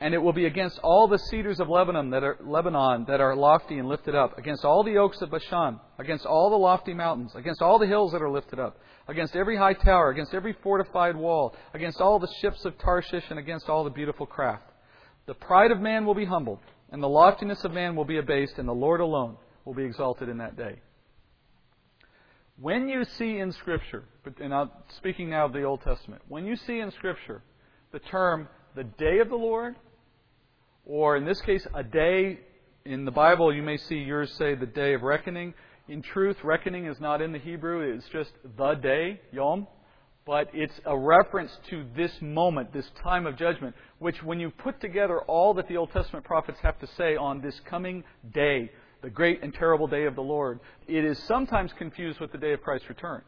And 0.00 0.12
it 0.12 0.18
will 0.18 0.32
be 0.32 0.46
against 0.46 0.78
all 0.80 1.06
the 1.06 1.18
cedars 1.18 1.60
of 1.60 1.68
Lebanon 1.68 2.10
that 2.10 2.24
are, 2.24 2.36
Lebanon 2.40 3.04
that 3.06 3.20
are 3.20 3.34
lofty 3.36 3.78
and 3.78 3.88
lifted 3.88 4.14
up, 4.14 4.36
against 4.36 4.64
all 4.64 4.82
the 4.82 4.98
oaks 4.98 5.22
of 5.22 5.30
Bashan, 5.30 5.78
against 5.98 6.26
all 6.26 6.50
the 6.50 6.56
lofty 6.56 6.92
mountains, 6.92 7.32
against 7.34 7.62
all 7.62 7.78
the 7.78 7.86
hills 7.86 8.12
that 8.12 8.20
are 8.20 8.30
lifted 8.30 8.58
up, 8.58 8.76
against 9.08 9.36
every 9.36 9.56
high 9.56 9.72
tower, 9.72 10.10
against 10.10 10.34
every 10.34 10.52
fortified 10.62 11.16
wall, 11.16 11.54
against 11.72 12.00
all 12.00 12.18
the 12.18 12.32
ships 12.40 12.64
of 12.64 12.76
Tarshish, 12.78 13.24
and 13.30 13.38
against 13.38 13.68
all 13.68 13.84
the 13.84 13.90
beautiful 13.90 14.26
craft. 14.26 14.64
The 15.26 15.34
pride 15.34 15.70
of 15.70 15.80
man 15.80 16.04
will 16.04 16.14
be 16.14 16.26
humbled, 16.26 16.60
and 16.90 17.02
the 17.02 17.08
loftiness 17.08 17.64
of 17.64 17.72
man 17.72 17.96
will 17.96 18.04
be 18.04 18.18
abased, 18.18 18.58
and 18.58 18.68
the 18.68 18.72
Lord 18.72 19.00
alone 19.00 19.36
will 19.64 19.74
be 19.74 19.84
exalted 19.84 20.28
in 20.28 20.38
that 20.38 20.56
day. 20.56 20.80
When 22.60 22.88
you 22.88 23.04
see 23.04 23.38
in 23.38 23.52
Scripture, 23.52 24.04
and 24.40 24.54
I'm 24.54 24.70
speaking 24.96 25.30
now 25.30 25.46
of 25.46 25.52
the 25.52 25.62
Old 25.62 25.82
Testament, 25.82 26.22
when 26.28 26.44
you 26.46 26.56
see 26.56 26.78
in 26.78 26.90
Scripture 26.92 27.42
the 27.94 28.00
term 28.00 28.48
the 28.74 28.82
day 28.82 29.20
of 29.20 29.28
the 29.28 29.36
Lord, 29.36 29.76
or 30.84 31.16
in 31.16 31.24
this 31.24 31.40
case, 31.42 31.64
a 31.74 31.84
day 31.84 32.40
in 32.84 33.04
the 33.04 33.12
Bible, 33.12 33.54
you 33.54 33.62
may 33.62 33.76
see 33.76 33.94
yours 33.94 34.34
say 34.36 34.56
the 34.56 34.66
day 34.66 34.94
of 34.94 35.02
reckoning. 35.02 35.54
In 35.88 36.02
truth, 36.02 36.36
reckoning 36.42 36.86
is 36.86 36.98
not 36.98 37.22
in 37.22 37.30
the 37.30 37.38
Hebrew, 37.38 37.94
it's 37.94 38.08
just 38.08 38.32
the 38.56 38.74
day, 38.74 39.20
Yom. 39.30 39.68
But 40.26 40.48
it's 40.52 40.74
a 40.84 40.98
reference 40.98 41.56
to 41.70 41.84
this 41.94 42.10
moment, 42.20 42.72
this 42.72 42.90
time 43.04 43.26
of 43.26 43.36
judgment, 43.36 43.76
which 44.00 44.20
when 44.24 44.40
you 44.40 44.50
put 44.50 44.80
together 44.80 45.20
all 45.20 45.54
that 45.54 45.68
the 45.68 45.76
Old 45.76 45.92
Testament 45.92 46.24
prophets 46.24 46.58
have 46.62 46.80
to 46.80 46.88
say 46.96 47.14
on 47.14 47.42
this 47.42 47.60
coming 47.70 48.02
day, 48.32 48.72
the 49.02 49.10
great 49.10 49.40
and 49.44 49.54
terrible 49.54 49.86
day 49.86 50.06
of 50.06 50.16
the 50.16 50.22
Lord, 50.22 50.58
it 50.88 51.04
is 51.04 51.16
sometimes 51.28 51.72
confused 51.78 52.18
with 52.18 52.32
the 52.32 52.38
day 52.38 52.54
of 52.54 52.60
Christ's 52.60 52.88
return. 52.88 53.22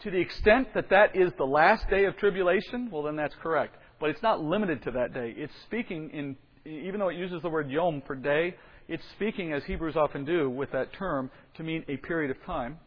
To 0.00 0.10
the 0.10 0.20
extent 0.20 0.68
that 0.74 0.90
that 0.90 1.16
is 1.16 1.32
the 1.36 1.44
last 1.44 1.88
day 1.90 2.04
of 2.04 2.16
tribulation, 2.16 2.88
well, 2.90 3.02
then 3.02 3.16
that's 3.16 3.34
correct. 3.42 3.76
But 4.00 4.10
it's 4.10 4.22
not 4.22 4.42
limited 4.42 4.82
to 4.84 4.90
that 4.92 5.14
day. 5.14 5.34
It's 5.36 5.52
speaking 5.66 6.10
in, 6.10 6.36
even 6.64 6.98
though 6.98 7.10
it 7.10 7.16
uses 7.16 7.42
the 7.42 7.50
word 7.50 7.70
yom 7.70 8.02
for 8.06 8.16
day, 8.16 8.56
it's 8.88 9.04
speaking, 9.14 9.52
as 9.52 9.62
Hebrews 9.64 9.94
often 9.94 10.24
do, 10.24 10.50
with 10.50 10.72
that 10.72 10.92
term 10.94 11.30
to 11.54 11.62
mean 11.62 11.84
a 11.86 11.96
period 11.98 12.30
of 12.30 12.42
time. 12.44 12.78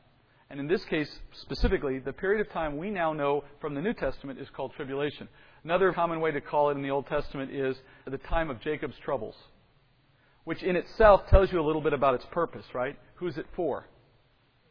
And 0.49 0.59
in 0.59 0.67
this 0.67 0.83
case, 0.85 1.09
specifically, 1.41 1.99
the 1.99 2.13
period 2.13 2.45
of 2.45 2.51
time 2.51 2.77
we 2.77 2.89
now 2.89 3.13
know 3.13 3.43
from 3.61 3.73
the 3.73 3.81
New 3.81 3.93
Testament 3.93 4.39
is 4.39 4.49
called 4.49 4.73
tribulation. 4.75 5.29
Another 5.63 5.93
common 5.93 6.19
way 6.19 6.31
to 6.31 6.41
call 6.41 6.69
it 6.69 6.75
in 6.75 6.83
the 6.83 6.91
Old 6.91 7.07
Testament 7.07 7.51
is 7.51 7.77
the 8.05 8.17
time 8.17 8.49
of 8.49 8.59
Jacob's 8.59 8.97
troubles, 9.03 9.35
which 10.43 10.61
in 10.61 10.75
itself 10.75 11.21
tells 11.29 11.51
you 11.51 11.59
a 11.61 11.65
little 11.65 11.81
bit 11.81 11.93
about 11.93 12.15
its 12.15 12.25
purpose, 12.31 12.65
right? 12.73 12.97
Who's 13.15 13.37
it 13.37 13.45
for? 13.55 13.85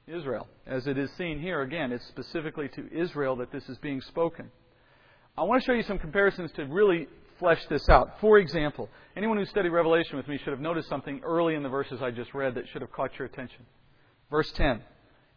Israel. 0.06 0.46
As 0.66 0.86
it 0.86 0.98
is 0.98 1.10
seen 1.16 1.40
here, 1.40 1.62
again, 1.62 1.92
it's 1.92 2.06
specifically 2.08 2.68
to 2.70 2.92
Israel 2.92 3.36
that 3.36 3.52
this 3.52 3.68
is 3.68 3.78
being 3.78 4.00
spoken. 4.02 4.50
I 5.36 5.44
want 5.44 5.62
to 5.62 5.66
show 5.66 5.72
you 5.72 5.82
some 5.84 5.98
comparisons 5.98 6.50
to 6.56 6.64
really 6.66 7.08
flesh 7.38 7.60
this 7.70 7.88
out. 7.88 8.20
For 8.20 8.38
example, 8.38 8.90
anyone 9.16 9.38
who 9.38 9.46
studied 9.46 9.70
Revelation 9.70 10.16
with 10.16 10.28
me 10.28 10.38
should 10.38 10.50
have 10.52 10.60
noticed 10.60 10.90
something 10.90 11.22
early 11.24 11.54
in 11.54 11.62
the 11.62 11.70
verses 11.70 12.00
I 12.02 12.10
just 12.10 12.34
read 12.34 12.54
that 12.56 12.64
should 12.70 12.82
have 12.82 12.92
caught 12.92 13.18
your 13.18 13.26
attention. 13.26 13.64
Verse 14.30 14.52
10 14.52 14.82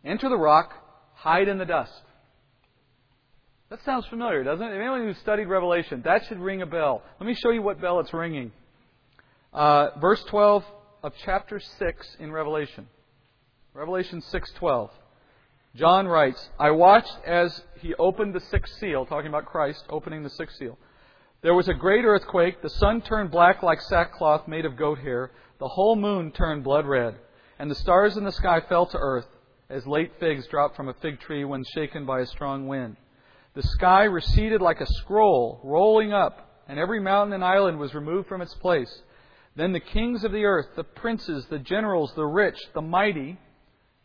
Enter 0.04 0.28
the 0.28 0.38
rock, 0.38 0.74
hide 1.14 1.48
in 1.48 1.58
the 1.58 1.66
dust. 1.66 1.94
That 3.70 3.84
sounds 3.86 4.06
familiar, 4.08 4.44
doesn't 4.44 4.66
it? 4.66 4.76
Anyone 4.76 5.02
who 5.02 5.14
studied 5.22 5.46
Revelation, 5.46 6.02
that 6.04 6.24
should 6.28 6.40
ring 6.40 6.62
a 6.62 6.66
bell. 6.66 7.02
Let 7.20 7.26
me 7.26 7.34
show 7.34 7.52
you 7.52 7.62
what 7.62 7.80
bell 7.80 8.00
it's 8.02 8.14
ringing. 8.14 8.52
Uh, 9.54 9.92
verse 10.02 10.24
12 10.30 10.64
of 11.04 11.14
chapter 11.24 11.60
6 11.60 12.18
in 12.20 12.32
Revelation. 12.32 12.88
Revelation 13.74 14.22
6:12. 14.22 14.90
John 15.76 16.08
writes, 16.08 16.50
"I 16.58 16.72
watched 16.72 17.20
as 17.26 17.66
he 17.82 17.94
opened 17.96 18.34
the 18.34 18.40
sixth 18.40 18.76
seal, 18.76 19.06
talking 19.06 19.28
about 19.28 19.46
Christ 19.46 19.86
opening 19.90 20.24
the 20.24 20.30
sixth 20.30 20.56
seal. 20.56 20.78
There 21.42 21.54
was 21.54 21.68
a 21.68 21.74
great 21.74 22.06
earthquake. 22.06 22.62
The 22.62 22.70
sun 22.70 23.02
turned 23.02 23.30
black 23.30 23.62
like 23.62 23.82
sackcloth 23.82 24.48
made 24.48 24.66
of 24.66 24.78
goat 24.78 25.00
hair. 25.00 25.32
The 25.60 25.68
whole 25.68 25.98
moon 25.98 26.32
turned 26.32 26.64
blood 26.64 26.86
red. 26.86 27.16
And 27.60 27.70
the 27.70 27.76
stars 27.76 28.16
in 28.16 28.24
the 28.24 28.32
sky 28.32 28.62
fell 28.62 28.86
to 28.86 28.98
earth, 28.98 29.28
as 29.70 29.86
late 29.86 30.14
figs 30.18 30.48
drop 30.48 30.76
from 30.76 30.88
a 30.88 30.94
fig 30.94 31.20
tree 31.20 31.44
when 31.44 31.66
shaken 31.66 32.06
by 32.06 32.22
a 32.22 32.26
strong 32.26 32.68
wind. 32.68 32.96
The 33.54 33.64
sky 33.64 34.06
receded 34.06 34.62
like 34.62 34.80
a 34.80 34.86
scroll, 34.86 35.60
rolling 35.64 36.14
up, 36.14 36.64
and 36.70 36.80
every 36.80 37.02
mountain 37.02 37.34
and 37.34 37.44
island 37.44 37.80
was 37.80 37.94
removed 37.94 38.30
from 38.30 38.42
its 38.42 38.54
place. 38.56 39.02
Then 39.56 39.74
the 39.74 39.80
kings 39.82 40.24
of 40.24 40.32
the 40.32 40.46
earth, 40.46 40.68
the 40.76 40.84
princes, 40.86 41.46
the 41.48 41.60
generals, 41.60 42.14
the 42.16 42.26
rich, 42.26 42.60
the 42.74 42.82
mighty. 42.82 43.40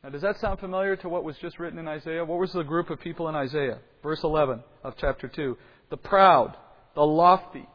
Now, 0.03 0.09
does 0.11 0.23
that 0.23 0.41
sound 0.41 0.61
familiar 0.61 0.97
to 0.97 1.09
what 1.09 1.25
was 1.25 1.37
just 1.39 1.59
written 1.59 1.79
in 1.79 1.87
Isaiah? 1.87 2.25
What 2.25 2.39
was 2.39 2.53
the 2.53 2.63
group 2.63 2.89
of 2.89 3.01
people 3.01 3.29
in 3.29 3.35
Isaiah? 3.35 3.79
Verse 4.03 4.23
11 4.25 4.63
of 4.83 4.95
chapter 4.97 5.29
2. 5.29 5.59
The 5.91 5.97
proud, 5.99 6.57
the 6.95 7.03
lofty. 7.03 7.69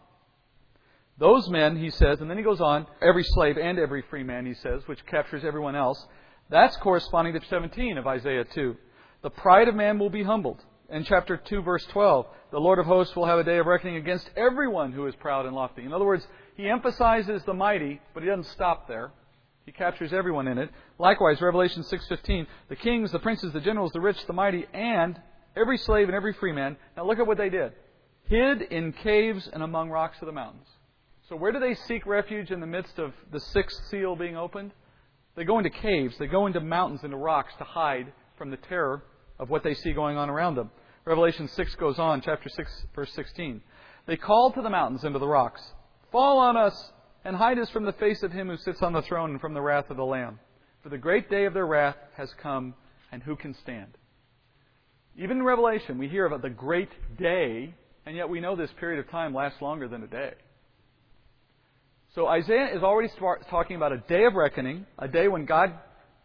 Those 1.17 1.47
men, 1.49 1.77
he 1.77 1.91
says, 1.91 2.19
and 2.19 2.29
then 2.29 2.37
he 2.37 2.43
goes 2.43 2.59
on, 2.59 2.87
every 3.01 3.23
slave 3.23 3.57
and 3.57 3.77
every 3.77 4.01
free 4.09 4.23
man, 4.23 4.45
he 4.45 4.55
says, 4.55 4.81
which 4.87 5.05
captures 5.05 5.45
everyone 5.45 5.75
else. 5.75 6.03
That's 6.49 6.75
corresponding 6.77 7.39
to 7.39 7.45
17 7.47 7.97
of 7.97 8.07
Isaiah 8.07 8.43
2. 8.43 8.75
The 9.21 9.29
pride 9.29 9.67
of 9.67 9.75
man 9.75 9.99
will 9.99 10.09
be 10.09 10.23
humbled. 10.23 10.63
In 10.89 11.03
chapter 11.03 11.37
2, 11.37 11.61
verse 11.61 11.85
12, 11.91 12.25
the 12.51 12.59
Lord 12.59 12.79
of 12.79 12.85
hosts 12.85 13.15
will 13.15 13.25
have 13.25 13.39
a 13.39 13.43
day 13.43 13.57
of 13.57 13.65
reckoning 13.65 13.95
against 13.97 14.29
everyone 14.35 14.91
who 14.91 15.07
is 15.07 15.15
proud 15.15 15.45
and 15.45 15.55
lofty. 15.55 15.83
In 15.83 15.93
other 15.93 16.05
words, 16.05 16.27
he 16.57 16.69
emphasizes 16.69 17.43
the 17.43 17.53
mighty, 17.53 18.01
but 18.13 18.23
he 18.23 18.29
doesn't 18.29 18.47
stop 18.47 18.87
there. 18.87 19.11
He 19.65 19.71
captures 19.71 20.13
everyone 20.13 20.47
in 20.47 20.57
it. 20.57 20.69
Likewise, 20.99 21.41
Revelation 21.41 21.83
6:15, 21.83 22.47
the 22.69 22.75
kings, 22.75 23.11
the 23.11 23.19
princes, 23.19 23.51
the 23.51 23.61
generals, 23.61 23.91
the 23.91 24.01
rich, 24.01 24.25
the 24.27 24.33
mighty, 24.33 24.65
and 24.73 25.19
every 25.55 25.77
slave 25.77 26.07
and 26.07 26.15
every 26.15 26.33
free 26.33 26.51
man. 26.51 26.77
Now 26.95 27.05
look 27.05 27.19
at 27.19 27.27
what 27.27 27.37
they 27.37 27.49
did 27.49 27.73
hid 28.27 28.61
in 28.63 28.91
caves 28.91 29.47
and 29.53 29.61
among 29.61 29.89
rocks 29.89 30.17
of 30.21 30.25
the 30.25 30.31
mountains. 30.31 30.67
So, 31.29 31.35
where 31.35 31.51
do 31.51 31.59
they 31.59 31.73
seek 31.73 32.05
refuge 32.05 32.51
in 32.51 32.59
the 32.59 32.67
midst 32.67 32.99
of 32.99 33.13
the 33.31 33.39
sixth 33.39 33.85
seal 33.89 34.15
being 34.15 34.37
opened? 34.37 34.71
They 35.35 35.43
go 35.43 35.57
into 35.57 35.69
caves, 35.69 36.17
they 36.17 36.27
go 36.27 36.45
into 36.45 36.59
mountains, 36.59 37.03
into 37.03 37.17
rocks 37.17 37.53
to 37.57 37.63
hide 37.63 38.13
from 38.37 38.51
the 38.51 38.57
terror 38.57 39.03
of 39.39 39.49
what 39.49 39.63
they 39.63 39.73
see 39.73 39.91
going 39.91 40.17
on 40.17 40.29
around 40.29 40.55
them. 40.55 40.71
Revelation 41.03 41.47
6 41.47 41.75
goes 41.75 41.99
on, 41.99 42.21
chapter 42.21 42.49
6, 42.49 42.85
verse 42.95 43.11
16. 43.13 43.61
They 44.07 44.17
called 44.17 44.55
to 44.55 44.61
the 44.61 44.69
mountains 44.69 45.03
and 45.03 45.13
to 45.13 45.19
the 45.19 45.27
rocks, 45.27 45.61
Fall 46.11 46.39
on 46.39 46.55
us 46.55 46.91
and 47.25 47.35
hide 47.35 47.59
us 47.59 47.69
from 47.71 47.83
the 47.83 47.93
face 47.93 48.23
of 48.23 48.31
him 48.31 48.47
who 48.47 48.57
sits 48.57 48.81
on 48.81 48.93
the 48.93 49.01
throne 49.01 49.31
and 49.31 49.41
from 49.41 49.53
the 49.53 49.61
wrath 49.61 49.89
of 49.89 49.97
the 49.97 50.05
Lamb. 50.05 50.39
For 50.83 50.89
the 50.89 50.97
great 50.97 51.29
day 51.29 51.45
of 51.45 51.53
their 51.53 51.67
wrath 51.67 51.97
has 52.15 52.29
come, 52.41 52.75
and 53.11 53.21
who 53.21 53.35
can 53.35 53.53
stand? 53.61 53.97
Even 55.17 55.37
in 55.37 55.43
Revelation, 55.43 55.97
we 55.97 56.07
hear 56.07 56.25
about 56.25 56.41
the 56.41 56.49
great 56.49 56.91
day 57.17 57.73
and 58.05 58.15
yet 58.15 58.29
we 58.29 58.39
know 58.39 58.55
this 58.55 58.69
period 58.79 58.99
of 58.99 59.09
time 59.09 59.33
lasts 59.33 59.61
longer 59.61 59.87
than 59.87 60.03
a 60.03 60.07
day. 60.07 60.33
So 62.13 62.27
Isaiah 62.27 62.75
is 62.75 62.83
already 62.83 63.09
talking 63.49 63.75
about 63.75 63.91
a 63.91 63.97
day 63.97 64.25
of 64.25 64.35
reckoning, 64.35 64.85
a 64.97 65.07
day 65.07 65.27
when 65.27 65.45
God 65.45 65.73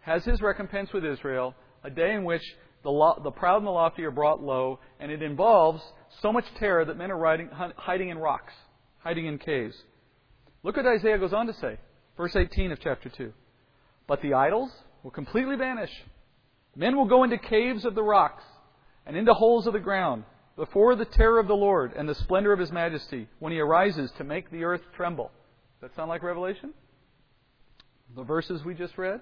has 0.01 0.25
his 0.25 0.41
recompense 0.41 0.91
with 0.93 1.05
Israel, 1.05 1.55
a 1.83 1.91
day 1.91 2.15
in 2.15 2.25
which 2.25 2.43
the, 2.83 2.91
lo- 2.91 3.21
the 3.23 3.31
proud 3.31 3.59
and 3.59 3.67
the 3.67 3.71
lofty 3.71 4.05
are 4.05 4.11
brought 4.11 4.43
low, 4.43 4.79
and 5.01 5.11
it 5.11 5.23
involves 5.23 5.83
so 6.23 6.33
much 6.33 6.45
terror 6.59 6.85
that 6.85 6.97
men 6.97 7.11
are 7.11 7.19
riding, 7.19 7.49
hiding 7.77 8.11
in 8.11 8.19
rocks, 8.19 8.53
hiding 8.99 9.27
in 9.27 9.39
caves. 9.39 9.75
Look 10.63 10.77
what 10.77 10.87
Isaiah 10.87 11.19
goes 11.19 11.33
on 11.33 11.47
to 11.47 11.55
say, 11.55 11.79
verse 12.17 12.37
18 12.37 12.73
of 12.73 12.81
chapter 12.81 13.09
2. 13.09 13.33
But 14.07 14.21
the 14.21 14.35
idols 14.35 14.71
will 15.03 15.11
completely 15.11 15.57
vanish. 15.57 15.91
Men 16.77 16.97
will 16.97 17.07
go 17.07 17.25
into 17.25 17.39
caves 17.39 17.85
of 17.85 17.95
the 17.95 18.03
rocks 18.03 18.45
and 19.07 19.17
into 19.17 19.33
holes 19.33 19.67
of 19.67 19.73
the 19.73 19.81
ground 19.81 20.25
before 20.57 20.95
the 20.97 21.05
terror 21.05 21.39
of 21.39 21.49
the 21.49 21.55
Lord 21.55 21.93
and 21.97 22.09
the 22.09 22.15
splendor 22.15 22.53
of 22.53 22.59
his 22.59 22.71
majesty 22.71 23.29
when 23.39 23.53
he 23.53 23.61
arises 23.61 24.11
to 24.19 24.25
make 24.25 24.51
the 24.51 24.65
earth 24.65 24.83
tremble. 24.95 25.31
Does 25.81 25.91
that 25.91 25.97
sound 25.97 26.11
like 26.11 26.23
Revelation? 26.23 26.75
The 28.15 28.25
verses 28.25 28.65
we 28.65 28.75
just 28.75 28.99
read? 28.99 29.21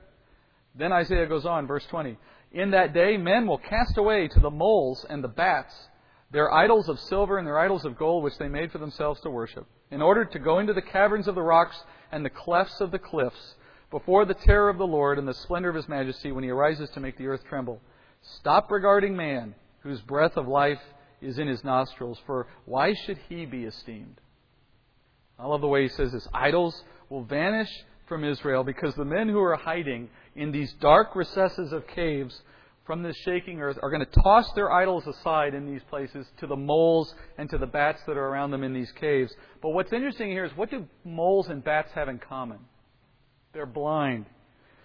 Then 0.74 0.92
Isaiah 0.92 1.26
goes 1.26 1.46
on, 1.46 1.66
verse 1.66 1.86
20. 1.90 2.18
In 2.52 2.70
that 2.72 2.94
day, 2.94 3.16
men 3.16 3.46
will 3.46 3.58
cast 3.58 3.96
away 3.96 4.28
to 4.28 4.40
the 4.40 4.50
moles 4.50 5.06
and 5.08 5.22
the 5.22 5.28
bats 5.28 5.74
their 6.30 6.52
idols 6.52 6.88
of 6.88 7.00
silver 7.00 7.38
and 7.38 7.46
their 7.46 7.58
idols 7.58 7.84
of 7.84 7.96
gold, 7.96 8.22
which 8.22 8.36
they 8.38 8.48
made 8.48 8.70
for 8.70 8.78
themselves 8.78 9.20
to 9.22 9.30
worship, 9.30 9.66
in 9.90 10.02
order 10.02 10.24
to 10.24 10.38
go 10.38 10.58
into 10.58 10.72
the 10.72 10.82
caverns 10.82 11.28
of 11.28 11.34
the 11.34 11.42
rocks 11.42 11.76
and 12.12 12.24
the 12.24 12.30
clefts 12.30 12.80
of 12.80 12.90
the 12.90 12.98
cliffs, 12.98 13.54
before 13.90 14.24
the 14.24 14.34
terror 14.34 14.68
of 14.68 14.78
the 14.78 14.86
Lord 14.86 15.18
and 15.18 15.26
the 15.26 15.34
splendor 15.34 15.70
of 15.70 15.74
his 15.74 15.88
majesty 15.88 16.30
when 16.30 16.44
he 16.44 16.50
arises 16.50 16.90
to 16.90 17.00
make 17.00 17.16
the 17.16 17.26
earth 17.26 17.42
tremble. 17.48 17.80
Stop 18.20 18.70
regarding 18.70 19.16
man, 19.16 19.54
whose 19.80 20.00
breath 20.02 20.36
of 20.36 20.46
life 20.46 20.80
is 21.20 21.38
in 21.38 21.48
his 21.48 21.64
nostrils, 21.64 22.18
for 22.26 22.46
why 22.64 22.94
should 22.94 23.18
he 23.28 23.46
be 23.46 23.64
esteemed? 23.64 24.20
I 25.38 25.46
love 25.46 25.60
the 25.60 25.68
way 25.68 25.82
he 25.82 25.88
says 25.88 26.12
this. 26.12 26.28
Idols 26.34 26.82
will 27.08 27.24
vanish 27.24 27.70
from 28.06 28.24
Israel 28.24 28.64
because 28.64 28.94
the 28.94 29.04
men 29.04 29.28
who 29.28 29.40
are 29.40 29.56
hiding 29.56 30.10
in 30.34 30.52
these 30.52 30.72
dark 30.74 31.14
recesses 31.14 31.72
of 31.72 31.86
caves 31.86 32.42
from 32.88 33.04
this 33.04 33.16
shaking 33.18 33.60
earth 33.60 33.78
are 33.80 33.90
going 33.90 34.04
to 34.04 34.20
toss 34.22 34.50
their 34.56 34.72
idols 34.72 35.06
aside 35.06 35.54
in 35.54 35.64
these 35.64 35.82
places 35.88 36.26
to 36.38 36.48
the 36.48 36.56
moles 36.56 37.14
and 37.38 37.48
to 37.50 37.58
the 37.58 37.66
bats 37.66 38.00
that 38.08 38.16
are 38.16 38.26
around 38.26 38.50
them 38.50 38.64
in 38.64 38.74
these 38.74 38.90
caves. 38.98 39.32
But 39.62 39.70
what's 39.70 39.92
interesting 39.92 40.30
here 40.30 40.44
is 40.44 40.50
what 40.56 40.70
do 40.70 40.86
moles 41.04 41.48
and 41.48 41.62
bats 41.62 41.92
have 41.94 42.08
in 42.08 42.18
common? 42.18 42.58
They're 43.52 43.66
blind. 43.66 44.26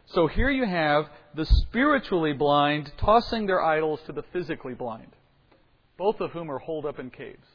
So 0.06 0.28
here 0.28 0.52
you 0.52 0.66
have 0.68 1.06
the 1.34 1.46
spiritually 1.46 2.34
blind 2.34 2.92
tossing 3.00 3.48
their 3.48 3.64
idols 3.64 4.00
to 4.06 4.12
the 4.12 4.24
physically 4.32 4.76
blind 4.76 5.16
both 5.98 6.20
of 6.20 6.32
whom 6.32 6.52
are 6.52 6.60
holed 6.60 6.86
up 6.86 7.00
in 7.00 7.10
caves. 7.10 7.48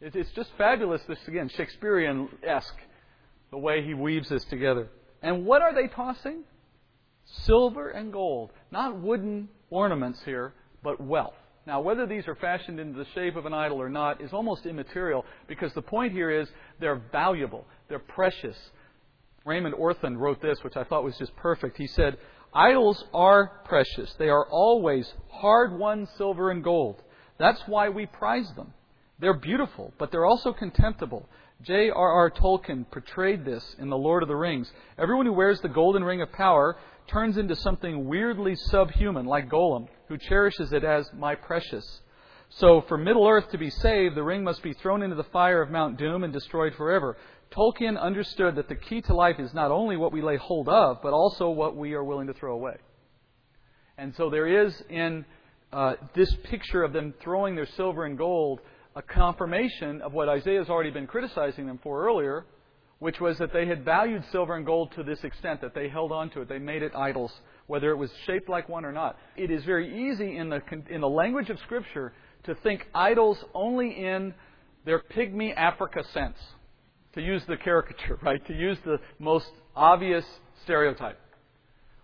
It's 0.00 0.30
just 0.30 0.50
fabulous, 0.56 1.02
this 1.08 1.18
again, 1.26 1.50
Shakespearean 1.56 2.28
esque, 2.46 2.78
the 3.50 3.58
way 3.58 3.84
he 3.84 3.94
weaves 3.94 4.28
this 4.28 4.44
together. 4.44 4.88
And 5.22 5.44
what 5.44 5.60
are 5.60 5.74
they 5.74 5.88
tossing? 5.88 6.44
Silver 7.44 7.90
and 7.90 8.12
gold. 8.12 8.52
Not 8.70 9.00
wooden 9.00 9.48
ornaments 9.70 10.20
here, 10.24 10.54
but 10.82 11.00
wealth. 11.00 11.34
Now, 11.66 11.80
whether 11.82 12.06
these 12.06 12.26
are 12.26 12.34
fashioned 12.34 12.80
into 12.80 12.98
the 12.98 13.06
shape 13.14 13.36
of 13.36 13.44
an 13.44 13.52
idol 13.52 13.80
or 13.80 13.90
not 13.90 14.22
is 14.22 14.32
almost 14.32 14.64
immaterial 14.64 15.26
because 15.46 15.72
the 15.74 15.82
point 15.82 16.12
here 16.12 16.30
is 16.30 16.48
they're 16.80 17.02
valuable, 17.12 17.66
they're 17.88 17.98
precious. 17.98 18.56
Raymond 19.44 19.74
Ortlund 19.74 20.18
wrote 20.18 20.40
this, 20.40 20.62
which 20.64 20.76
I 20.76 20.84
thought 20.84 21.04
was 21.04 21.18
just 21.18 21.36
perfect. 21.36 21.76
He 21.76 21.86
said, 21.86 22.16
Idols 22.54 23.04
are 23.12 23.60
precious. 23.66 24.14
They 24.18 24.30
are 24.30 24.46
always 24.46 25.12
hard 25.30 25.78
won 25.78 26.08
silver 26.16 26.50
and 26.50 26.64
gold. 26.64 27.02
That's 27.38 27.60
why 27.66 27.90
we 27.90 28.06
prize 28.06 28.50
them. 28.56 28.72
They're 29.18 29.34
beautiful, 29.34 29.92
but 29.98 30.10
they're 30.10 30.24
also 30.24 30.52
contemptible. 30.52 31.28
J.R.R. 31.62 32.30
Tolkien 32.30 32.88
portrayed 32.90 33.44
this 33.44 33.76
in 33.78 33.90
The 33.90 33.98
Lord 33.98 34.22
of 34.22 34.28
the 34.28 34.36
Rings. 34.36 34.70
Everyone 34.96 35.26
who 35.26 35.32
wears 35.32 35.60
the 35.60 35.68
golden 35.68 36.04
ring 36.04 36.22
of 36.22 36.32
power 36.32 36.76
turns 37.08 37.36
into 37.36 37.56
something 37.56 38.06
weirdly 38.06 38.54
subhuman, 38.54 39.26
like 39.26 39.48
Gollum, 39.48 39.88
who 40.08 40.18
cherishes 40.18 40.72
it 40.72 40.84
as 40.84 41.10
my 41.12 41.34
precious. 41.34 42.00
So, 42.50 42.82
for 42.88 42.96
Middle 42.96 43.28
Earth 43.28 43.50
to 43.50 43.58
be 43.58 43.70
saved, 43.70 44.14
the 44.14 44.22
ring 44.22 44.42
must 44.42 44.62
be 44.62 44.72
thrown 44.72 45.02
into 45.02 45.16
the 45.16 45.24
fire 45.24 45.60
of 45.60 45.70
Mount 45.70 45.98
Doom 45.98 46.24
and 46.24 46.32
destroyed 46.32 46.74
forever. 46.76 47.16
Tolkien 47.50 47.98
understood 47.98 48.56
that 48.56 48.68
the 48.68 48.74
key 48.74 49.02
to 49.02 49.14
life 49.14 49.38
is 49.38 49.52
not 49.52 49.70
only 49.70 49.96
what 49.96 50.12
we 50.12 50.22
lay 50.22 50.36
hold 50.36 50.68
of, 50.68 50.98
but 51.02 51.12
also 51.12 51.50
what 51.50 51.76
we 51.76 51.94
are 51.94 52.04
willing 52.04 52.26
to 52.26 52.34
throw 52.34 52.54
away. 52.54 52.76
And 53.98 54.14
so 54.16 54.30
there 54.30 54.46
is 54.46 54.82
in 54.88 55.24
uh, 55.72 55.94
this 56.14 56.34
picture 56.44 56.82
of 56.82 56.92
them 56.92 57.14
throwing 57.20 57.54
their 57.54 57.66
silver 57.66 58.04
and 58.04 58.16
gold 58.16 58.60
a 58.96 59.02
confirmation 59.02 60.00
of 60.02 60.12
what 60.12 60.28
Isaiah 60.28 60.58
has 60.58 60.68
already 60.68 60.90
been 60.90 61.06
criticizing 61.06 61.66
them 61.66 61.78
for 61.82 62.06
earlier, 62.06 62.46
which 62.98 63.20
was 63.20 63.38
that 63.38 63.52
they 63.52 63.66
had 63.66 63.84
valued 63.84 64.24
silver 64.32 64.56
and 64.56 64.66
gold 64.66 64.92
to 64.96 65.02
this 65.02 65.22
extent 65.22 65.60
that 65.60 65.74
they 65.74 65.88
held 65.88 66.10
on 66.10 66.30
to 66.30 66.40
it. 66.40 66.48
They 66.48 66.58
made 66.58 66.82
it 66.82 66.94
idols, 66.94 67.32
whether 67.66 67.90
it 67.90 67.96
was 67.96 68.10
shaped 68.26 68.48
like 68.48 68.68
one 68.68 68.84
or 68.84 68.92
not. 68.92 69.16
It 69.36 69.50
is 69.50 69.64
very 69.64 70.10
easy 70.10 70.36
in 70.36 70.48
the, 70.48 70.60
in 70.90 71.00
the 71.00 71.08
language 71.08 71.48
of 71.50 71.58
Scripture 71.60 72.12
to 72.44 72.54
think 72.56 72.86
idols 72.94 73.38
only 73.54 73.90
in 73.90 74.34
their 74.84 75.00
pygmy 75.00 75.54
Africa 75.56 76.02
sense 76.12 76.36
to 77.14 77.22
use 77.22 77.42
the 77.46 77.56
caricature, 77.56 78.18
right? 78.22 78.44
To 78.46 78.54
use 78.54 78.78
the 78.84 78.98
most 79.18 79.50
obvious 79.76 80.24
stereotype. 80.64 81.20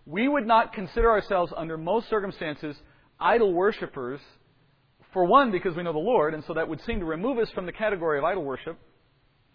We 0.07 0.28
would 0.28 0.47
not 0.47 0.74
consider 0.74 1.11
ourselves, 1.11 1.53
under 1.57 1.78
most 1.78 2.11
circumstances, 2.11 2.76
idol 3.18 3.53
worshippers, 3.55 4.20
for 5.12 5.24
one, 5.24 5.51
because 5.51 5.76
we 5.76 5.82
know 5.82 5.92
the 5.92 5.99
Lord, 5.99 6.34
and 6.34 6.45
so 6.45 6.55
that 6.55 6.68
would 6.68 6.80
seem 6.82 6.99
to 7.01 7.07
remove 7.07 7.38
us 7.38 7.49
from 7.55 7.66
the 7.66 7.72
category 7.72 8.18
of 8.18 8.24
idol 8.24 8.45
worship. 8.45 8.78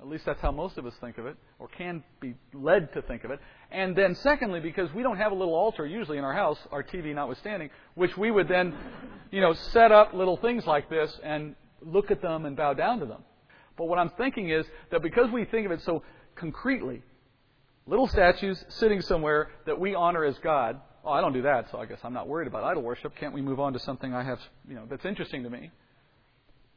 At 0.01 0.07
least 0.07 0.25
that's 0.25 0.39
how 0.39 0.51
most 0.51 0.77
of 0.77 0.85
us 0.85 0.93
think 1.01 1.17
of 1.17 1.25
it, 1.25 1.35
or 1.59 1.67
can 1.67 2.03
be 2.21 2.35
led 2.53 2.93
to 2.93 3.01
think 3.01 3.25
of 3.25 3.31
it. 3.31 3.39
And 3.69 3.95
then, 3.95 4.15
secondly, 4.15 4.61
because 4.61 4.93
we 4.93 5.03
don't 5.03 5.17
have 5.17 5.33
a 5.33 5.35
little 5.35 5.53
altar 5.53 5.85
usually 5.85 6.17
in 6.17 6.23
our 6.23 6.33
house, 6.33 6.57
our 6.71 6.83
TV 6.83 7.13
notwithstanding, 7.13 7.69
which 7.95 8.15
we 8.15 8.31
would 8.31 8.47
then, 8.47 8.73
you 9.29 9.41
know, 9.41 9.53
set 9.53 9.91
up 9.91 10.13
little 10.13 10.37
things 10.37 10.65
like 10.65 10.89
this 10.89 11.19
and 11.21 11.55
look 11.81 12.11
at 12.11 12.21
them 12.21 12.45
and 12.45 12.55
bow 12.55 12.73
down 12.73 12.99
to 12.99 13.05
them. 13.05 13.23
But 13.77 13.85
what 13.85 13.99
I'm 13.99 14.09
thinking 14.11 14.49
is 14.49 14.65
that 14.91 15.01
because 15.01 15.31
we 15.31 15.43
think 15.43 15.65
of 15.65 15.71
it 15.73 15.81
so 15.81 16.03
concretely, 16.35 17.03
little 17.85 18.07
statues 18.07 18.63
sitting 18.69 19.01
somewhere 19.01 19.49
that 19.65 19.79
we 19.79 19.95
honor 19.95 20.23
as 20.23 20.37
God. 20.39 20.79
Oh, 21.03 21.11
I 21.11 21.19
don't 21.19 21.33
do 21.33 21.41
that, 21.41 21.71
so 21.71 21.77
I 21.77 21.85
guess 21.85 21.99
I'm 22.03 22.13
not 22.13 22.27
worried 22.27 22.47
about 22.47 22.63
idol 22.63 22.83
worship. 22.83 23.15
Can't 23.17 23.33
we 23.33 23.41
move 23.41 23.59
on 23.59 23.73
to 23.73 23.79
something 23.79 24.13
I 24.13 24.23
have, 24.23 24.39
you 24.67 24.75
know, 24.75 24.85
that's 24.89 25.05
interesting 25.05 25.43
to 25.43 25.49
me? 25.49 25.71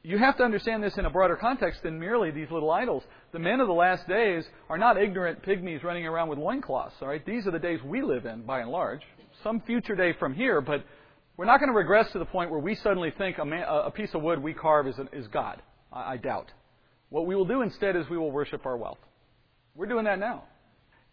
You 0.05 0.19
have 0.19 0.37
to 0.39 0.43
understand 0.43 0.83
this 0.83 0.99
in 0.99 1.07
a 1.07 1.11
broader 1.11 1.37
context 1.37 1.83
than 1.85 1.99
merely 2.01 2.33
these 2.33 2.51
little 2.51 2.73
idols. 2.73 3.05
The 3.33 3.39
men 3.39 3.61
of 3.61 3.69
the 3.69 3.73
last 3.73 4.09
days 4.09 4.45
are 4.69 4.79
not 4.79 5.01
ignorant 5.01 5.45
pygmies 5.45 5.85
running 5.85 6.07
around 6.07 6.29
with 6.29 6.41
loincloths, 6.41 6.97
all 7.01 7.09
right? 7.09 7.25
These 7.25 7.47
are 7.47 7.53
the 7.53 7.61
days 7.61 7.79
we 7.85 8.03
live 8.03 8.27
in, 8.27 8.43
by 8.43 8.61
and 8.61 8.71
large. 8.71 9.03
Some 9.45 9.61
future 9.61 9.95
day 9.95 10.13
from 10.19 10.35
here, 10.35 10.61
but 10.61 10.85
we're 11.37 11.45
not 11.45 11.61
going 11.61 11.71
to 11.71 11.77
regress 11.77 12.11
to 12.13 12.19
the 12.19 12.25
point 12.25 12.51
where 12.51 12.59
we 12.59 12.75
suddenly 12.75 13.13
think 13.17 13.39
a, 13.39 13.45
man, 13.45 13.65
a 13.69 13.93
piece 13.93 14.13
of 14.15 14.23
wood 14.23 14.43
we 14.43 14.55
carve 14.55 14.89
is, 14.89 14.97
is 15.13 15.29
God. 15.29 15.63
I, 15.93 16.15
I 16.15 16.17
doubt. 16.17 16.51
What 17.11 17.27
we 17.27 17.37
will 17.37 17.45
do 17.45 17.63
instead 17.63 17.95
is 17.95 18.09
we 18.11 18.19
will 18.19 18.33
worship 18.33 18.67
our 18.67 18.77
wealth. 18.77 18.99
We're 19.77 19.87
doing 19.87 20.05
that 20.05 20.19
now. 20.19 20.45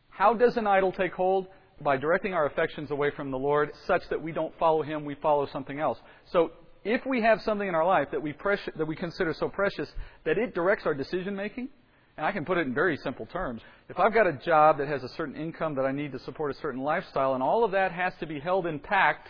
How 0.10 0.34
does 0.34 0.58
an 0.58 0.66
idol 0.66 0.92
take 0.92 1.14
hold? 1.14 1.48
By 1.82 1.96
directing 1.96 2.34
our 2.34 2.46
affections 2.46 2.92
away 2.92 3.12
from 3.16 3.32
the 3.32 3.38
Lord 3.38 3.72
such 3.86 4.02
that 4.10 4.22
we 4.22 4.32
don't 4.32 4.58
follow 4.58 4.82
Him, 4.82 5.06
we 5.06 5.16
follow 5.16 5.48
something 5.54 5.80
else. 5.80 5.98
So 6.34 6.52
if 6.84 7.06
we 7.06 7.22
have 7.22 7.42
something 7.42 7.68
in 7.68 7.76
our 7.76 7.86
life 7.86 8.10
that 8.12 8.22
we, 8.22 8.34
precious, 8.34 8.74
that 8.78 8.86
we 8.86 8.96
consider 8.96 9.34
so 9.38 9.50
precious 9.50 9.90
that 10.26 10.38
it 10.38 10.54
directs 10.54 10.86
our 10.86 10.94
decision 10.94 11.36
making, 11.36 11.70
and 12.18 12.26
I 12.26 12.32
can 12.32 12.46
put 12.46 12.58
it 12.58 12.68
in 12.68 12.74
very 12.74 12.98
simple 12.98 13.26
terms. 13.28 13.62
If 13.88 14.00
I've 14.00 14.14
got 14.14 14.28
a 14.28 14.34
job 14.34 14.78
that 14.80 14.88
has 14.88 15.04
a 15.04 15.10
certain 15.10 15.36
income 15.36 15.76
that 15.76 15.86
I 15.86 15.92
need 15.92 16.12
to 16.14 16.20
support 16.20 16.52
a 16.52 16.60
certain 16.60 16.82
lifestyle, 16.82 17.34
and 17.34 17.44
all 17.44 17.64
of 17.64 17.72
that 17.72 17.92
has 17.92 18.14
to 18.20 18.26
be 18.26 18.40
held 18.40 18.66
intact, 18.66 19.28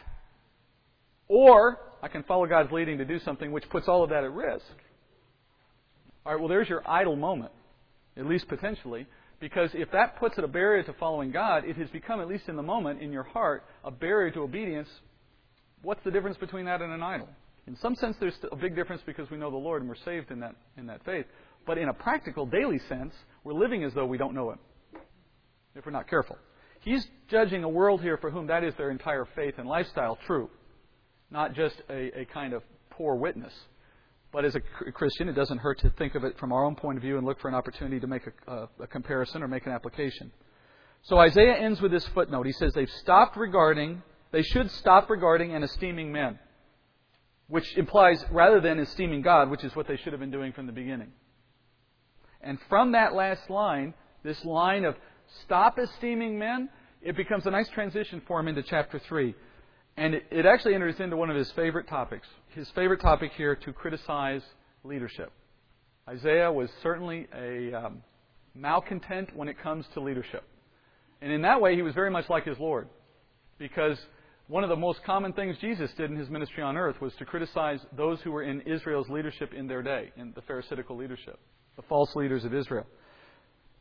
or 1.28 1.80
I 2.02 2.08
can 2.08 2.24
follow 2.24 2.45
God's 2.47 2.72
leading 2.72 2.97
to 3.00 3.06
do 3.06 3.20
something 3.20 3.52
which 3.52 3.70
puts 3.70 3.88
all 3.88 4.04
of 4.04 4.10
that 4.10 4.24
at 4.24 4.32
risk, 4.32 4.66
all 6.26 6.34
right, 6.34 6.39
well, 6.39 6.50
there's 6.50 6.70
your 6.70 6.88
idol 6.88 7.16
moment, 7.16 7.52
at 8.18 8.26
least 8.26 8.47
potentially, 8.47 9.08
because 9.39 9.70
if 9.74 9.89
that 9.91 10.18
puts 10.20 10.38
it 10.38 10.43
a 10.43 10.47
barrier 10.47 10.84
to 10.84 10.93
following 10.93 11.32
God, 11.32 11.64
it 11.66 11.78
has 11.78 11.89
become, 11.89 12.20
at 12.20 12.28
least 12.28 12.50
in 12.50 12.56
the 12.56 12.64
moment, 12.64 13.02
in 13.02 13.12
your 13.12 13.24
heart, 13.24 13.64
a 13.84 13.91
barrier 13.91 14.32
to 14.32 14.41
obedience. 14.41 14.89
What's 15.82 16.03
the 16.03 16.11
difference 16.11 16.38
between 16.38 16.65
that 16.65 16.82
and 16.82 16.91
an 16.91 17.01
idol? 17.01 17.30
In 17.67 17.75
some 17.77 17.95
sense, 17.95 18.17
there's 18.19 18.38
a 18.51 18.55
big 18.55 18.75
difference 18.75 19.01
because 19.05 19.30
we 19.30 19.38
know 19.38 19.51
the 19.51 19.57
Lord 19.57 19.82
and 19.82 19.89
we're 19.89 19.95
saved 20.03 20.32
in 20.32 20.39
that, 20.39 20.55
in 20.77 20.88
that 20.88 21.03
faith. 21.05 21.25
But 21.65 21.77
in 21.77 21.89
a 21.89 21.93
practical, 21.93 22.45
daily 22.45 22.80
sense, 22.89 23.13
we're 23.43 23.53
living 23.53 23.84
as 23.84 23.93
though 23.93 24.05
we 24.05 24.17
don't 24.17 24.34
know 24.34 24.51
Him, 24.51 24.59
if 25.75 25.86
we're 25.86 25.91
not 25.91 26.09
careful. 26.09 26.38
He's 26.82 27.05
judging 27.30 27.63
a 27.63 27.69
world 27.69 28.01
here 28.01 28.17
for 28.17 28.32
whom 28.32 28.47
that 28.47 28.63
is 28.63 28.73
their 28.77 28.89
entire 28.89 29.27
faith 29.36 29.55
and 29.57 29.67
lifestyle 29.67 30.17
true, 30.25 30.49
not 31.30 31.53
just 31.53 31.75
a, 31.89 32.21
a 32.21 32.25
kind 32.25 32.53
of 32.53 32.63
poor 32.89 33.15
witness 33.15 33.53
but 34.32 34.45
as 34.45 34.55
a 34.55 34.59
Christian, 34.91 35.27
it 35.27 35.34
doesn't 35.34 35.57
hurt 35.57 35.80
to 35.80 35.89
think 35.91 36.15
of 36.15 36.23
it 36.23 36.38
from 36.38 36.51
our 36.51 36.63
own 36.63 36.75
point 36.75 36.97
of 36.97 37.01
view 37.01 37.17
and 37.17 37.25
look 37.25 37.39
for 37.39 37.47
an 37.47 37.55
opportunity 37.55 37.99
to 37.99 38.07
make 38.07 38.21
a, 38.27 38.51
a, 38.51 38.69
a 38.82 38.88
comparison 38.88 39.41
or 39.41 39.47
make 39.47 39.65
an 39.65 39.71
application. 39.71 40.32
So 41.03 41.17
Isaiah 41.17 41.55
ends 41.55 41.82
with 41.82 41.91
this 41.91 42.05
footnote. 42.09 42.45
He 42.45 42.51
says 42.51 42.73
they've 42.73 42.89
stopped 43.01 43.38
regarding, 43.38 44.03
they 44.32 44.43
should 44.43 44.69
stop 44.71 45.09
regarding 45.09 45.53
and 45.53 45.63
esteeming 45.63 46.11
men, 46.11 46.39
which 47.47 47.75
implies 47.77 48.23
rather 48.32 48.59
than 48.59 48.80
esteeming 48.80 49.21
God, 49.21 49.49
which 49.49 49.63
is 49.63 49.75
what 49.75 49.88
they 49.88 49.97
should 49.97 50.13
have 50.13 50.19
been 50.19 50.32
doing 50.32 50.53
from 50.53 50.67
the 50.67 50.71
beginning. 50.71 51.11
And 52.41 52.59
from 52.69 52.93
that 52.93 53.13
last 53.13 53.49
line, 53.49 53.93
this 54.23 54.43
line 54.45 54.86
of 54.86 54.95
stop 55.43 55.77
esteeming 55.77 56.38
men, 56.38 56.69
it 57.01 57.15
becomes 57.15 57.45
a 57.45 57.51
nice 57.51 57.69
transition 57.69 58.21
for 58.27 58.39
him 58.39 58.47
into 58.47 58.63
chapter 58.63 58.99
3. 58.99 59.36
And 59.97 60.15
it, 60.32 60.45
actually 60.45 60.75
enters 60.75 60.99
into 60.99 61.17
one 61.17 61.30
of 61.30 61.36
his 61.36 61.51
favorite 61.51 61.88
topics. 61.88 62.27
His 62.49 62.69
favorite 62.69 63.01
topic 63.01 63.32
here 63.36 63.55
to 63.55 63.73
criticize 63.73 64.41
leadership. 64.84 65.32
Isaiah 66.07 66.51
was 66.51 66.69
certainly 66.82 67.27
a 67.36 67.73
um, 67.73 68.03
malcontent 68.55 69.36
when 69.36 69.49
it 69.49 69.59
comes 69.61 69.86
to 69.93 69.99
leadership. 69.99 70.43
And 71.21 71.32
in 71.32 71.41
that 71.41 71.59
way, 71.59 71.75
he 71.75 71.82
was 71.82 71.93
very 71.93 72.09
much 72.09 72.30
like 72.30 72.45
his 72.45 72.57
Lord. 72.59 72.88
Because 73.57 73.99
one 74.50 74.64
of 74.64 74.70
the 74.70 74.76
most 74.76 75.04
common 75.04 75.32
things 75.32 75.56
Jesus 75.62 75.91
did 75.95 76.10
in 76.10 76.18
his 76.18 76.28
ministry 76.28 76.64
on 76.64 76.76
earth 76.76 77.00
was 77.00 77.14
to 77.20 77.26
criticize 77.26 77.80
those 77.95 78.20
who 78.22 78.32
were 78.32 78.41
in 78.41 78.62
Israel's 78.62 79.08
leadership 79.08 79.54
in 79.54 79.68
their 79.68 79.84
day, 79.84 80.12
in 80.18 80.34
the 80.34 80.41
Pharisaical 80.41 80.97
leadership, 80.97 81.39
the 81.76 81.84
false 81.84 82.16
leaders 82.16 82.43
of 82.45 82.54
Israel. 82.56 82.88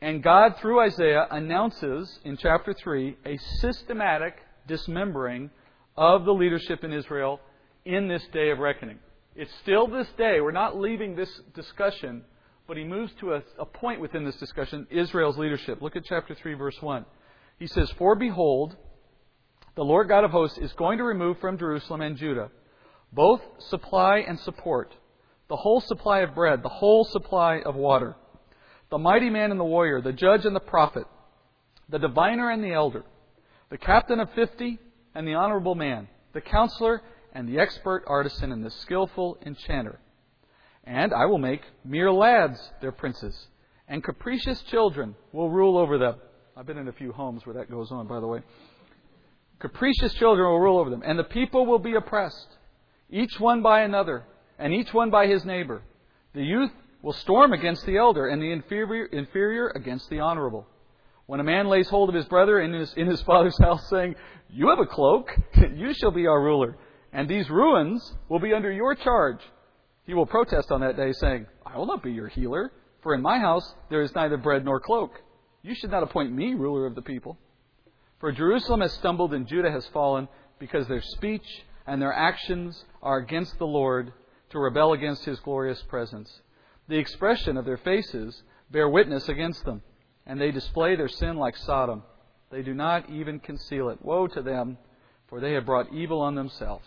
And 0.02 0.22
God, 0.22 0.56
through 0.60 0.80
Isaiah, 0.80 1.26
announces 1.30 2.20
in 2.22 2.36
chapter 2.36 2.74
3 2.74 3.16
a 3.24 3.38
systematic 3.60 4.36
dismembering 4.66 5.48
of 5.96 6.26
the 6.26 6.34
leadership 6.34 6.84
in 6.84 6.92
Israel 6.92 7.40
in 7.86 8.06
this 8.06 8.22
day 8.34 8.50
of 8.50 8.58
reckoning. 8.58 8.98
It's 9.34 9.50
still 9.62 9.86
this 9.86 10.08
day. 10.18 10.42
We're 10.42 10.52
not 10.52 10.78
leaving 10.78 11.16
this 11.16 11.30
discussion, 11.54 12.24
but 12.66 12.76
he 12.76 12.84
moves 12.84 13.12
to 13.20 13.32
a, 13.32 13.42
a, 13.58 13.64
point 13.64 14.02
within 14.02 14.26
this 14.26 14.36
discussion 14.36 14.86
Israel's 14.90 15.38
leadership. 15.38 15.80
Look 15.80 15.96
at 15.96 16.04
chapter 16.04 16.34
3, 16.34 16.52
verse 16.54 16.76
1. 16.78 17.06
He 17.58 17.66
says, 17.66 17.90
For 17.96 18.14
behold, 18.14 18.76
the 19.78 19.84
Lord 19.84 20.08
God 20.08 20.24
of 20.24 20.32
hosts 20.32 20.58
is 20.58 20.72
going 20.72 20.98
to 20.98 21.04
remove 21.04 21.38
from 21.38 21.56
Jerusalem 21.56 22.00
and 22.00 22.16
Judah 22.16 22.50
both 23.12 23.40
supply 23.60 24.24
and 24.26 24.36
support, 24.40 24.92
the 25.48 25.54
whole 25.54 25.80
supply 25.80 26.22
of 26.22 26.34
bread, 26.34 26.64
the 26.64 26.68
whole 26.68 27.04
supply 27.04 27.60
of 27.64 27.76
water, 27.76 28.16
the 28.90 28.98
mighty 28.98 29.30
man 29.30 29.52
and 29.52 29.60
the 29.60 29.62
warrior, 29.62 30.00
the 30.00 30.12
judge 30.12 30.44
and 30.44 30.56
the 30.56 30.58
prophet, 30.58 31.04
the 31.88 32.00
diviner 32.00 32.50
and 32.50 32.64
the 32.64 32.72
elder, 32.72 33.04
the 33.70 33.78
captain 33.78 34.18
of 34.18 34.28
fifty, 34.34 34.80
and 35.14 35.28
the 35.28 35.34
honorable 35.34 35.76
man, 35.76 36.08
the 36.32 36.40
counselor 36.40 37.00
and 37.32 37.48
the 37.48 37.60
expert 37.60 38.02
artisan 38.08 38.50
and 38.50 38.64
the 38.64 38.72
skillful 38.72 39.38
enchanter. 39.46 40.00
And 40.82 41.14
I 41.14 41.26
will 41.26 41.38
make 41.38 41.62
mere 41.84 42.10
lads 42.10 42.58
their 42.80 42.90
princes, 42.90 43.46
and 43.86 44.02
capricious 44.02 44.60
children 44.62 45.14
will 45.30 45.50
rule 45.50 45.78
over 45.78 45.98
them. 45.98 46.16
I've 46.56 46.66
been 46.66 46.78
in 46.78 46.88
a 46.88 46.92
few 46.92 47.12
homes 47.12 47.46
where 47.46 47.54
that 47.54 47.70
goes 47.70 47.92
on, 47.92 48.08
by 48.08 48.18
the 48.18 48.26
way. 48.26 48.40
Capricious 49.58 50.14
children 50.14 50.48
will 50.48 50.60
rule 50.60 50.78
over 50.78 50.90
them, 50.90 51.02
and 51.04 51.18
the 51.18 51.24
people 51.24 51.66
will 51.66 51.80
be 51.80 51.94
oppressed, 51.94 52.56
each 53.10 53.40
one 53.40 53.60
by 53.60 53.80
another, 53.80 54.24
and 54.58 54.72
each 54.72 54.94
one 54.94 55.10
by 55.10 55.26
his 55.26 55.44
neighbor. 55.44 55.82
The 56.34 56.44
youth 56.44 56.70
will 57.02 57.12
storm 57.12 57.52
against 57.52 57.84
the 57.84 57.96
elder, 57.96 58.28
and 58.28 58.40
the 58.40 58.52
inferior, 58.52 59.06
inferior 59.06 59.68
against 59.74 60.08
the 60.10 60.20
honorable. 60.20 60.66
When 61.26 61.40
a 61.40 61.44
man 61.44 61.66
lays 61.68 61.88
hold 61.88 62.08
of 62.08 62.14
his 62.14 62.26
brother 62.26 62.60
in 62.60 62.72
his, 62.72 62.94
in 62.94 63.08
his 63.08 63.20
father's 63.26 63.58
house, 63.58 63.88
saying, 63.90 64.14
You 64.48 64.68
have 64.68 64.78
a 64.78 64.86
cloak, 64.86 65.30
you 65.74 65.92
shall 65.94 66.12
be 66.12 66.26
our 66.26 66.40
ruler, 66.40 66.76
and 67.12 67.28
these 67.28 67.50
ruins 67.50 68.14
will 68.28 68.40
be 68.40 68.54
under 68.54 68.70
your 68.70 68.94
charge. 68.94 69.40
He 70.06 70.14
will 70.14 70.26
protest 70.26 70.70
on 70.70 70.80
that 70.82 70.96
day, 70.96 71.12
saying, 71.12 71.46
I 71.66 71.76
will 71.76 71.86
not 71.86 72.02
be 72.02 72.12
your 72.12 72.28
healer, 72.28 72.72
for 73.02 73.14
in 73.14 73.22
my 73.22 73.38
house 73.38 73.74
there 73.90 74.02
is 74.02 74.14
neither 74.14 74.36
bread 74.36 74.64
nor 74.64 74.80
cloak. 74.80 75.20
You 75.62 75.74
should 75.74 75.90
not 75.90 76.04
appoint 76.04 76.32
me 76.32 76.54
ruler 76.54 76.86
of 76.86 76.94
the 76.94 77.02
people. 77.02 77.36
For 78.20 78.32
Jerusalem 78.32 78.80
has 78.80 78.92
stumbled 78.92 79.32
and 79.32 79.46
Judah 79.46 79.70
has 79.70 79.86
fallen, 79.88 80.28
because 80.58 80.88
their 80.88 81.02
speech 81.02 81.64
and 81.86 82.02
their 82.02 82.12
actions 82.12 82.84
are 83.02 83.18
against 83.18 83.58
the 83.58 83.66
Lord 83.66 84.12
to 84.50 84.58
rebel 84.58 84.92
against 84.92 85.24
his 85.24 85.38
glorious 85.40 85.82
presence. 85.82 86.40
The 86.88 86.98
expression 86.98 87.56
of 87.56 87.64
their 87.64 87.76
faces 87.76 88.42
bear 88.70 88.88
witness 88.88 89.28
against 89.28 89.64
them 89.64 89.82
and 90.28 90.38
they 90.38 90.50
display 90.52 90.94
their 90.94 91.08
sin 91.08 91.36
like 91.36 91.56
Sodom. 91.56 92.02
They 92.50 92.62
do 92.62 92.74
not 92.74 93.10
even 93.10 93.40
conceal 93.40 93.88
it. 93.88 94.04
Woe 94.04 94.28
to 94.28 94.42
them, 94.42 94.76
for 95.26 95.40
they 95.40 95.54
have 95.54 95.66
brought 95.66 95.92
evil 95.92 96.20
on 96.20 96.34
themselves. 96.34 96.86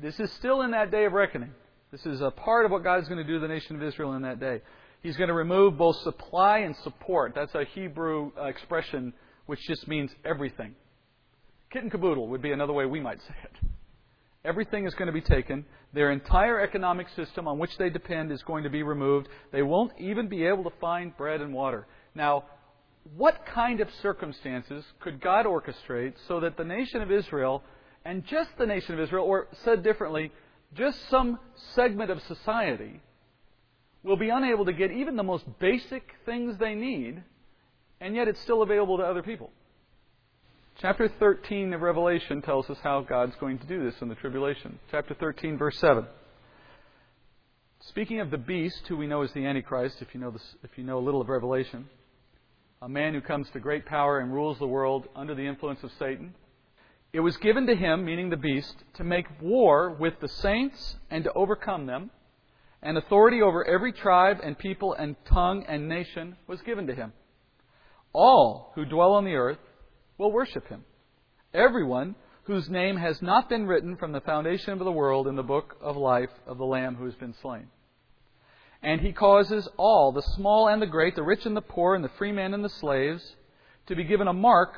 This 0.00 0.18
is 0.18 0.30
still 0.32 0.62
in 0.62 0.72
that 0.72 0.90
day 0.90 1.04
of 1.04 1.12
reckoning. 1.12 1.54
This 1.92 2.04
is 2.06 2.20
a 2.20 2.30
part 2.30 2.66
of 2.66 2.72
what 2.72 2.82
God 2.82 3.00
is 3.00 3.08
going 3.08 3.18
to 3.18 3.24
do 3.24 3.34
to 3.34 3.40
the 3.40 3.48
nation 3.48 3.76
of 3.76 3.82
Israel 3.82 4.14
in 4.14 4.22
that 4.22 4.40
day. 4.40 4.62
He's 5.02 5.16
going 5.16 5.28
to 5.28 5.34
remove 5.34 5.78
both 5.78 5.96
supply 5.98 6.58
and 6.58 6.76
support. 6.76 7.32
That's 7.34 7.54
a 7.54 7.64
Hebrew 7.64 8.32
uh, 8.38 8.44
expression 8.44 9.12
which 9.50 9.66
just 9.66 9.88
means 9.88 10.12
everything. 10.24 10.76
Kit 11.72 11.82
and 11.82 11.90
caboodle 11.90 12.28
would 12.28 12.40
be 12.40 12.52
another 12.52 12.72
way 12.72 12.86
we 12.86 13.00
might 13.00 13.18
say 13.22 13.34
it. 13.42 13.68
Everything 14.44 14.86
is 14.86 14.94
going 14.94 15.08
to 15.08 15.12
be 15.12 15.20
taken. 15.20 15.64
Their 15.92 16.12
entire 16.12 16.60
economic 16.60 17.08
system 17.16 17.48
on 17.48 17.58
which 17.58 17.76
they 17.76 17.90
depend 17.90 18.30
is 18.30 18.40
going 18.44 18.62
to 18.62 18.70
be 18.70 18.84
removed. 18.84 19.26
They 19.50 19.62
won't 19.62 19.90
even 19.98 20.28
be 20.28 20.44
able 20.44 20.62
to 20.62 20.76
find 20.80 21.16
bread 21.16 21.40
and 21.40 21.52
water. 21.52 21.88
Now, 22.14 22.44
what 23.16 23.44
kind 23.44 23.80
of 23.80 23.88
circumstances 24.00 24.84
could 25.00 25.20
God 25.20 25.46
orchestrate 25.46 26.14
so 26.28 26.38
that 26.38 26.56
the 26.56 26.62
nation 26.62 27.02
of 27.02 27.10
Israel, 27.10 27.64
and 28.04 28.24
just 28.24 28.50
the 28.56 28.66
nation 28.66 28.94
of 28.94 29.00
Israel, 29.00 29.24
or 29.24 29.48
said 29.64 29.82
differently, 29.82 30.30
just 30.74 30.96
some 31.10 31.40
segment 31.74 32.12
of 32.12 32.22
society, 32.22 33.00
will 34.04 34.16
be 34.16 34.28
unable 34.28 34.66
to 34.66 34.72
get 34.72 34.92
even 34.92 35.16
the 35.16 35.24
most 35.24 35.44
basic 35.58 36.04
things 36.24 36.56
they 36.60 36.76
need, 36.76 37.24
and 38.00 38.14
yet 38.14 38.28
it's 38.28 38.40
still 38.40 38.62
available 38.62 38.96
to 38.98 39.04
other 39.04 39.22
people? 39.22 39.50
Chapter 40.80 41.08
13 41.08 41.74
of 41.74 41.82
Revelation 41.82 42.40
tells 42.40 42.70
us 42.70 42.78
how 42.82 43.02
God's 43.02 43.36
going 43.36 43.58
to 43.58 43.66
do 43.66 43.84
this 43.84 44.00
in 44.00 44.08
the 44.08 44.14
tribulation. 44.14 44.78
Chapter 44.90 45.14
13, 45.14 45.58
verse 45.58 45.78
7. 45.78 46.06
Speaking 47.80 48.20
of 48.20 48.30
the 48.30 48.38
beast, 48.38 48.86
who 48.88 48.96
we 48.96 49.06
know 49.06 49.22
is 49.22 49.32
the 49.32 49.44
Antichrist, 49.44 50.00
if 50.00 50.08
you 50.14 50.20
know, 50.20 50.30
this, 50.30 50.54
if 50.62 50.70
you 50.76 50.84
know 50.84 50.98
a 50.98 51.04
little 51.04 51.20
of 51.20 51.28
Revelation, 51.28 51.88
a 52.82 52.88
man 52.88 53.12
who 53.12 53.20
comes 53.20 53.50
to 53.50 53.60
great 53.60 53.84
power 53.84 54.20
and 54.20 54.32
rules 54.32 54.58
the 54.58 54.66
world 54.66 55.06
under 55.14 55.34
the 55.34 55.46
influence 55.46 55.82
of 55.82 55.90
Satan. 55.98 56.34
It 57.12 57.20
was 57.20 57.36
given 57.36 57.66
to 57.66 57.74
him, 57.74 58.04
meaning 58.04 58.30
the 58.30 58.36
beast, 58.38 58.74
to 58.94 59.04
make 59.04 59.26
war 59.42 59.90
with 59.90 60.14
the 60.20 60.28
saints 60.28 60.96
and 61.10 61.24
to 61.24 61.32
overcome 61.34 61.84
them, 61.84 62.10
and 62.82 62.96
authority 62.96 63.42
over 63.42 63.66
every 63.66 63.92
tribe 63.92 64.38
and 64.42 64.58
people 64.58 64.94
and 64.94 65.16
tongue 65.26 65.64
and 65.68 65.88
nation 65.88 66.36
was 66.46 66.62
given 66.62 66.86
to 66.86 66.94
him. 66.94 67.12
All 68.12 68.72
who 68.74 68.84
dwell 68.84 69.14
on 69.14 69.24
the 69.24 69.36
earth 69.36 69.58
will 70.18 70.32
worship 70.32 70.68
him. 70.68 70.84
Everyone 71.54 72.14
whose 72.44 72.68
name 72.68 72.96
has 72.96 73.22
not 73.22 73.48
been 73.48 73.66
written 73.66 73.96
from 73.96 74.12
the 74.12 74.20
foundation 74.20 74.72
of 74.72 74.78
the 74.80 74.92
world 74.92 75.28
in 75.28 75.36
the 75.36 75.42
book 75.42 75.76
of 75.80 75.96
life 75.96 76.30
of 76.46 76.58
the 76.58 76.64
Lamb 76.64 76.96
who 76.96 77.04
has 77.04 77.14
been 77.14 77.34
slain. 77.40 77.68
And 78.82 79.00
he 79.00 79.12
causes 79.12 79.68
all, 79.76 80.10
the 80.10 80.22
small 80.36 80.68
and 80.68 80.80
the 80.80 80.86
great, 80.86 81.14
the 81.14 81.22
rich 81.22 81.44
and 81.44 81.56
the 81.56 81.60
poor, 81.60 81.94
and 81.94 82.02
the 82.02 82.10
free 82.18 82.32
man 82.32 82.54
and 82.54 82.64
the 82.64 82.70
slaves, 82.70 83.36
to 83.86 83.94
be 83.94 84.04
given 84.04 84.26
a 84.26 84.32
mark 84.32 84.74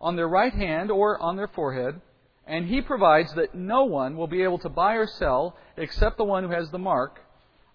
on 0.00 0.16
their 0.16 0.28
right 0.28 0.52
hand 0.52 0.90
or 0.90 1.20
on 1.20 1.36
their 1.36 1.48
forehead. 1.48 2.00
And 2.46 2.66
he 2.66 2.80
provides 2.80 3.34
that 3.34 3.54
no 3.54 3.84
one 3.84 4.16
will 4.16 4.26
be 4.26 4.42
able 4.42 4.58
to 4.60 4.68
buy 4.68 4.94
or 4.94 5.06
sell 5.06 5.56
except 5.76 6.16
the 6.16 6.24
one 6.24 6.44
who 6.44 6.50
has 6.50 6.70
the 6.70 6.78
mark, 6.78 7.20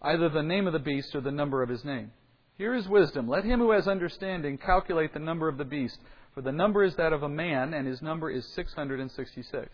either 0.01 0.29
the 0.29 0.43
name 0.43 0.65
of 0.65 0.73
the 0.73 0.79
beast 0.79 1.13
or 1.13 1.21
the 1.21 1.31
number 1.31 1.61
of 1.61 1.69
his 1.69 1.83
name. 1.83 2.11
Here 2.57 2.73
is 2.73 2.87
wisdom. 2.87 3.27
Let 3.27 3.43
him 3.43 3.59
who 3.59 3.71
has 3.71 3.87
understanding 3.87 4.57
calculate 4.57 5.13
the 5.13 5.19
number 5.19 5.49
of 5.49 5.57
the 5.57 5.65
beast, 5.65 5.99
for 6.33 6.41
the 6.41 6.53
number 6.53 6.83
is 6.83 6.95
that 6.95 7.11
of 7.11 7.23
a 7.23 7.29
man, 7.29 7.73
and 7.73 7.85
his 7.85 8.01
number 8.01 8.29
is 8.29 8.45
666. 8.53 9.69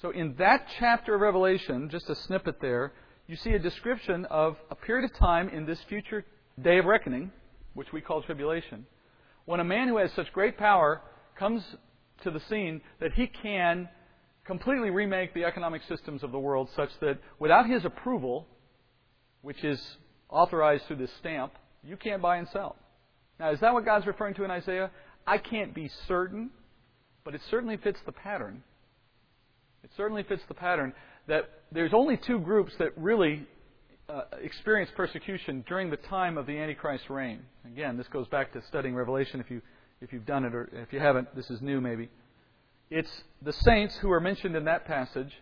So, 0.00 0.10
in 0.10 0.34
that 0.38 0.66
chapter 0.78 1.16
of 1.16 1.20
Revelation, 1.20 1.88
just 1.90 2.08
a 2.10 2.14
snippet 2.14 2.60
there, 2.60 2.92
you 3.26 3.36
see 3.36 3.54
a 3.54 3.58
description 3.58 4.24
of 4.26 4.56
a 4.70 4.74
period 4.76 5.10
of 5.10 5.16
time 5.18 5.48
in 5.48 5.66
this 5.66 5.80
future 5.88 6.24
day 6.62 6.78
of 6.78 6.84
reckoning, 6.84 7.32
which 7.72 7.92
we 7.92 8.00
call 8.00 8.22
tribulation, 8.22 8.86
when 9.46 9.60
a 9.60 9.64
man 9.64 9.88
who 9.88 9.96
has 9.96 10.12
such 10.12 10.32
great 10.32 10.56
power 10.56 11.00
comes 11.36 11.64
to 12.22 12.30
the 12.30 12.40
scene 12.48 12.80
that 13.00 13.12
he 13.14 13.26
can 13.26 13.88
completely 14.44 14.90
remake 14.90 15.34
the 15.34 15.44
economic 15.44 15.82
systems 15.88 16.22
of 16.22 16.30
the 16.30 16.38
world 16.38 16.68
such 16.76 16.90
that 17.00 17.18
without 17.38 17.68
his 17.68 17.84
approval, 17.84 18.46
which 19.42 19.64
is 19.64 19.80
authorized 20.34 20.86
through 20.86 20.96
this 20.96 21.12
stamp, 21.18 21.52
you 21.82 21.96
can't 21.96 22.20
buy 22.20 22.36
and 22.36 22.48
sell. 22.48 22.76
Now, 23.38 23.50
is 23.50 23.60
that 23.60 23.72
what 23.72 23.84
God's 23.84 24.06
referring 24.06 24.34
to 24.34 24.44
in 24.44 24.50
Isaiah? 24.50 24.90
I 25.26 25.38
can't 25.38 25.74
be 25.74 25.88
certain, 26.06 26.50
but 27.24 27.34
it 27.34 27.40
certainly 27.50 27.76
fits 27.76 28.00
the 28.04 28.12
pattern. 28.12 28.62
It 29.82 29.90
certainly 29.96 30.22
fits 30.22 30.42
the 30.48 30.54
pattern 30.54 30.92
that 31.26 31.48
there's 31.72 31.94
only 31.94 32.16
two 32.16 32.38
groups 32.38 32.72
that 32.78 32.96
really 32.96 33.46
uh, 34.08 34.22
experience 34.42 34.90
persecution 34.94 35.64
during 35.66 35.90
the 35.90 35.96
time 35.96 36.36
of 36.36 36.46
the 36.46 36.58
Antichrist 36.58 37.08
reign. 37.08 37.40
Again, 37.64 37.96
this 37.96 38.08
goes 38.08 38.28
back 38.28 38.52
to 38.52 38.62
studying 38.68 38.94
Revelation 38.94 39.40
if, 39.40 39.50
you, 39.50 39.62
if 40.00 40.12
you've 40.12 40.26
done 40.26 40.44
it, 40.44 40.54
or 40.54 40.68
if 40.72 40.92
you 40.92 41.00
haven't, 41.00 41.34
this 41.34 41.50
is 41.50 41.62
new 41.62 41.80
maybe. 41.80 42.10
It's 42.90 43.22
the 43.40 43.52
saints 43.52 43.96
who 43.96 44.10
are 44.10 44.20
mentioned 44.20 44.56
in 44.56 44.64
that 44.66 44.84
passage, 44.84 45.32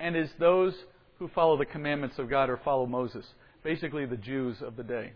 and 0.00 0.16
is 0.16 0.30
those 0.38 0.74
who 1.18 1.28
follow 1.28 1.56
the 1.56 1.64
commandments 1.64 2.18
of 2.18 2.28
God 2.28 2.50
or 2.50 2.56
follow 2.64 2.86
Moses. 2.86 3.24
Basically, 3.62 4.06
the 4.06 4.16
Jews 4.16 4.56
of 4.60 4.76
the 4.76 4.82
day. 4.82 5.12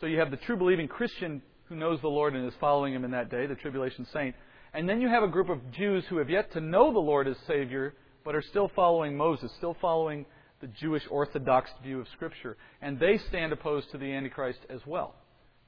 So 0.00 0.06
you 0.06 0.18
have 0.18 0.30
the 0.30 0.36
true 0.38 0.56
believing 0.56 0.88
Christian 0.88 1.42
who 1.64 1.76
knows 1.76 2.00
the 2.00 2.08
Lord 2.08 2.34
and 2.34 2.46
is 2.46 2.54
following 2.60 2.94
him 2.94 3.04
in 3.04 3.10
that 3.12 3.30
day, 3.30 3.46
the 3.46 3.54
tribulation 3.54 4.06
saint. 4.12 4.34
And 4.72 4.88
then 4.88 5.00
you 5.00 5.08
have 5.08 5.22
a 5.22 5.28
group 5.28 5.48
of 5.48 5.58
Jews 5.72 6.04
who 6.08 6.18
have 6.18 6.30
yet 6.30 6.52
to 6.52 6.60
know 6.60 6.92
the 6.92 6.98
Lord 6.98 7.28
as 7.28 7.36
Savior 7.46 7.94
but 8.24 8.34
are 8.34 8.42
still 8.42 8.70
following 8.74 9.16
Moses, 9.16 9.50
still 9.56 9.76
following 9.80 10.26
the 10.60 10.66
Jewish 10.66 11.02
Orthodox 11.10 11.70
view 11.82 12.00
of 12.00 12.08
Scripture. 12.08 12.56
And 12.82 12.98
they 12.98 13.18
stand 13.28 13.52
opposed 13.52 13.90
to 13.92 13.98
the 13.98 14.12
Antichrist 14.12 14.60
as 14.68 14.80
well, 14.86 15.14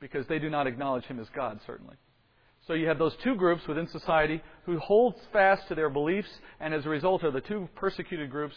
because 0.01 0.26
they 0.26 0.38
do 0.38 0.51
not 0.51 0.66
acknowledge 0.66 1.05
him 1.05 1.18
as 1.18 1.28
God, 1.34 1.61
certainly. 1.66 1.97
So 2.66 2.74
you 2.74 2.86
have 2.88 2.99
those 2.99 3.16
two 3.24 3.34
groups 3.34 3.66
within 3.66 3.88
society 3.88 4.43
who 4.66 4.78
hold 4.78 5.14
fast 5.32 5.66
to 5.68 5.74
their 5.74 5.90
beliefs, 5.90 6.28
and 6.61 6.74
as 6.74 6.84
a 6.86 6.90
result 6.90 7.24
are 7.24 7.30
the 7.30 7.40
two 7.40 7.68
persecuted 7.74 8.30
groups 8.30 8.57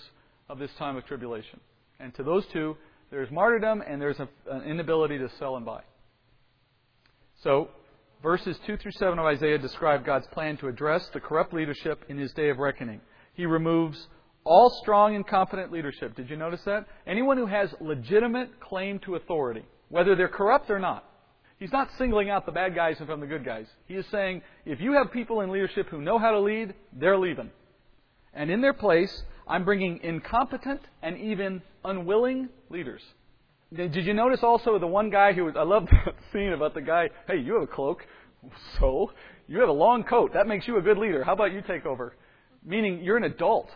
of 0.50 0.60
this 0.60 0.72
time 0.78 0.98
of 0.98 1.06
tribulation. 1.06 1.60
And 2.00 2.14
to 2.16 2.24
those 2.24 2.46
two, 2.48 2.78
there's 3.12 3.32
martyrdom 3.32 3.84
and 3.86 4.02
there's 4.02 4.20
an 4.20 4.64
inability 4.64 5.18
to 5.18 5.30
sell 5.40 5.56
and 5.56 5.66
buy. 5.66 5.82
So, 7.44 7.70
verses 8.24 8.58
2 8.66 8.78
through 8.78 8.92
7 8.94 9.20
of 9.20 9.26
Isaiah 9.26 9.58
describe 9.58 10.06
God's 10.06 10.28
plan 10.28 10.58
to 10.58 10.68
address 10.68 11.08
the 11.14 11.20
corrupt 11.20 11.54
leadership 11.54 12.04
in 12.10 12.18
his 12.18 12.34
day 12.34 12.50
of 12.50 12.58
reckoning. 12.58 13.02
He 13.34 13.46
removes 13.46 14.08
all 14.44 14.70
strong 14.82 15.16
and 15.16 15.28
competent 15.28 15.72
leadership. 15.72 16.16
Did 16.16 16.30
you 16.30 16.38
notice 16.38 16.62
that? 16.66 16.86
Anyone 17.06 17.38
who 17.38 17.48
has 17.48 17.74
legitimate 17.82 18.60
claim 18.60 19.00
to 19.00 19.16
authority, 19.16 19.64
whether 19.90 20.16
they're 20.16 20.28
corrupt 20.28 20.70
or 20.70 20.80
not. 20.80 21.04
He's 21.60 21.72
not 21.72 21.90
singling 21.98 22.30
out 22.30 22.46
the 22.46 22.52
bad 22.52 22.76
guys 22.76 22.98
from 23.06 23.22
the 23.22 23.28
good 23.28 23.46
guys. 23.46 23.66
He 23.88 23.96
is 23.96 24.06
saying, 24.12 24.42
if 24.66 24.82
you 24.82 24.94
have 24.94 25.12
people 25.12 25.42
in 25.42 25.50
leadership 25.52 25.88
who 25.90 26.02
know 26.02 26.20
how 26.20 26.32
to 26.32 26.40
lead, 26.40 26.74
they're 26.94 27.18
leaving. 27.18 27.50
And 28.34 28.52
in 28.52 28.62
their 28.62 28.74
place, 28.74 29.24
I'm 29.48 29.66
bringing 29.66 30.00
incompetent 30.04 30.82
and 31.02 31.18
even 31.18 31.62
unwilling 31.84 32.50
leaders. 32.70 33.02
Did 33.74 33.96
you 33.96 34.14
notice 34.14 34.40
also 34.42 34.80
the 34.80 34.88
one 34.88 35.10
guy 35.10 35.34
who 35.34 35.46
was, 35.46 35.56
I 35.58 35.64
love 35.64 35.86
that 36.06 36.16
scene 36.32 36.54
about 36.54 36.74
the 36.74 36.82
guy, 36.82 37.10
hey, 37.28 37.38
you 37.38 37.54
have 37.56 37.64
a 37.64 37.68
cloak. 37.68 38.04
So? 38.80 39.12
You 39.48 39.60
have 39.60 39.70
a 39.70 39.74
long 39.74 40.04
coat. 40.04 40.34
That 40.34 40.48
makes 40.48 40.68
you 40.68 40.78
a 40.78 40.82
good 40.82 40.98
leader. 40.98 41.24
How 41.24 41.34
about 41.34 41.52
you 41.52 41.62
take 41.68 41.86
over? 41.86 42.16
meaning 42.66 43.02
you're 43.04 43.18
an 43.18 43.24
adult. 43.24 43.70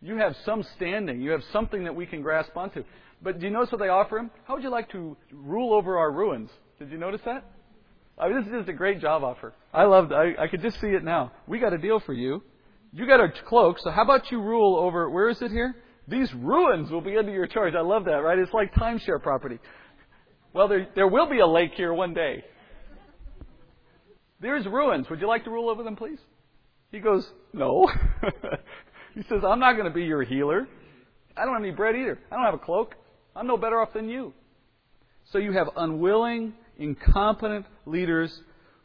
You 0.00 0.16
have 0.16 0.34
some 0.44 0.64
standing. 0.76 1.20
You 1.20 1.30
have 1.32 1.42
something 1.52 1.84
that 1.84 1.94
we 1.94 2.06
can 2.06 2.22
grasp 2.22 2.56
onto. 2.56 2.84
But 3.22 3.40
do 3.40 3.46
you 3.46 3.52
notice 3.52 3.72
what 3.72 3.80
they 3.80 3.88
offer 3.88 4.18
him? 4.18 4.30
How 4.44 4.54
would 4.54 4.62
you 4.62 4.70
like 4.70 4.90
to 4.92 5.16
rule 5.32 5.74
over 5.74 5.98
our 5.98 6.12
ruins? 6.12 6.50
Did 6.78 6.90
you 6.90 6.98
notice 6.98 7.22
that? 7.24 7.44
I 8.18 8.28
mean, 8.28 8.38
this 8.38 8.46
is 8.46 8.52
just 8.52 8.68
a 8.68 8.74
great 8.74 9.00
job 9.00 9.24
offer. 9.24 9.52
I 9.72 9.84
loved. 9.84 10.12
I, 10.12 10.32
I 10.38 10.48
could 10.48 10.62
just 10.62 10.80
see 10.80 10.88
it 10.88 11.02
now. 11.02 11.32
We 11.46 11.58
got 11.58 11.72
a 11.72 11.78
deal 11.78 12.00
for 12.00 12.12
you. 12.12 12.42
You 12.92 13.06
got 13.06 13.20
a 13.20 13.28
cloak, 13.48 13.78
so 13.80 13.90
how 13.90 14.02
about 14.02 14.30
you 14.30 14.40
rule 14.40 14.76
over? 14.78 15.10
Where 15.10 15.28
is 15.28 15.42
it 15.42 15.50
here? 15.50 15.74
These 16.08 16.32
ruins 16.34 16.90
will 16.90 17.00
be 17.00 17.16
under 17.16 17.32
your 17.32 17.46
charge. 17.46 17.74
I 17.74 17.80
love 17.80 18.04
that, 18.04 18.18
right? 18.18 18.38
It's 18.38 18.52
like 18.52 18.72
timeshare 18.74 19.20
property. 19.20 19.58
Well, 20.52 20.68
there 20.68 20.88
there 20.94 21.08
will 21.08 21.28
be 21.28 21.40
a 21.40 21.46
lake 21.46 21.72
here 21.76 21.92
one 21.92 22.14
day. 22.14 22.44
There's 24.40 24.66
ruins. 24.66 25.08
Would 25.10 25.20
you 25.20 25.26
like 25.26 25.44
to 25.44 25.50
rule 25.50 25.68
over 25.68 25.82
them, 25.82 25.96
please? 25.96 26.18
He 26.92 27.00
goes, 27.00 27.26
No. 27.52 27.88
he 29.14 29.22
says, 29.28 29.42
I'm 29.46 29.58
not 29.58 29.72
going 29.72 29.86
to 29.86 29.94
be 29.94 30.04
your 30.04 30.22
healer. 30.22 30.68
I 31.36 31.44
don't 31.44 31.54
have 31.54 31.62
any 31.62 31.72
bread 31.72 31.96
either. 31.96 32.18
I 32.30 32.36
don't 32.36 32.44
have 32.44 32.54
a 32.54 32.58
cloak. 32.58 32.94
I'm 33.34 33.46
no 33.46 33.56
better 33.56 33.80
off 33.80 33.92
than 33.92 34.08
you. 34.08 34.32
So 35.32 35.38
you 35.38 35.52
have 35.52 35.68
unwilling, 35.76 36.54
incompetent 36.78 37.66
leaders 37.84 38.40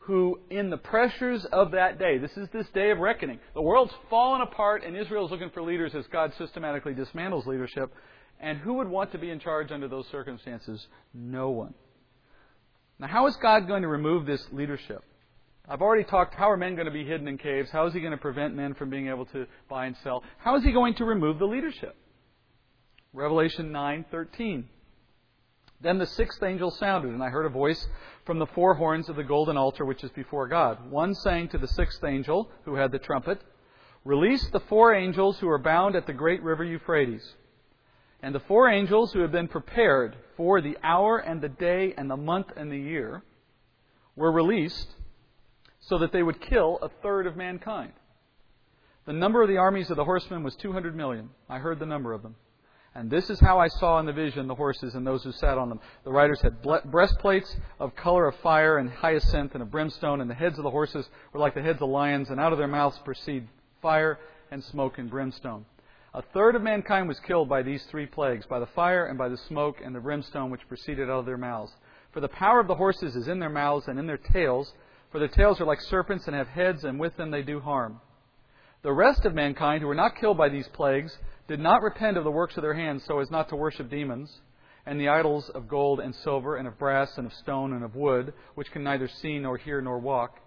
who, 0.05 0.39
in 0.49 0.71
the 0.71 0.77
pressures 0.77 1.45
of 1.45 1.71
that 1.71 1.99
day, 1.99 2.17
this 2.17 2.35
is 2.35 2.47
this 2.51 2.67
day 2.73 2.89
of 2.89 2.97
reckoning. 2.97 3.39
The 3.53 3.61
world's 3.61 3.93
fallen 4.09 4.41
apart, 4.41 4.83
and 4.83 4.97
Israel's 4.97 5.29
looking 5.29 5.51
for 5.51 5.61
leaders 5.61 5.93
as 5.93 6.05
God 6.07 6.33
systematically 6.37 6.93
dismantles 6.93 7.45
leadership. 7.45 7.93
And 8.39 8.57
who 8.57 8.75
would 8.75 8.87
want 8.87 9.11
to 9.11 9.19
be 9.19 9.29
in 9.29 9.39
charge 9.39 9.71
under 9.71 9.87
those 9.87 10.07
circumstances? 10.07 10.87
No 11.13 11.51
one. 11.51 11.75
Now, 12.97 13.07
how 13.07 13.27
is 13.27 13.35
God 13.37 13.67
going 13.67 13.83
to 13.83 13.87
remove 13.87 14.25
this 14.25 14.43
leadership? 14.51 15.03
I've 15.69 15.81
already 15.81 16.03
talked 16.03 16.33
how 16.33 16.49
are 16.49 16.57
men 16.57 16.73
going 16.73 16.87
to 16.87 16.91
be 16.91 17.05
hidden 17.05 17.27
in 17.27 17.37
caves? 17.37 17.69
How 17.69 17.85
is 17.85 17.93
he 17.93 17.99
going 17.99 18.11
to 18.11 18.17
prevent 18.17 18.55
men 18.55 18.73
from 18.73 18.89
being 18.89 19.07
able 19.07 19.25
to 19.27 19.45
buy 19.69 19.85
and 19.85 19.95
sell? 20.03 20.23
How 20.39 20.55
is 20.55 20.63
he 20.63 20.71
going 20.71 20.95
to 20.95 21.05
remove 21.05 21.37
the 21.37 21.45
leadership? 21.45 21.95
Revelation 23.13 23.71
9:13. 23.71 24.63
Then 25.81 25.97
the 25.97 26.05
sixth 26.05 26.43
angel 26.43 26.69
sounded, 26.71 27.11
and 27.11 27.23
I 27.23 27.29
heard 27.29 27.45
a 27.45 27.49
voice 27.49 27.87
from 28.25 28.37
the 28.39 28.45
four 28.45 28.75
horns 28.75 29.09
of 29.09 29.15
the 29.15 29.23
golden 29.23 29.57
altar 29.57 29.83
which 29.83 30.03
is 30.03 30.11
before 30.11 30.47
God. 30.47 30.91
One 30.91 31.15
saying 31.15 31.49
to 31.49 31.57
the 31.57 31.67
sixth 31.67 32.03
angel, 32.03 32.51
who 32.65 32.75
had 32.75 32.91
the 32.91 32.99
trumpet, 32.99 33.41
Release 34.03 34.49
the 34.49 34.59
four 34.61 34.95
angels 34.95 35.37
who 35.39 35.49
are 35.49 35.59
bound 35.59 35.95
at 35.95 36.07
the 36.07 36.13
great 36.13 36.41
river 36.41 36.63
Euphrates. 36.63 37.35
And 38.23 38.33
the 38.33 38.39
four 38.39 38.67
angels 38.67 39.13
who 39.13 39.19
had 39.19 39.31
been 39.31 39.47
prepared 39.47 40.15
for 40.37 40.61
the 40.61 40.77
hour 40.83 41.19
and 41.19 41.41
the 41.41 41.49
day 41.49 41.93
and 41.97 42.09
the 42.09 42.17
month 42.17 42.47
and 42.55 42.71
the 42.71 42.79
year 42.79 43.23
were 44.15 44.31
released 44.31 44.95
so 45.79 45.97
that 45.99 46.11
they 46.11 46.23
would 46.23 46.41
kill 46.41 46.79
a 46.81 46.89
third 47.01 47.27
of 47.27 47.35
mankind. 47.35 47.93
The 49.05 49.13
number 49.13 49.41
of 49.41 49.49
the 49.49 49.57
armies 49.57 49.89
of 49.89 49.97
the 49.97 50.05
horsemen 50.05 50.43
was 50.43 50.55
200 50.55 50.95
million. 50.95 51.29
I 51.49 51.57
heard 51.59 51.79
the 51.79 51.85
number 51.85 52.13
of 52.13 52.21
them. 52.21 52.35
And 52.93 53.09
this 53.09 53.29
is 53.29 53.39
how 53.39 53.57
I 53.57 53.67
saw 53.67 53.99
in 53.99 54.05
the 54.05 54.11
vision 54.11 54.47
the 54.47 54.55
horses 54.55 54.95
and 54.95 55.07
those 55.07 55.23
who 55.23 55.31
sat 55.31 55.57
on 55.57 55.69
them. 55.69 55.79
The 56.03 56.11
riders 56.11 56.41
had 56.41 56.61
breastplates 56.91 57.55
of 57.79 57.95
color 57.95 58.27
of 58.27 58.35
fire 58.37 58.79
and 58.79 58.89
hyacinth 58.89 59.53
and 59.53 59.61
of 59.61 59.71
brimstone, 59.71 60.19
and 60.19 60.29
the 60.29 60.35
heads 60.35 60.57
of 60.57 60.63
the 60.63 60.71
horses 60.71 61.09
were 61.31 61.39
like 61.39 61.53
the 61.53 61.61
heads 61.61 61.81
of 61.81 61.89
lions, 61.89 62.29
and 62.29 62.39
out 62.39 62.51
of 62.51 62.57
their 62.57 62.67
mouths 62.67 62.99
proceed 62.99 63.47
fire 63.81 64.19
and 64.51 64.61
smoke 64.61 64.97
and 64.97 65.09
brimstone. 65.09 65.65
A 66.13 66.21
third 66.21 66.55
of 66.55 66.61
mankind 66.61 67.07
was 67.07 67.21
killed 67.21 67.47
by 67.47 67.61
these 67.63 67.85
three 67.85 68.05
plagues, 68.05 68.45
by 68.45 68.59
the 68.59 68.65
fire 68.65 69.05
and 69.05 69.17
by 69.17 69.29
the 69.29 69.37
smoke 69.37 69.77
and 69.81 69.95
the 69.95 70.01
brimstone 70.01 70.51
which 70.51 70.67
proceeded 70.67 71.09
out 71.09 71.19
of 71.19 71.25
their 71.25 71.37
mouths. 71.37 71.71
For 72.11 72.19
the 72.19 72.27
power 72.27 72.59
of 72.59 72.67
the 72.67 72.75
horses 72.75 73.15
is 73.15 73.29
in 73.29 73.39
their 73.39 73.49
mouths 73.49 73.87
and 73.87 73.97
in 73.97 74.07
their 74.07 74.17
tails, 74.17 74.73
for 75.09 75.19
their 75.19 75.29
tails 75.29 75.61
are 75.61 75.65
like 75.65 75.79
serpents 75.79 76.27
and 76.27 76.35
have 76.35 76.49
heads, 76.49 76.83
and 76.83 76.99
with 76.99 77.15
them 77.15 77.31
they 77.31 77.41
do 77.41 77.61
harm. 77.61 78.01
The 78.81 78.91
rest 78.91 79.23
of 79.23 79.33
mankind 79.33 79.81
who 79.81 79.87
were 79.87 79.95
not 79.95 80.17
killed 80.17 80.37
by 80.37 80.49
these 80.49 80.67
plagues 80.67 81.17
did 81.51 81.59
not 81.59 81.81
repent 81.81 82.15
of 82.15 82.23
the 82.23 82.31
works 82.31 82.55
of 82.55 82.63
their 82.63 82.73
hands 82.73 83.03
so 83.05 83.19
as 83.19 83.29
not 83.29 83.49
to 83.49 83.57
worship 83.57 83.89
demons 83.89 84.31
and 84.85 84.97
the 84.97 85.09
idols 85.09 85.51
of 85.53 85.67
gold 85.67 85.99
and 85.99 86.15
silver 86.23 86.55
and 86.55 86.65
of 86.65 86.79
brass 86.79 87.11
and 87.17 87.27
of 87.27 87.33
stone 87.33 87.73
and 87.73 87.83
of 87.83 87.93
wood, 87.93 88.33
which 88.55 88.71
can 88.71 88.83
neither 88.83 89.09
see 89.21 89.37
nor 89.37 89.57
hear 89.57 89.81
nor 89.81 89.99
walk. 89.99 90.39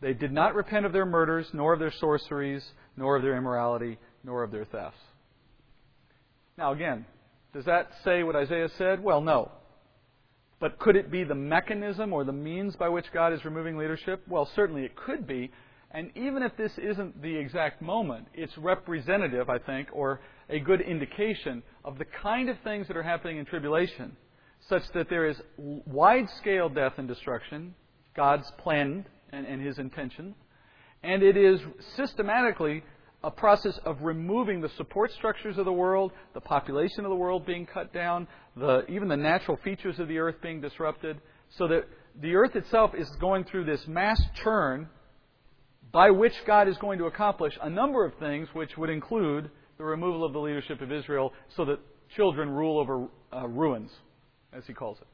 They 0.00 0.14
did 0.14 0.32
not 0.32 0.56
repent 0.56 0.84
of 0.84 0.92
their 0.92 1.06
murders, 1.06 1.46
nor 1.52 1.74
of 1.74 1.78
their 1.78 1.92
sorceries, 2.00 2.64
nor 2.96 3.16
of 3.16 3.22
their 3.22 3.36
immorality, 3.36 3.98
nor 4.24 4.42
of 4.42 4.50
their 4.50 4.64
thefts. 4.64 4.98
Now, 6.56 6.72
again, 6.72 7.06
does 7.54 7.64
that 7.66 7.90
say 8.02 8.24
what 8.24 8.34
Isaiah 8.34 8.68
said? 8.78 9.00
Well, 9.00 9.20
no. 9.20 9.52
But 10.58 10.80
could 10.80 10.96
it 10.96 11.08
be 11.08 11.22
the 11.22 11.36
mechanism 11.36 12.12
or 12.12 12.24
the 12.24 12.32
means 12.32 12.74
by 12.74 12.88
which 12.88 13.06
God 13.14 13.32
is 13.32 13.44
removing 13.44 13.78
leadership? 13.78 14.22
Well, 14.28 14.50
certainly 14.56 14.84
it 14.84 14.96
could 14.96 15.24
be. 15.24 15.52
And 15.90 16.10
even 16.14 16.42
if 16.42 16.56
this 16.56 16.72
isn't 16.76 17.22
the 17.22 17.34
exact 17.34 17.80
moment, 17.80 18.28
it's 18.34 18.56
representative, 18.58 19.48
I 19.48 19.58
think, 19.58 19.88
or 19.92 20.20
a 20.50 20.58
good 20.58 20.82
indication 20.82 21.62
of 21.84 21.96
the 21.96 22.04
kind 22.04 22.50
of 22.50 22.58
things 22.62 22.88
that 22.88 22.96
are 22.96 23.02
happening 23.02 23.38
in 23.38 23.46
tribulation, 23.46 24.16
such 24.68 24.82
that 24.92 25.08
there 25.08 25.26
is 25.26 25.40
wide 25.56 26.28
scale 26.38 26.68
death 26.68 26.94
and 26.98 27.08
destruction, 27.08 27.74
God's 28.14 28.50
plan 28.58 29.06
and, 29.32 29.46
and 29.46 29.64
His 29.64 29.78
intention, 29.78 30.34
and 31.02 31.22
it 31.22 31.36
is 31.36 31.60
systematically 31.96 32.82
a 33.24 33.30
process 33.30 33.78
of 33.84 34.00
removing 34.02 34.60
the 34.60 34.68
support 34.76 35.10
structures 35.12 35.58
of 35.58 35.64
the 35.64 35.72
world, 35.72 36.12
the 36.34 36.40
population 36.40 37.04
of 37.04 37.10
the 37.10 37.16
world 37.16 37.46
being 37.46 37.66
cut 37.66 37.92
down, 37.92 38.28
the, 38.56 38.84
even 38.88 39.08
the 39.08 39.16
natural 39.16 39.56
features 39.64 39.98
of 39.98 40.06
the 40.08 40.18
earth 40.18 40.36
being 40.42 40.60
disrupted, 40.60 41.20
so 41.56 41.66
that 41.66 41.88
the 42.20 42.34
earth 42.34 42.54
itself 42.56 42.92
is 42.96 43.08
going 43.20 43.44
through 43.44 43.64
this 43.64 43.86
mass 43.86 44.20
churn 44.42 44.88
by 45.92 46.10
which 46.10 46.34
God 46.46 46.68
is 46.68 46.76
going 46.78 46.98
to 46.98 47.06
accomplish 47.06 47.54
a 47.62 47.70
number 47.70 48.04
of 48.04 48.14
things, 48.18 48.48
which 48.52 48.76
would 48.76 48.90
include 48.90 49.50
the 49.78 49.84
removal 49.84 50.24
of 50.24 50.32
the 50.32 50.38
leadership 50.38 50.80
of 50.80 50.92
Israel 50.92 51.32
so 51.56 51.64
that 51.64 51.78
children 52.16 52.50
rule 52.50 52.78
over 52.78 53.06
uh, 53.32 53.46
ruins, 53.46 53.90
as 54.52 54.64
he 54.66 54.74
calls 54.74 54.98
it. 55.00 55.06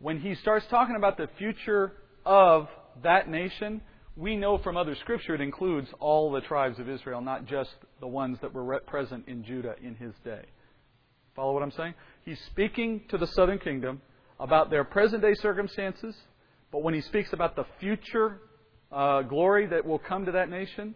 When 0.00 0.20
he 0.20 0.34
starts 0.36 0.66
talking 0.70 0.96
about 0.96 1.16
the 1.16 1.28
future 1.38 1.92
of 2.24 2.68
that 3.02 3.28
nation, 3.28 3.80
we 4.16 4.36
know 4.36 4.58
from 4.58 4.76
other 4.76 4.94
scripture 4.96 5.34
it 5.34 5.40
includes 5.40 5.88
all 5.98 6.30
the 6.30 6.40
tribes 6.40 6.78
of 6.78 6.88
Israel, 6.88 7.20
not 7.20 7.46
just 7.46 7.70
the 8.00 8.06
ones 8.06 8.38
that 8.42 8.52
were 8.52 8.80
present 8.80 9.26
in 9.26 9.44
Judah 9.44 9.74
in 9.82 9.94
his 9.94 10.12
day. 10.24 10.42
Follow 11.34 11.52
what 11.54 11.62
I'm 11.62 11.72
saying? 11.72 11.94
He's 12.24 12.40
speaking 12.46 13.02
to 13.10 13.18
the 13.18 13.26
southern 13.28 13.58
kingdom 13.58 14.02
about 14.40 14.70
their 14.70 14.84
present 14.84 15.22
day 15.22 15.34
circumstances, 15.34 16.14
but 16.70 16.82
when 16.82 16.94
he 16.94 17.00
speaks 17.00 17.32
about 17.32 17.56
the 17.56 17.64
future 17.80 18.40
uh, 18.90 19.22
glory 19.22 19.66
that 19.66 19.84
will 19.84 19.98
come 19.98 20.26
to 20.26 20.32
that 20.32 20.48
nation, 20.48 20.94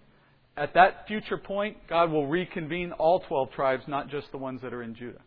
at 0.57 0.75
that 0.75 1.07
future 1.07 1.39
point, 1.39 1.77
God 1.89 2.11
will 2.11 2.27
reconvene 2.27 2.93
all 2.93 3.21
12 3.21 3.53
tribes, 3.53 3.85
not 3.89 4.09
just 4.09 4.31
the 4.31 4.39
ones 4.39 4.61
that 4.63 4.75
are 4.75 4.83
in 4.83 4.95
Judah. 4.95 5.21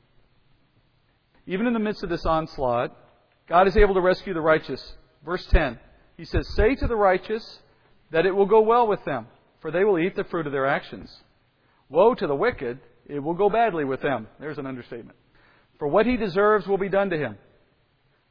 Even 1.47 1.68
in 1.68 1.74
the 1.74 1.80
midst 1.80 2.03
of 2.03 2.09
this 2.09 2.26
onslaught, 2.26 2.95
God 3.47 3.68
is 3.68 3.78
able 3.78 3.93
to 3.95 4.01
rescue 4.01 4.34
the 4.34 4.41
righteous. 4.41 4.95
Verse 5.24 5.45
10, 5.47 5.80
he 6.18 6.26
says, 6.26 6.47
Say 6.55 6.76
to 6.76 6.88
the 6.88 6.95
righteous 6.95 7.59
that 8.11 8.26
it 8.26 8.32
will 8.32 8.45
go 8.45 8.61
well 8.61 8.88
with 8.88 9.03
them, 9.05 9.28
for 9.61 9.72
they 9.72 9.84
will 9.84 9.99
eat 9.99 10.16
the 10.16 10.24
fruit 10.26 10.45
of 10.45 10.53
their 10.53 10.68
actions. 10.68 11.11
Woe 11.89 12.13
to 12.16 12.28
the 12.28 12.36
wicked, 12.36 12.80
it 13.07 13.20
will 13.20 13.34
go 13.34 13.49
badly 13.49 13.86
with 13.86 14.01
them. 14.01 14.28
There's 14.39 14.57
an 14.57 14.66
understatement. 14.66 15.18
For 15.78 15.88
what 15.88 16.05
he 16.05 16.18
deserves 16.18 16.68
will 16.68 16.78
be 16.78 16.89
done 16.89 17.09
to 17.09 17.18
him. 17.18 17.38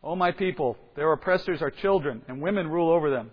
O 0.02 0.16
my 0.16 0.32
people, 0.32 0.76
their 0.96 1.12
oppressors 1.12 1.62
are 1.62 1.70
children, 1.70 2.22
and 2.28 2.40
women 2.40 2.68
rule 2.68 2.90
over 2.90 3.10
them. 3.10 3.30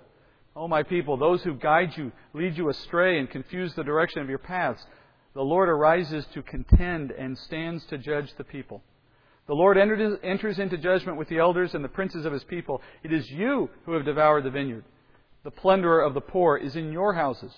O 0.56 0.68
my 0.68 0.84
people, 0.84 1.18
those 1.18 1.44
who 1.44 1.54
guide 1.54 1.96
you 1.96 2.12
lead 2.34 2.58
you 2.58 2.70
astray 2.70 3.20
and 3.20 3.30
confuse 3.30 3.74
the 3.74 3.84
direction 3.84 4.22
of 4.22 4.30
your 4.30 4.38
paths. 4.38 4.86
The 5.34 5.42
Lord 5.42 5.70
arises 5.70 6.26
to 6.34 6.42
contend 6.42 7.12
and 7.12 7.38
stands 7.38 7.86
to 7.86 7.98
judge 7.98 8.34
the 8.38 8.44
people. 8.44 8.84
The 9.48 9.54
Lord 9.54 9.78
enters 9.78 10.60
into 10.60 10.78
judgment 10.78 11.18
with 11.18 11.30
the 11.30 11.40
elders 11.40 11.74
and 11.74 11.84
the 11.84 11.90
princes 11.90 12.26
of 12.26 12.34
his 12.34 12.44
people. 12.44 12.82
It 13.04 13.14
is 13.14 13.30
you 13.30 13.70
who 13.86 13.94
have 13.94 14.06
devoured 14.06 14.44
the 14.44 14.52
vineyard. 14.52 14.84
The 15.44 15.52
plunderer 15.52 16.02
of 16.02 16.14
the 16.14 16.22
poor 16.22 16.58
is 16.58 16.76
in 16.76 16.92
your 16.92 17.14
houses. 17.14 17.54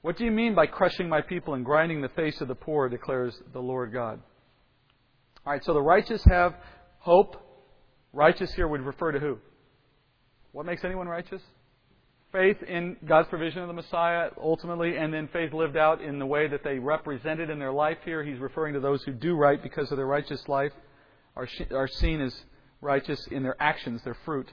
What 0.00 0.16
do 0.16 0.24
you 0.24 0.30
mean 0.30 0.54
by 0.54 0.66
crushing 0.66 1.08
my 1.08 1.20
people 1.20 1.54
and 1.54 1.64
grinding 1.64 2.00
the 2.00 2.08
face 2.08 2.40
of 2.40 2.48
the 2.48 2.54
poor, 2.54 2.88
declares 2.88 3.40
the 3.52 3.60
Lord 3.60 3.92
God? 3.92 4.20
All 5.46 5.52
right, 5.52 5.64
so 5.64 5.74
the 5.74 5.82
righteous 5.82 6.24
have 6.24 6.54
hope. 6.98 7.36
Righteous 8.12 8.52
here 8.54 8.68
would 8.68 8.80
refer 8.80 9.12
to 9.12 9.20
who? 9.20 9.38
What 10.52 10.66
makes 10.66 10.84
anyone 10.84 11.08
righteous? 11.08 11.42
Faith 12.32 12.62
in 12.62 12.96
God's 13.06 13.28
provision 13.28 13.62
of 13.62 13.68
the 13.68 13.74
Messiah 13.74 14.30
ultimately, 14.40 14.96
and 14.96 15.12
then 15.12 15.28
faith 15.28 15.52
lived 15.52 15.76
out 15.76 16.00
in 16.02 16.18
the 16.18 16.26
way 16.26 16.46
that 16.48 16.62
they 16.62 16.78
represented 16.78 17.50
in 17.50 17.58
their 17.58 17.72
life 17.72 17.98
here. 18.04 18.22
He's 18.22 18.38
referring 18.38 18.74
to 18.74 18.80
those 18.80 19.02
who 19.04 19.12
do 19.12 19.34
right 19.34 19.62
because 19.62 19.90
of 19.90 19.96
their 19.96 20.06
righteous 20.06 20.46
life, 20.48 20.72
are, 21.36 21.48
are 21.72 21.88
seen 21.88 22.20
as 22.20 22.34
righteous 22.80 23.26
in 23.28 23.42
their 23.42 23.56
actions, 23.60 24.02
their 24.04 24.16
fruit. 24.24 24.48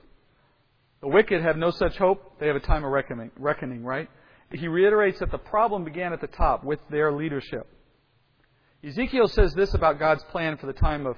The 1.01 1.09
wicked 1.09 1.41
have 1.41 1.57
no 1.57 1.71
such 1.71 1.97
hope. 1.97 2.39
They 2.39 2.47
have 2.47 2.55
a 2.55 2.61
time 2.61 2.83
of 2.83 2.91
reckoning, 2.91 3.31
reckoning, 3.37 3.83
right? 3.83 4.09
He 4.51 4.67
reiterates 4.67 5.19
that 5.19 5.31
the 5.31 5.37
problem 5.37 5.83
began 5.83 6.13
at 6.13 6.21
the 6.21 6.27
top 6.27 6.63
with 6.63 6.79
their 6.89 7.11
leadership. 7.11 7.67
Ezekiel 8.83 9.27
says 9.27 9.53
this 9.53 9.73
about 9.73 9.99
God's 9.99 10.23
plan 10.25 10.57
for 10.57 10.67
the 10.67 10.73
time 10.73 11.05
of 11.05 11.17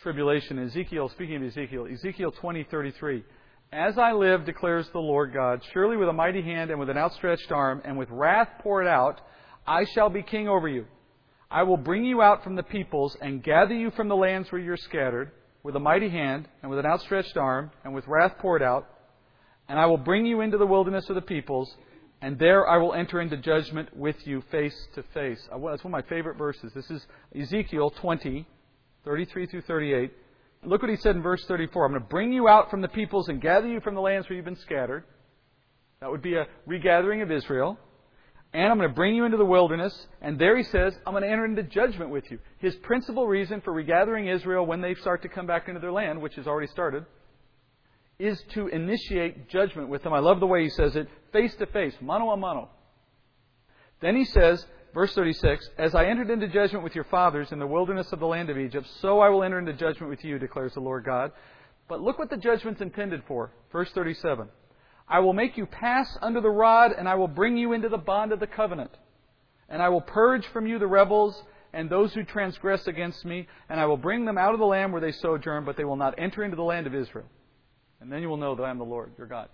tribulation. 0.00 0.58
Ezekiel, 0.58 1.08
speaking 1.08 1.36
of 1.36 1.42
Ezekiel, 1.44 1.86
Ezekiel 1.90 2.32
20:33. 2.32 3.24
As 3.74 3.98
I 3.98 4.12
live, 4.12 4.44
declares 4.44 4.88
the 4.92 5.00
Lord 5.00 5.32
God, 5.32 5.60
surely 5.72 5.96
with 5.96 6.08
a 6.08 6.12
mighty 6.12 6.42
hand 6.42 6.70
and 6.70 6.78
with 6.78 6.90
an 6.90 6.96
outstretched 6.96 7.50
arm 7.50 7.82
and 7.84 7.98
with 7.98 8.08
wrath 8.08 8.48
poured 8.60 8.86
out, 8.86 9.20
I 9.66 9.84
shall 9.84 10.08
be 10.08 10.22
king 10.22 10.48
over 10.48 10.68
you. 10.68 10.86
I 11.50 11.64
will 11.64 11.76
bring 11.76 12.04
you 12.04 12.22
out 12.22 12.44
from 12.44 12.54
the 12.54 12.62
peoples 12.62 13.16
and 13.20 13.42
gather 13.42 13.74
you 13.74 13.90
from 13.90 14.06
the 14.06 14.14
lands 14.14 14.52
where 14.52 14.60
you're 14.60 14.76
scattered 14.76 15.32
with 15.64 15.74
a 15.74 15.80
mighty 15.80 16.08
hand 16.08 16.46
and 16.62 16.70
with 16.70 16.78
an 16.78 16.86
outstretched 16.86 17.36
arm 17.36 17.72
and 17.82 17.92
with 17.92 18.06
wrath 18.06 18.38
poured 18.38 18.62
out. 18.62 18.86
And 19.68 19.76
I 19.76 19.86
will 19.86 19.98
bring 19.98 20.24
you 20.24 20.40
into 20.40 20.56
the 20.56 20.66
wilderness 20.66 21.08
of 21.08 21.16
the 21.16 21.20
peoples, 21.20 21.74
and 22.22 22.38
there 22.38 22.68
I 22.68 22.76
will 22.76 22.94
enter 22.94 23.20
into 23.20 23.36
judgment 23.38 23.88
with 23.96 24.24
you 24.24 24.44
face 24.52 24.86
to 24.94 25.02
face. 25.12 25.40
Uh, 25.50 25.58
that's 25.58 25.82
one 25.82 25.92
of 25.92 26.04
my 26.04 26.08
favorite 26.08 26.38
verses. 26.38 26.70
This 26.76 26.88
is 26.92 27.04
Ezekiel 27.36 27.90
20, 28.00 28.46
33 29.04 29.46
through 29.46 29.62
38. 29.62 30.12
Look 30.66 30.82
what 30.82 30.90
he 30.90 30.96
said 30.96 31.16
in 31.16 31.22
verse 31.22 31.44
34. 31.46 31.84
I'm 31.84 31.92
going 31.92 32.02
to 32.02 32.08
bring 32.08 32.32
you 32.32 32.48
out 32.48 32.70
from 32.70 32.80
the 32.80 32.88
peoples 32.88 33.28
and 33.28 33.40
gather 33.40 33.68
you 33.68 33.80
from 33.80 33.94
the 33.94 34.00
lands 34.00 34.28
where 34.28 34.36
you've 34.36 34.44
been 34.44 34.56
scattered. 34.56 35.04
That 36.00 36.10
would 36.10 36.22
be 36.22 36.34
a 36.34 36.46
regathering 36.66 37.22
of 37.22 37.30
Israel. 37.30 37.78
And 38.52 38.70
I'm 38.70 38.78
going 38.78 38.88
to 38.88 38.94
bring 38.94 39.14
you 39.16 39.24
into 39.24 39.36
the 39.36 39.44
wilderness. 39.44 40.06
And 40.22 40.38
there 40.38 40.56
he 40.56 40.62
says, 40.62 40.94
I'm 41.06 41.12
going 41.12 41.24
to 41.24 41.28
enter 41.28 41.44
into 41.44 41.64
judgment 41.64 42.10
with 42.10 42.30
you. 42.30 42.38
His 42.58 42.74
principal 42.76 43.26
reason 43.26 43.60
for 43.60 43.72
regathering 43.72 44.28
Israel 44.28 44.64
when 44.64 44.80
they 44.80 44.94
start 44.94 45.22
to 45.22 45.28
come 45.28 45.46
back 45.46 45.68
into 45.68 45.80
their 45.80 45.92
land, 45.92 46.22
which 46.22 46.36
has 46.36 46.46
already 46.46 46.68
started, 46.68 47.04
is 48.18 48.40
to 48.50 48.68
initiate 48.68 49.48
judgment 49.48 49.88
with 49.88 50.02
them. 50.04 50.12
I 50.12 50.20
love 50.20 50.38
the 50.38 50.46
way 50.46 50.62
he 50.62 50.70
says 50.70 50.94
it 50.94 51.08
face 51.32 51.54
to 51.56 51.66
face, 51.66 51.94
mano 52.00 52.30
a 52.30 52.36
mano. 52.36 52.70
Then 54.00 54.16
he 54.16 54.24
says, 54.24 54.64
Verse 54.94 55.12
36 55.12 55.68
As 55.76 55.94
I 55.94 56.06
entered 56.06 56.30
into 56.30 56.46
judgment 56.46 56.84
with 56.84 56.94
your 56.94 57.04
fathers 57.04 57.50
in 57.50 57.58
the 57.58 57.66
wilderness 57.66 58.12
of 58.12 58.20
the 58.20 58.26
land 58.26 58.48
of 58.48 58.56
Egypt, 58.56 58.86
so 59.00 59.18
I 59.20 59.28
will 59.28 59.42
enter 59.42 59.58
into 59.58 59.72
judgment 59.72 60.08
with 60.08 60.24
you, 60.24 60.38
declares 60.38 60.72
the 60.74 60.80
Lord 60.80 61.04
God. 61.04 61.32
But 61.88 62.00
look 62.00 62.18
what 62.18 62.30
the 62.30 62.36
judgment's 62.36 62.80
intended 62.80 63.22
for. 63.26 63.50
Verse 63.72 63.90
37 63.92 64.48
I 65.08 65.18
will 65.18 65.32
make 65.32 65.58
you 65.58 65.66
pass 65.66 66.16
under 66.22 66.40
the 66.40 66.48
rod, 66.48 66.92
and 66.96 67.08
I 67.08 67.16
will 67.16 67.28
bring 67.28 67.56
you 67.56 67.72
into 67.72 67.88
the 67.88 67.98
bond 67.98 68.32
of 68.32 68.40
the 68.40 68.46
covenant. 68.46 68.92
And 69.68 69.82
I 69.82 69.88
will 69.88 70.00
purge 70.00 70.46
from 70.46 70.66
you 70.66 70.78
the 70.78 70.86
rebels, 70.86 71.42
and 71.72 71.90
those 71.90 72.14
who 72.14 72.22
transgress 72.22 72.86
against 72.86 73.24
me, 73.24 73.48
and 73.68 73.80
I 73.80 73.86
will 73.86 73.96
bring 73.96 74.24
them 74.24 74.38
out 74.38 74.54
of 74.54 74.60
the 74.60 74.66
land 74.66 74.92
where 74.92 75.00
they 75.00 75.10
sojourn, 75.10 75.64
but 75.64 75.76
they 75.76 75.84
will 75.84 75.96
not 75.96 76.14
enter 76.18 76.44
into 76.44 76.56
the 76.56 76.62
land 76.62 76.86
of 76.86 76.94
Israel. 76.94 77.26
And 78.00 78.12
then 78.12 78.22
you 78.22 78.28
will 78.28 78.36
know 78.36 78.54
that 78.54 78.62
I 78.62 78.70
am 78.70 78.78
the 78.78 78.84
Lord, 78.84 79.12
your 79.18 79.26
God. 79.26 79.48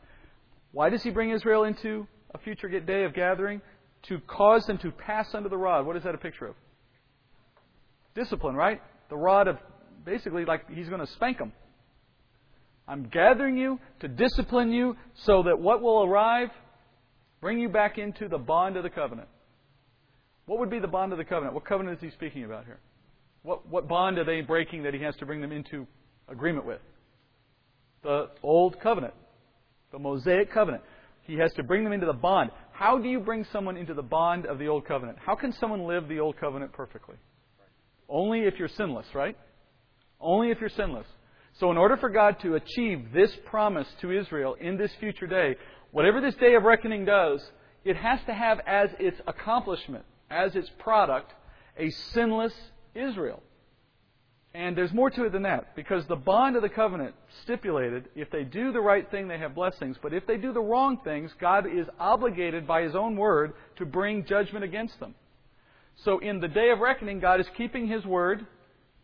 Why 0.73 0.91
does 0.91 1.03
he 1.03 1.11
bring 1.11 1.31
Israel 1.31 1.65
into 1.65 2.07
a 2.35 2.39
future 2.39 2.69
day 2.69 3.05
of 3.05 3.15
gathering? 3.15 3.63
To 4.09 4.19
cause 4.21 4.65
them 4.67 4.79
to 4.79 4.91
pass 4.91 5.29
under 5.35 5.49
the 5.49 5.59
rod. 5.59 5.87
What 5.87 5.97
is 5.97 6.03
that 6.05 6.15
a 6.15 6.19
picture 6.19 6.47
of? 6.47 6.55
Discipline, 8.15 8.55
right? 8.55 8.81
The 9.09 9.17
rod 9.17 9.47
of 9.47 9.59
basically 10.05 10.45
like 10.45 10.69
he's 10.71 10.89
going 10.89 11.01
to 11.01 11.13
spank 11.13 11.39
them. 11.39 11.53
I'm 12.89 13.05
gathering 13.05 13.57
you 13.57 13.79
to 14.01 14.09
discipline 14.09 14.73
you 14.73 14.97
so 15.25 15.45
that 15.45 15.61
what 15.61 15.81
will 15.81 16.05
arrive? 16.05 16.49
Bring 17.41 17.61
you 17.61 17.69
back 17.69 17.99
into 17.99 18.29
the 18.29 18.39
bond 18.39 18.77
of 18.77 18.83
the 18.83 18.91
covenant. 18.91 19.29
What 20.47 20.59
would 20.59 20.71
be 20.71 20.81
the 20.81 20.89
bond 20.89 21.13
of 21.13 21.19
the 21.19 21.25
covenant? 21.25 21.55
What 21.55 21.65
covenant 21.65 21.99
is 21.99 22.03
he 22.03 22.11
speaking 22.11 22.45
about 22.45 22.65
here? 22.65 22.81
What, 23.43 23.69
what 23.69 23.87
bond 23.89 24.19
are 24.19 24.25
they 24.25 24.41
breaking 24.41 24.83
that 24.83 24.95
he 24.95 25.03
has 25.03 25.15
to 25.17 25.27
bring 25.27 25.41
them 25.41 25.53
into 25.53 25.87
agreement 26.29 26.67
with? 26.67 26.81
The 28.03 28.31
old 28.43 28.81
covenant, 28.81 29.15
the 29.93 29.99
Mosaic 29.99 30.53
covenant. 30.53 30.83
He 31.23 31.37
has 31.37 31.53
to 31.53 31.63
bring 31.63 31.85
them 31.85 31.93
into 31.93 32.07
the 32.07 32.13
bond. 32.13 32.51
How 32.81 32.97
do 32.97 33.11
you 33.11 33.21
bring 33.21 33.45
someone 33.53 33.77
into 33.77 33.93
the 33.93 34.03
bond 34.03 34.47
of 34.47 34.59
the 34.59 34.69
old 34.69 34.87
covenant? 34.87 35.19
How 35.23 35.35
can 35.35 35.53
someone 35.53 35.85
live 35.87 36.09
the 36.09 36.21
old 36.21 36.41
covenant 36.41 36.73
perfectly? 36.73 37.17
Only 38.09 38.45
if 38.45 38.55
you're 38.59 38.69
sinless, 38.69 39.05
right? 39.15 39.37
Only 40.19 40.51
if 40.51 40.61
you're 40.61 40.71
sinless. 40.71 41.07
So, 41.59 41.71
in 41.71 41.77
order 41.77 41.99
for 41.99 42.09
God 42.09 42.41
to 42.41 42.55
achieve 42.55 43.13
this 43.13 43.37
promise 43.45 43.87
to 44.01 44.11
Israel 44.19 44.57
in 44.59 44.79
this 44.79 44.91
future 44.99 45.27
day, 45.27 45.57
whatever 45.91 46.23
this 46.23 46.35
day 46.37 46.55
of 46.55 46.63
reckoning 46.63 47.05
does, 47.05 47.43
it 47.85 47.97
has 47.97 48.19
to 48.25 48.33
have 48.33 48.61
as 48.67 48.89
its 48.99 49.21
accomplishment, 49.27 50.07
as 50.31 50.57
its 50.57 50.71
product, 50.79 51.35
a 51.77 51.91
sinless 52.15 52.55
Israel. 52.95 53.43
And 54.53 54.77
there's 54.77 54.93
more 54.93 55.11
to 55.11 55.25
it 55.25 55.33
than 55.33 55.43
that, 55.43 55.77
because 55.77 56.05
the 56.07 56.17
bond 56.17 56.57
of 56.57 56.63
the 56.63 56.69
covenant 56.69 57.15
stipulated 57.45 58.09
if 58.17 58.31
they 58.31 58.43
do 58.43 58.73
the 58.73 58.81
right 58.81 59.09
thing, 59.09 59.29
they 59.29 59.39
have 59.39 59.55
blessings. 59.55 59.97
But 60.03 60.13
if 60.13 60.27
they 60.27 60.39
do 60.39 60.53
the 60.53 60.61
wrong 60.61 60.99
things, 61.05 61.31
God 61.41 61.67
is 61.67 61.87
obligated 62.01 62.67
by 62.67 62.83
His 62.83 62.97
own 62.97 63.17
word 63.17 63.53
to 63.77 63.87
bring 63.87 64.25
judgment 64.25 64.65
against 64.65 64.99
them. 64.99 65.15
So 66.05 66.19
in 66.19 66.41
the 66.41 66.49
day 66.49 66.71
of 66.71 66.81
reckoning, 66.81 67.21
God 67.21 67.39
is 67.39 67.47
keeping 67.57 67.87
His 67.87 68.05
word 68.05 68.45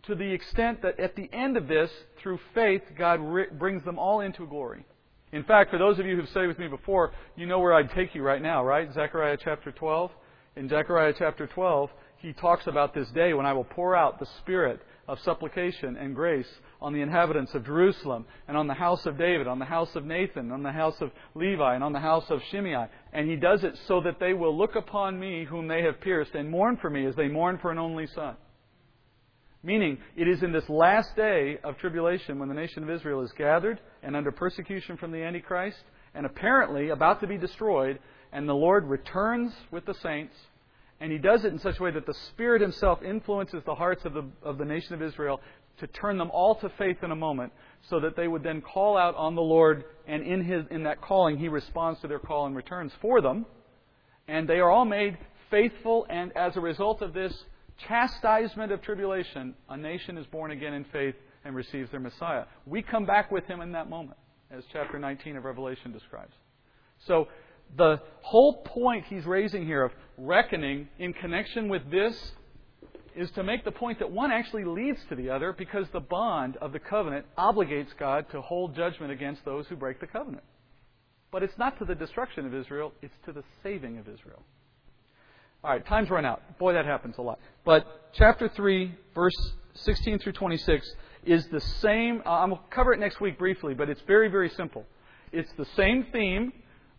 to 0.07 0.17
the 0.17 0.33
extent 0.33 0.83
that 0.83 0.99
at 0.99 1.15
the 1.15 1.29
end 1.33 1.57
of 1.57 1.69
this, 1.69 1.91
through 2.21 2.41
faith, 2.55 2.83
God 2.99 3.21
re- 3.21 3.47
brings 3.53 3.85
them 3.85 3.99
all 3.99 4.21
into 4.21 4.47
glory. 4.47 4.85
In 5.33 5.45
fact, 5.45 5.71
for 5.71 5.79
those 5.79 5.99
of 5.99 6.07
you 6.07 6.17
who've 6.17 6.29
studied 6.29 6.49
with 6.49 6.59
me 6.59 6.69
before, 6.69 7.13
you 7.37 7.47
know 7.47 7.59
where 7.59 7.75
I'd 7.75 7.91
take 7.91 8.15
you 8.15 8.23
right 8.23 8.41
now, 8.41 8.65
right? 8.65 8.93
Zechariah 8.93 9.37
chapter 9.43 9.73
12. 9.73 10.11
In 10.57 10.69
Zechariah 10.69 11.15
chapter 11.19 11.47
12, 11.47 11.91
he 12.19 12.33
talks 12.33 12.67
about 12.67 12.95
this 12.95 13.09
day 13.11 13.35
when 13.35 13.47
I 13.47 13.53
will 13.53 13.65
pour 13.65 13.95
out 13.95 14.19
the 14.19 14.27
Spirit 14.41 14.81
of 15.09 15.19
supplication 15.21 15.97
and 15.97 16.15
grace 16.15 16.49
on 16.81 16.93
the 16.93 17.01
inhabitants 17.01 17.55
of 17.55 17.65
Jerusalem 17.65 18.27
and 18.49 18.57
on 18.57 18.67
the 18.67 18.75
house 18.75 19.07
of 19.07 19.19
David, 19.19 19.47
on 19.47 19.59
the 19.59 19.65
house 19.65 19.95
of 19.95 20.05
Nathan, 20.05 20.51
on 20.51 20.63
the 20.63 20.73
house 20.73 20.97
of 21.01 21.11
Levi, 21.35 21.75
and 21.75 21.85
on 21.85 21.93
the 21.93 22.01
house 22.01 22.25
of 22.29 22.41
Shimei. 22.51 22.87
And 23.13 23.29
he 23.29 23.37
does 23.37 23.65
it 23.65 23.79
so 23.87 24.01
that 24.03 24.19
they 24.19 24.35
will 24.35 24.57
look 24.57 24.75
upon 24.75 25.19
me 25.19 25.45
whom 25.45 25.69
they 25.69 25.83
have 25.83 26.01
pierced 26.01 26.35
and 26.35 26.51
mourn 26.51 26.77
for 26.77 26.91
me 26.91 27.07
as 27.07 27.15
they 27.15 27.29
mourn 27.29 27.59
for 27.59 27.71
an 27.71 27.79
only 27.79 28.07
son. 28.09 28.37
Meaning, 29.63 29.99
it 30.17 30.29
is 30.29 30.43
in 30.43 30.53
this 30.53 30.69
last 30.69 31.17
day 31.17 31.59
of 31.65 31.77
tribulation 31.79 32.39
when 32.39 32.49
the 32.49 32.55
nation 32.55 32.83
of 32.83 32.91
Israel 32.91 33.23
is 33.23 33.33
gathered 33.33 33.81
and 34.03 34.15
under 34.15 34.31
persecution 34.31 34.97
from 34.97 35.11
the 35.11 35.23
Antichrist 35.23 35.83
and 36.15 36.25
apparently 36.25 36.91
about 36.91 37.21
to 37.21 37.27
be 37.27 37.37
destroyed, 37.37 37.99
and 38.33 38.49
the 38.49 38.55
Lord 38.55 38.85
returns 38.85 39.53
with 39.71 39.85
the 39.85 39.95
saints 40.03 40.35
and 41.01 41.13
he 41.13 41.19
does 41.19 41.45
it 41.45 41.53
in 41.53 41.59
such 41.59 41.79
a 41.79 41.83
way 41.83 41.91
that 41.91 42.07
the 42.07 42.15
Spirit 42.15 42.63
himself 42.63 43.03
influences 43.03 43.63
the 43.65 43.75
hearts 43.75 44.05
of 44.05 44.15
the, 44.15 44.25
of 44.43 44.59
the 44.59 44.65
nation 44.65 44.95
of 44.95 45.03
Israel 45.03 45.41
to 45.79 45.87
turn 45.87 46.17
them 46.17 46.31
all 46.31 46.55
to 46.55 46.71
faith 46.71 47.03
in 47.03 47.11
a 47.11 47.17
moment, 47.17 47.53
so 47.91 48.01
that 48.01 48.17
they 48.17 48.27
would 48.27 48.43
then 48.43 48.63
call 48.63 48.97
out 48.97 49.15
on 49.15 49.35
the 49.35 49.43
Lord, 49.43 49.85
and 50.07 50.23
in, 50.23 50.43
his, 50.43 50.65
in 50.71 50.85
that 50.85 51.03
calling, 51.03 51.37
he 51.37 51.49
responds 51.49 52.01
to 52.01 52.09
their 52.09 52.19
call 52.19 52.47
and 52.47 52.57
returns 52.57 52.93
for 53.03 53.21
them. 53.21 53.45
And 54.27 54.49
they 54.49 54.59
are 54.59 54.71
all 54.71 54.87
made 54.87 55.19
faithful, 55.51 56.07
and 56.09 56.35
as 56.37 56.57
a 56.57 56.61
result 56.61 57.03
of 57.03 57.13
this 57.13 57.45
chastisement 57.87 58.73
of 58.73 58.81
tribulation, 58.83 59.55
a 59.69 59.77
nation 59.77 60.17
is 60.17 60.27
born 60.27 60.51
again 60.51 60.73
in 60.73 60.85
faith 60.85 61.15
and 61.45 61.55
receives 61.55 61.91
their 61.91 62.01
Messiah. 62.01 62.45
We 62.65 62.83
come 62.83 63.05
back 63.05 63.31
with 63.31 63.45
him 63.45 63.61
in 63.61 63.73
that 63.73 63.91
moment, 63.91 64.19
as 64.51 64.65
chapter 64.73 64.99
19 64.99 65.37
of 65.37 65.45
Revelation 65.45 65.93
describes. 65.93 66.33
So, 67.07 67.29
the 67.77 68.01
whole 68.23 68.63
point 68.63 69.05
he's 69.09 69.25
raising 69.25 69.67
here 69.67 69.85
of 69.85 69.93
reckoning 70.19 70.89
in 70.99 71.13
connection 71.13 71.69
with 71.69 71.91
this 71.91 72.33
is 73.15 73.31
to 73.31 73.43
make 73.43 73.65
the 73.65 73.73
point 73.73 73.99
that 73.99 74.11
one 74.11 74.31
actually 74.31 74.65
leads 74.65 74.99
to 75.09 75.15
the 75.15 75.31
other 75.31 75.53
because 75.53 75.87
the 75.93 76.01
bond 76.01 76.57
of 76.59 76.73
the 76.73 76.79
covenant 76.79 77.25
obligates 77.39 77.97
God 77.99 78.27
to 78.31 78.43
hold 78.43 78.77
judgment 78.77 79.11
against 79.11 79.45
those 79.45 79.67
who 79.69 79.77
break 79.77 80.01
the 80.01 80.07
covenant. 80.07 80.45
But 81.33 81.43
it's 81.43 81.57
not 81.59 81.79
to 81.79 81.85
the 81.85 81.95
destruction 81.95 82.47
of 82.47 82.55
Israel, 82.55 82.93
it's 83.03 83.15
to 83.25 83.33
the 83.33 83.43
saving 83.63 83.99
of 83.99 84.07
Israel. 84.07 84.43
All 85.65 85.71
right, 85.71 85.85
time's 85.87 86.11
run 86.11 86.25
out. 86.25 86.59
Boy, 86.59 86.75
that 86.75 86.85
happens 86.85 87.17
a 87.19 87.23
lot. 87.23 87.41
But 87.65 88.11
chapter 88.13 88.49
3, 88.49 88.95
verse 89.15 89.53
16 89.75 90.19
through 90.21 90.33
26 90.33 90.95
is 91.25 91.47
the 91.49 91.61
same. 91.61 92.23
Uh, 92.25 92.31
I'm 92.31 92.51
going 92.51 92.63
to 92.63 92.75
cover 92.75 92.93
it 92.93 93.01
next 93.01 93.21
week 93.21 93.39
briefly, 93.39 93.75
but 93.75 93.89
it's 93.89 94.01
very, 94.07 94.29
very 94.29 94.51
simple. 94.51 94.85
It's 95.33 95.51
the 95.57 95.67
same 95.77 96.07
theme 96.13 96.53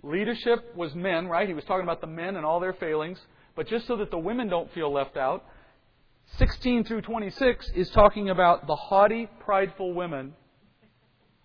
Leadership 0.04 0.76
was 0.76 0.93
men, 0.95 1.28
right? 1.28 1.48
He 1.48 1.54
was 1.54 1.64
talking 1.66 1.84
about 1.84 2.02
the 2.02 2.08
men 2.08 2.36
and 2.36 2.45
all 2.45 2.60
their 2.60 2.74
failings. 2.74 3.20
But 3.56 3.68
just 3.68 3.88
so 3.88 3.98
that 3.98 4.12
the 4.12 4.18
women 4.18 4.48
don't 4.48 4.72
feel 4.74 4.91
left 4.91 5.18
out, 5.18 5.43
16 6.38 6.84
through 6.84 7.02
26 7.02 7.72
is 7.76 7.89
talking 7.89 8.30
about 8.30 8.68
the 8.68 8.76
haughty, 8.76 9.28
prideful 9.39 9.93
women 9.93 10.34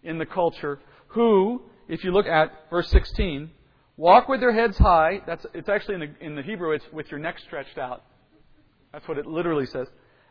in 0.03 0.19
the 0.19 0.27
culture 0.27 0.81
who, 1.09 1.63
if 1.89 2.05
you 2.05 2.13
look 2.13 2.27
at 2.27 2.53
verse 2.71 2.89
16, 2.91 3.51
walk 3.97 4.29
with 4.29 4.41
their 4.41 4.53
heads 4.53 4.77
high. 4.77 5.21
That's, 5.27 5.47
it's 5.55 5.69
actually 5.69 5.95
in 5.95 6.01
the, 6.01 6.27
in 6.27 6.35
the 6.35 6.43
Hebrew, 6.43 6.73
it's 6.73 6.85
with 6.93 7.11
your 7.11 7.21
neck 7.21 7.39
stretched 7.39 7.79
out. 7.79 8.03
That's 8.93 9.07
what 9.09 9.19
it 9.19 9.27
literally 9.27 9.67
says. 9.67 9.87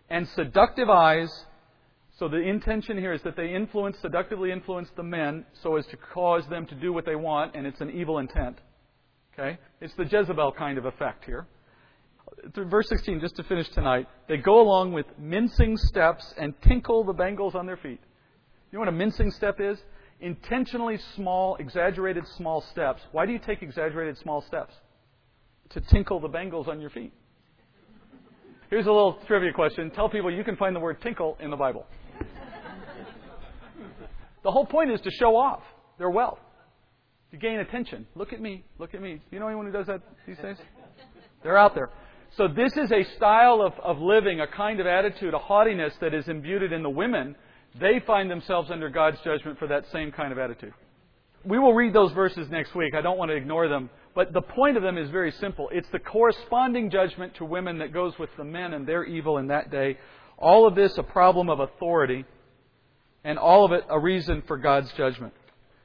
And 0.09 0.27
seductive 0.29 0.89
eyes 0.89 1.45
so 2.21 2.27
the 2.27 2.37
intention 2.37 2.99
here 2.99 3.13
is 3.13 3.23
that 3.23 3.35
they 3.35 3.51
influence, 3.51 3.97
seductively 3.99 4.51
influence 4.51 4.87
the 4.95 5.01
men 5.01 5.43
so 5.63 5.75
as 5.75 5.87
to 5.87 5.97
cause 5.97 6.43
them 6.51 6.67
to 6.67 6.75
do 6.75 6.93
what 6.93 7.03
they 7.03 7.15
want, 7.15 7.55
and 7.55 7.65
it's 7.65 7.81
an 7.81 7.89
evil 7.89 8.19
intent. 8.19 8.59
Okay? 9.33 9.57
It's 9.81 9.95
the 9.95 10.03
Jezebel 10.03 10.51
kind 10.51 10.77
of 10.77 10.85
effect 10.85 11.25
here. 11.25 11.47
Verse 12.55 12.87
16, 12.89 13.21
just 13.21 13.37
to 13.37 13.43
finish 13.45 13.67
tonight, 13.69 14.05
they 14.29 14.37
go 14.37 14.61
along 14.61 14.93
with 14.93 15.07
mincing 15.17 15.75
steps 15.77 16.31
and 16.37 16.53
tinkle 16.61 17.03
the 17.03 17.13
bangles 17.13 17.55
on 17.55 17.65
their 17.65 17.77
feet. 17.77 17.99
You 18.71 18.77
know 18.77 18.81
what 18.81 18.89
a 18.89 18.91
mincing 18.91 19.31
step 19.31 19.55
is? 19.59 19.79
Intentionally 20.19 20.99
small, 21.15 21.55
exaggerated 21.55 22.27
small 22.37 22.61
steps. 22.71 23.01
Why 23.13 23.25
do 23.25 23.31
you 23.31 23.39
take 23.39 23.63
exaggerated 23.63 24.19
small 24.19 24.43
steps? 24.43 24.75
To 25.71 25.81
tinkle 25.81 26.19
the 26.19 26.27
bangles 26.27 26.67
on 26.67 26.81
your 26.81 26.91
feet. 26.91 27.13
Here's 28.69 28.85
a 28.85 28.91
little 28.91 29.17
trivia 29.25 29.51
question. 29.53 29.89
Tell 29.89 30.07
people 30.07 30.31
you 30.31 30.43
can 30.43 30.55
find 30.55 30.75
the 30.75 30.79
word 30.79 31.01
tinkle 31.01 31.35
in 31.41 31.49
the 31.49 31.57
Bible. 31.57 31.87
The 34.43 34.51
whole 34.51 34.65
point 34.65 34.91
is 34.91 35.01
to 35.01 35.11
show 35.11 35.35
off 35.35 35.61
their 35.97 36.09
wealth, 36.09 36.39
to 37.31 37.37
gain 37.37 37.59
attention. 37.59 38.07
Look 38.15 38.33
at 38.33 38.41
me, 38.41 38.63
look 38.79 38.93
at 38.93 39.01
me. 39.01 39.21
You 39.31 39.39
know 39.39 39.47
anyone 39.47 39.67
who 39.67 39.71
does 39.71 39.87
that 39.87 40.01
these 40.25 40.37
days? 40.37 40.57
They're 41.43 41.57
out 41.57 41.75
there. 41.75 41.89
So 42.37 42.47
this 42.47 42.71
is 42.77 42.91
a 42.91 43.03
style 43.17 43.61
of, 43.61 43.73
of 43.83 43.99
living, 43.99 44.39
a 44.39 44.47
kind 44.47 44.79
of 44.79 44.87
attitude, 44.87 45.33
a 45.33 45.39
haughtiness 45.39 45.93
that 45.99 46.13
is 46.13 46.27
imbued 46.27 46.71
in 46.71 46.81
the 46.81 46.89
women. 46.89 47.35
They 47.79 47.99
find 48.05 48.31
themselves 48.31 48.71
under 48.71 48.89
God's 48.89 49.17
judgment 49.23 49.59
for 49.59 49.67
that 49.67 49.85
same 49.91 50.11
kind 50.11 50.31
of 50.31 50.37
attitude. 50.37 50.73
We 51.43 51.59
will 51.59 51.73
read 51.73 51.93
those 51.93 52.11
verses 52.13 52.49
next 52.49 52.73
week. 52.75 52.93
I 52.95 53.01
don't 53.01 53.17
want 53.17 53.31
to 53.31 53.35
ignore 53.35 53.67
them. 53.67 53.89
But 54.13 54.31
the 54.31 54.41
point 54.41 54.77
of 54.77 54.83
them 54.83 54.97
is 54.97 55.09
very 55.09 55.31
simple. 55.31 55.69
It's 55.71 55.89
the 55.89 55.99
corresponding 55.99 56.89
judgment 56.89 57.35
to 57.35 57.45
women 57.45 57.79
that 57.79 57.93
goes 57.93 58.17
with 58.19 58.29
the 58.37 58.43
men 58.43 58.73
and 58.73 58.87
their 58.87 59.03
evil 59.03 59.37
in 59.37 59.47
that 59.47 59.71
day. 59.71 59.97
All 60.37 60.67
of 60.67 60.75
this 60.75 60.97
a 60.97 61.03
problem 61.03 61.49
of 61.49 61.59
authority 61.59 62.25
and 63.23 63.37
all 63.37 63.65
of 63.65 63.71
it 63.71 63.83
a 63.89 63.99
reason 63.99 64.43
for 64.47 64.57
God's 64.57 64.91
judgment. 64.93 65.33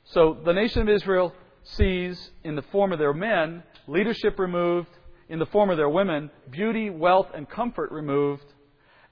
So 0.05 0.39
the 0.45 0.53
nation 0.53 0.82
of 0.82 0.89
Israel 0.89 1.32
sees 1.62 2.30
in 2.45 2.57
the 2.57 2.62
form 2.62 2.93
of 2.93 2.99
their 2.99 3.12
men 3.12 3.62
leadership 3.87 4.39
removed, 4.39 4.89
in 5.28 5.39
the 5.39 5.47
form 5.47 5.70
of 5.70 5.76
their 5.76 5.89
women 5.89 6.30
beauty, 6.51 6.91
wealth, 6.91 7.28
and 7.34 7.49
comfort 7.49 7.91
removed, 7.91 8.45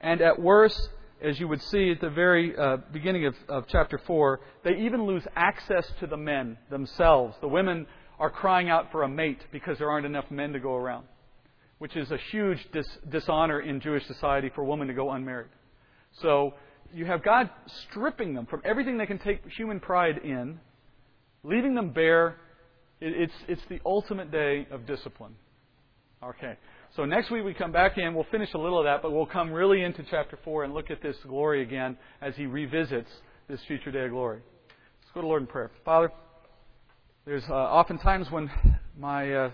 and 0.00 0.20
at 0.20 0.40
worst, 0.40 0.90
as 1.22 1.40
you 1.40 1.48
would 1.48 1.62
see 1.62 1.90
at 1.90 2.00
the 2.00 2.10
very 2.10 2.56
uh, 2.56 2.76
beginning 2.92 3.26
of, 3.26 3.34
of 3.48 3.64
chapter 3.68 3.98
4, 4.06 4.40
they 4.62 4.76
even 4.80 5.04
lose 5.04 5.24
access 5.34 5.90
to 6.00 6.06
the 6.06 6.16
men 6.16 6.58
themselves. 6.70 7.34
The 7.40 7.48
women 7.48 7.86
are 8.18 8.30
crying 8.30 8.68
out 8.68 8.92
for 8.92 9.02
a 9.02 9.08
mate 9.08 9.40
because 9.50 9.78
there 9.78 9.90
aren't 9.90 10.06
enough 10.06 10.30
men 10.30 10.52
to 10.52 10.60
go 10.60 10.74
around, 10.74 11.06
which 11.78 11.96
is 11.96 12.10
a 12.10 12.18
huge 12.30 12.64
dis- 12.72 12.98
dishonor 13.08 13.60
in 13.60 13.80
Jewish 13.80 14.06
society 14.06 14.50
for 14.54 14.62
a 14.62 14.66
woman 14.66 14.88
to 14.88 14.94
go 14.94 15.10
unmarried. 15.10 15.50
So 16.20 16.54
you 16.94 17.06
have 17.06 17.22
God 17.22 17.50
stripping 17.88 18.34
them 18.34 18.46
from 18.46 18.62
everything 18.64 18.96
they 18.96 19.06
can 19.06 19.18
take 19.18 19.42
human 19.56 19.80
pride 19.80 20.18
in, 20.24 20.60
leaving 21.42 21.74
them 21.74 21.90
bare. 21.90 22.36
It's, 23.00 23.32
it's 23.48 23.62
the 23.68 23.80
ultimate 23.84 24.30
day 24.30 24.66
of 24.70 24.86
discipline. 24.86 25.34
Okay. 26.22 26.56
So 26.96 27.04
next 27.04 27.30
week 27.30 27.44
we 27.44 27.52
come 27.52 27.72
back 27.72 27.98
in. 27.98 28.14
We'll 28.14 28.26
finish 28.30 28.54
a 28.54 28.58
little 28.58 28.78
of 28.78 28.84
that, 28.84 29.02
but 29.02 29.10
we'll 29.10 29.26
come 29.26 29.52
really 29.52 29.82
into 29.82 30.04
chapter 30.08 30.38
4 30.44 30.64
and 30.64 30.72
look 30.72 30.90
at 30.90 31.02
this 31.02 31.16
glory 31.26 31.62
again 31.62 31.98
as 32.22 32.34
he 32.36 32.46
revisits 32.46 33.10
this 33.48 33.60
future 33.66 33.90
day 33.90 34.04
of 34.04 34.12
glory. 34.12 34.40
Let's 34.68 35.12
go 35.12 35.20
to 35.20 35.26
Lord 35.26 35.42
in 35.42 35.48
prayer. 35.48 35.72
Father, 35.84 36.12
there's 37.26 37.42
uh, 37.50 37.54
often 37.54 37.98
times 37.98 38.30
when 38.30 38.50
my 38.98 39.32
uh, 39.32 39.50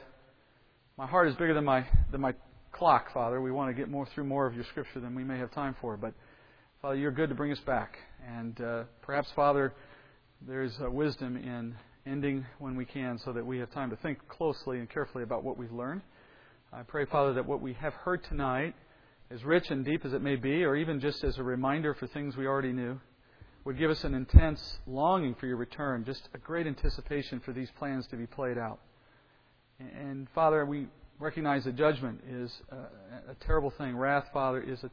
my 0.99 1.07
heart 1.07 1.29
is 1.29 1.35
bigger 1.37 1.55
than 1.55 1.65
my 1.65 1.87
than 2.13 2.21
my 2.21 2.35
clock, 2.73 3.13
Father. 3.15 3.41
We 3.41 3.51
want 3.51 3.75
to 3.75 3.81
get 3.81 3.91
more 3.91 4.07
through 4.15 4.25
more 4.25 4.47
of 4.47 4.55
your 4.55 4.65
Scripture 4.65 5.01
than 5.01 5.15
we 5.15 5.25
may 5.25 5.39
have 5.39 5.51
time 5.53 5.75
for, 5.81 5.97
but 5.97 6.13
Father, 6.83 6.95
you're 6.95 7.11
good 7.11 7.29
to 7.29 7.35
bring 7.35 7.53
us 7.53 7.61
back, 7.61 7.99
and 8.27 8.59
uh, 8.63 8.85
perhaps, 9.03 9.31
Father, 9.37 9.75
there's 10.41 10.75
uh, 10.83 10.91
wisdom 10.91 11.37
in 11.37 11.77
ending 12.11 12.47
when 12.59 12.75
we 12.75 12.87
can, 12.87 13.19
so 13.19 13.35
that 13.35 13.45
we 13.45 13.59
have 13.59 13.71
time 13.71 13.91
to 13.91 13.97
think 13.97 14.27
closely 14.29 14.79
and 14.79 14.89
carefully 14.89 15.23
about 15.23 15.45
what 15.45 15.59
we've 15.59 15.73
learned. 15.73 16.01
I 16.73 16.81
pray, 16.85 17.05
Father, 17.05 17.35
that 17.35 17.45
what 17.45 17.61
we 17.61 17.75
have 17.75 17.93
heard 17.93 18.25
tonight, 18.25 18.75
as 19.31 19.45
rich 19.45 19.71
and 19.71 19.85
deep 19.85 20.07
as 20.07 20.15
it 20.15 20.23
may 20.23 20.37
be, 20.37 20.65
or 20.65 20.75
even 20.75 21.01
just 21.01 21.23
as 21.23 21.37
a 21.37 21.43
reminder 21.43 21.93
for 21.93 22.07
things 22.07 22.35
we 22.35 22.47
already 22.47 22.73
knew, 22.73 22.99
would 23.67 23.77
give 23.77 23.91
us 23.91 24.03
an 24.05 24.15
intense 24.15 24.79
longing 24.87 25.35
for 25.35 25.47
your 25.47 25.59
return, 25.59 26.03
just 26.07 26.31
a 26.33 26.39
great 26.39 26.67
anticipation 26.67 27.41
for 27.41 27.53
these 27.53 27.71
plans 27.73 28.07
to 28.07 28.17
be 28.17 28.27
played 28.27 28.57
out. 28.57 28.79
And 29.79 30.29
Father, 30.35 30.65
we 30.65 30.87
recognize 31.19 31.65
that 31.65 31.77
judgment 31.77 32.23
is 32.27 32.51
a, 32.71 33.33
a 33.33 33.35
terrible 33.39 33.69
thing. 33.69 33.99
Wrath, 33.99 34.29
Father, 34.33 34.63
is 34.63 34.83
a 34.83 34.91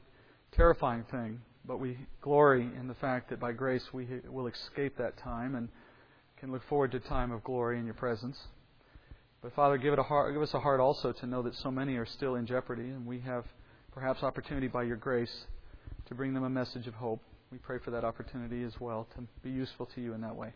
terrifying 0.52 1.06
thing. 1.10 1.40
But 1.68 1.80
we 1.80 1.98
glory 2.22 2.70
in 2.80 2.88
the 2.88 2.96
fact 2.96 3.30
that 3.30 3.40
by 3.40 3.52
grace 3.52 3.84
we 3.94 4.08
will 4.30 4.48
escape 4.48 4.98
that 4.98 5.18
time 5.18 5.56
and 5.56 5.68
can 6.40 6.52
look 6.52 6.62
forward 6.70 6.92
to 6.92 7.00
time 7.00 7.32
of 7.32 7.44
glory 7.44 7.80
in 7.80 7.86
your 7.86 7.94
presence. 7.94 8.38
But 9.42 9.54
Father, 9.54 9.78
give, 9.78 9.94
it 9.94 10.00
a 10.00 10.04
heart, 10.04 10.34
give 10.34 10.42
us 10.42 10.54
a 10.54 10.60
heart 10.60 10.80
also 10.80 11.12
to 11.12 11.26
know 11.26 11.42
that 11.44 11.56
so 11.56 11.70
many 11.70 11.96
are 11.96 12.06
still 12.06 12.36
in 12.36 12.46
jeopardy, 12.46 12.90
and 12.90 13.06
we 13.06 13.20
have 13.20 13.46
perhaps 13.92 14.24
opportunity 14.24 14.68
by 14.68 14.84
your 14.84 14.98
grace 14.98 15.46
to 16.08 16.16
bring 16.16 16.34
them 16.34 16.44
a 16.44 16.50
message 16.50 16.88
of 16.88 16.94
hope. 16.94 17.22
We 17.52 17.58
pray 17.58 17.80
for 17.84 17.92
that 17.92 18.04
opportunity 18.04 18.64
as 18.64 18.74
well 18.80 19.08
to 19.16 19.24
be 19.44 19.50
useful 19.50 19.88
to 19.96 20.02
you 20.02 20.14
in 20.14 20.22
that 20.22 20.36
way. 20.36 20.54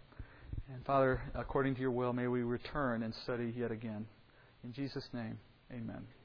And 0.73 0.85
Father, 0.85 1.21
according 1.35 1.75
to 1.75 1.81
your 1.81 1.91
will, 1.91 2.13
may 2.13 2.27
we 2.27 2.43
return 2.43 3.03
and 3.03 3.13
study 3.23 3.53
yet 3.57 3.71
again. 3.71 4.05
In 4.63 4.73
Jesus' 4.73 5.07
name, 5.13 5.39
amen. 5.71 6.20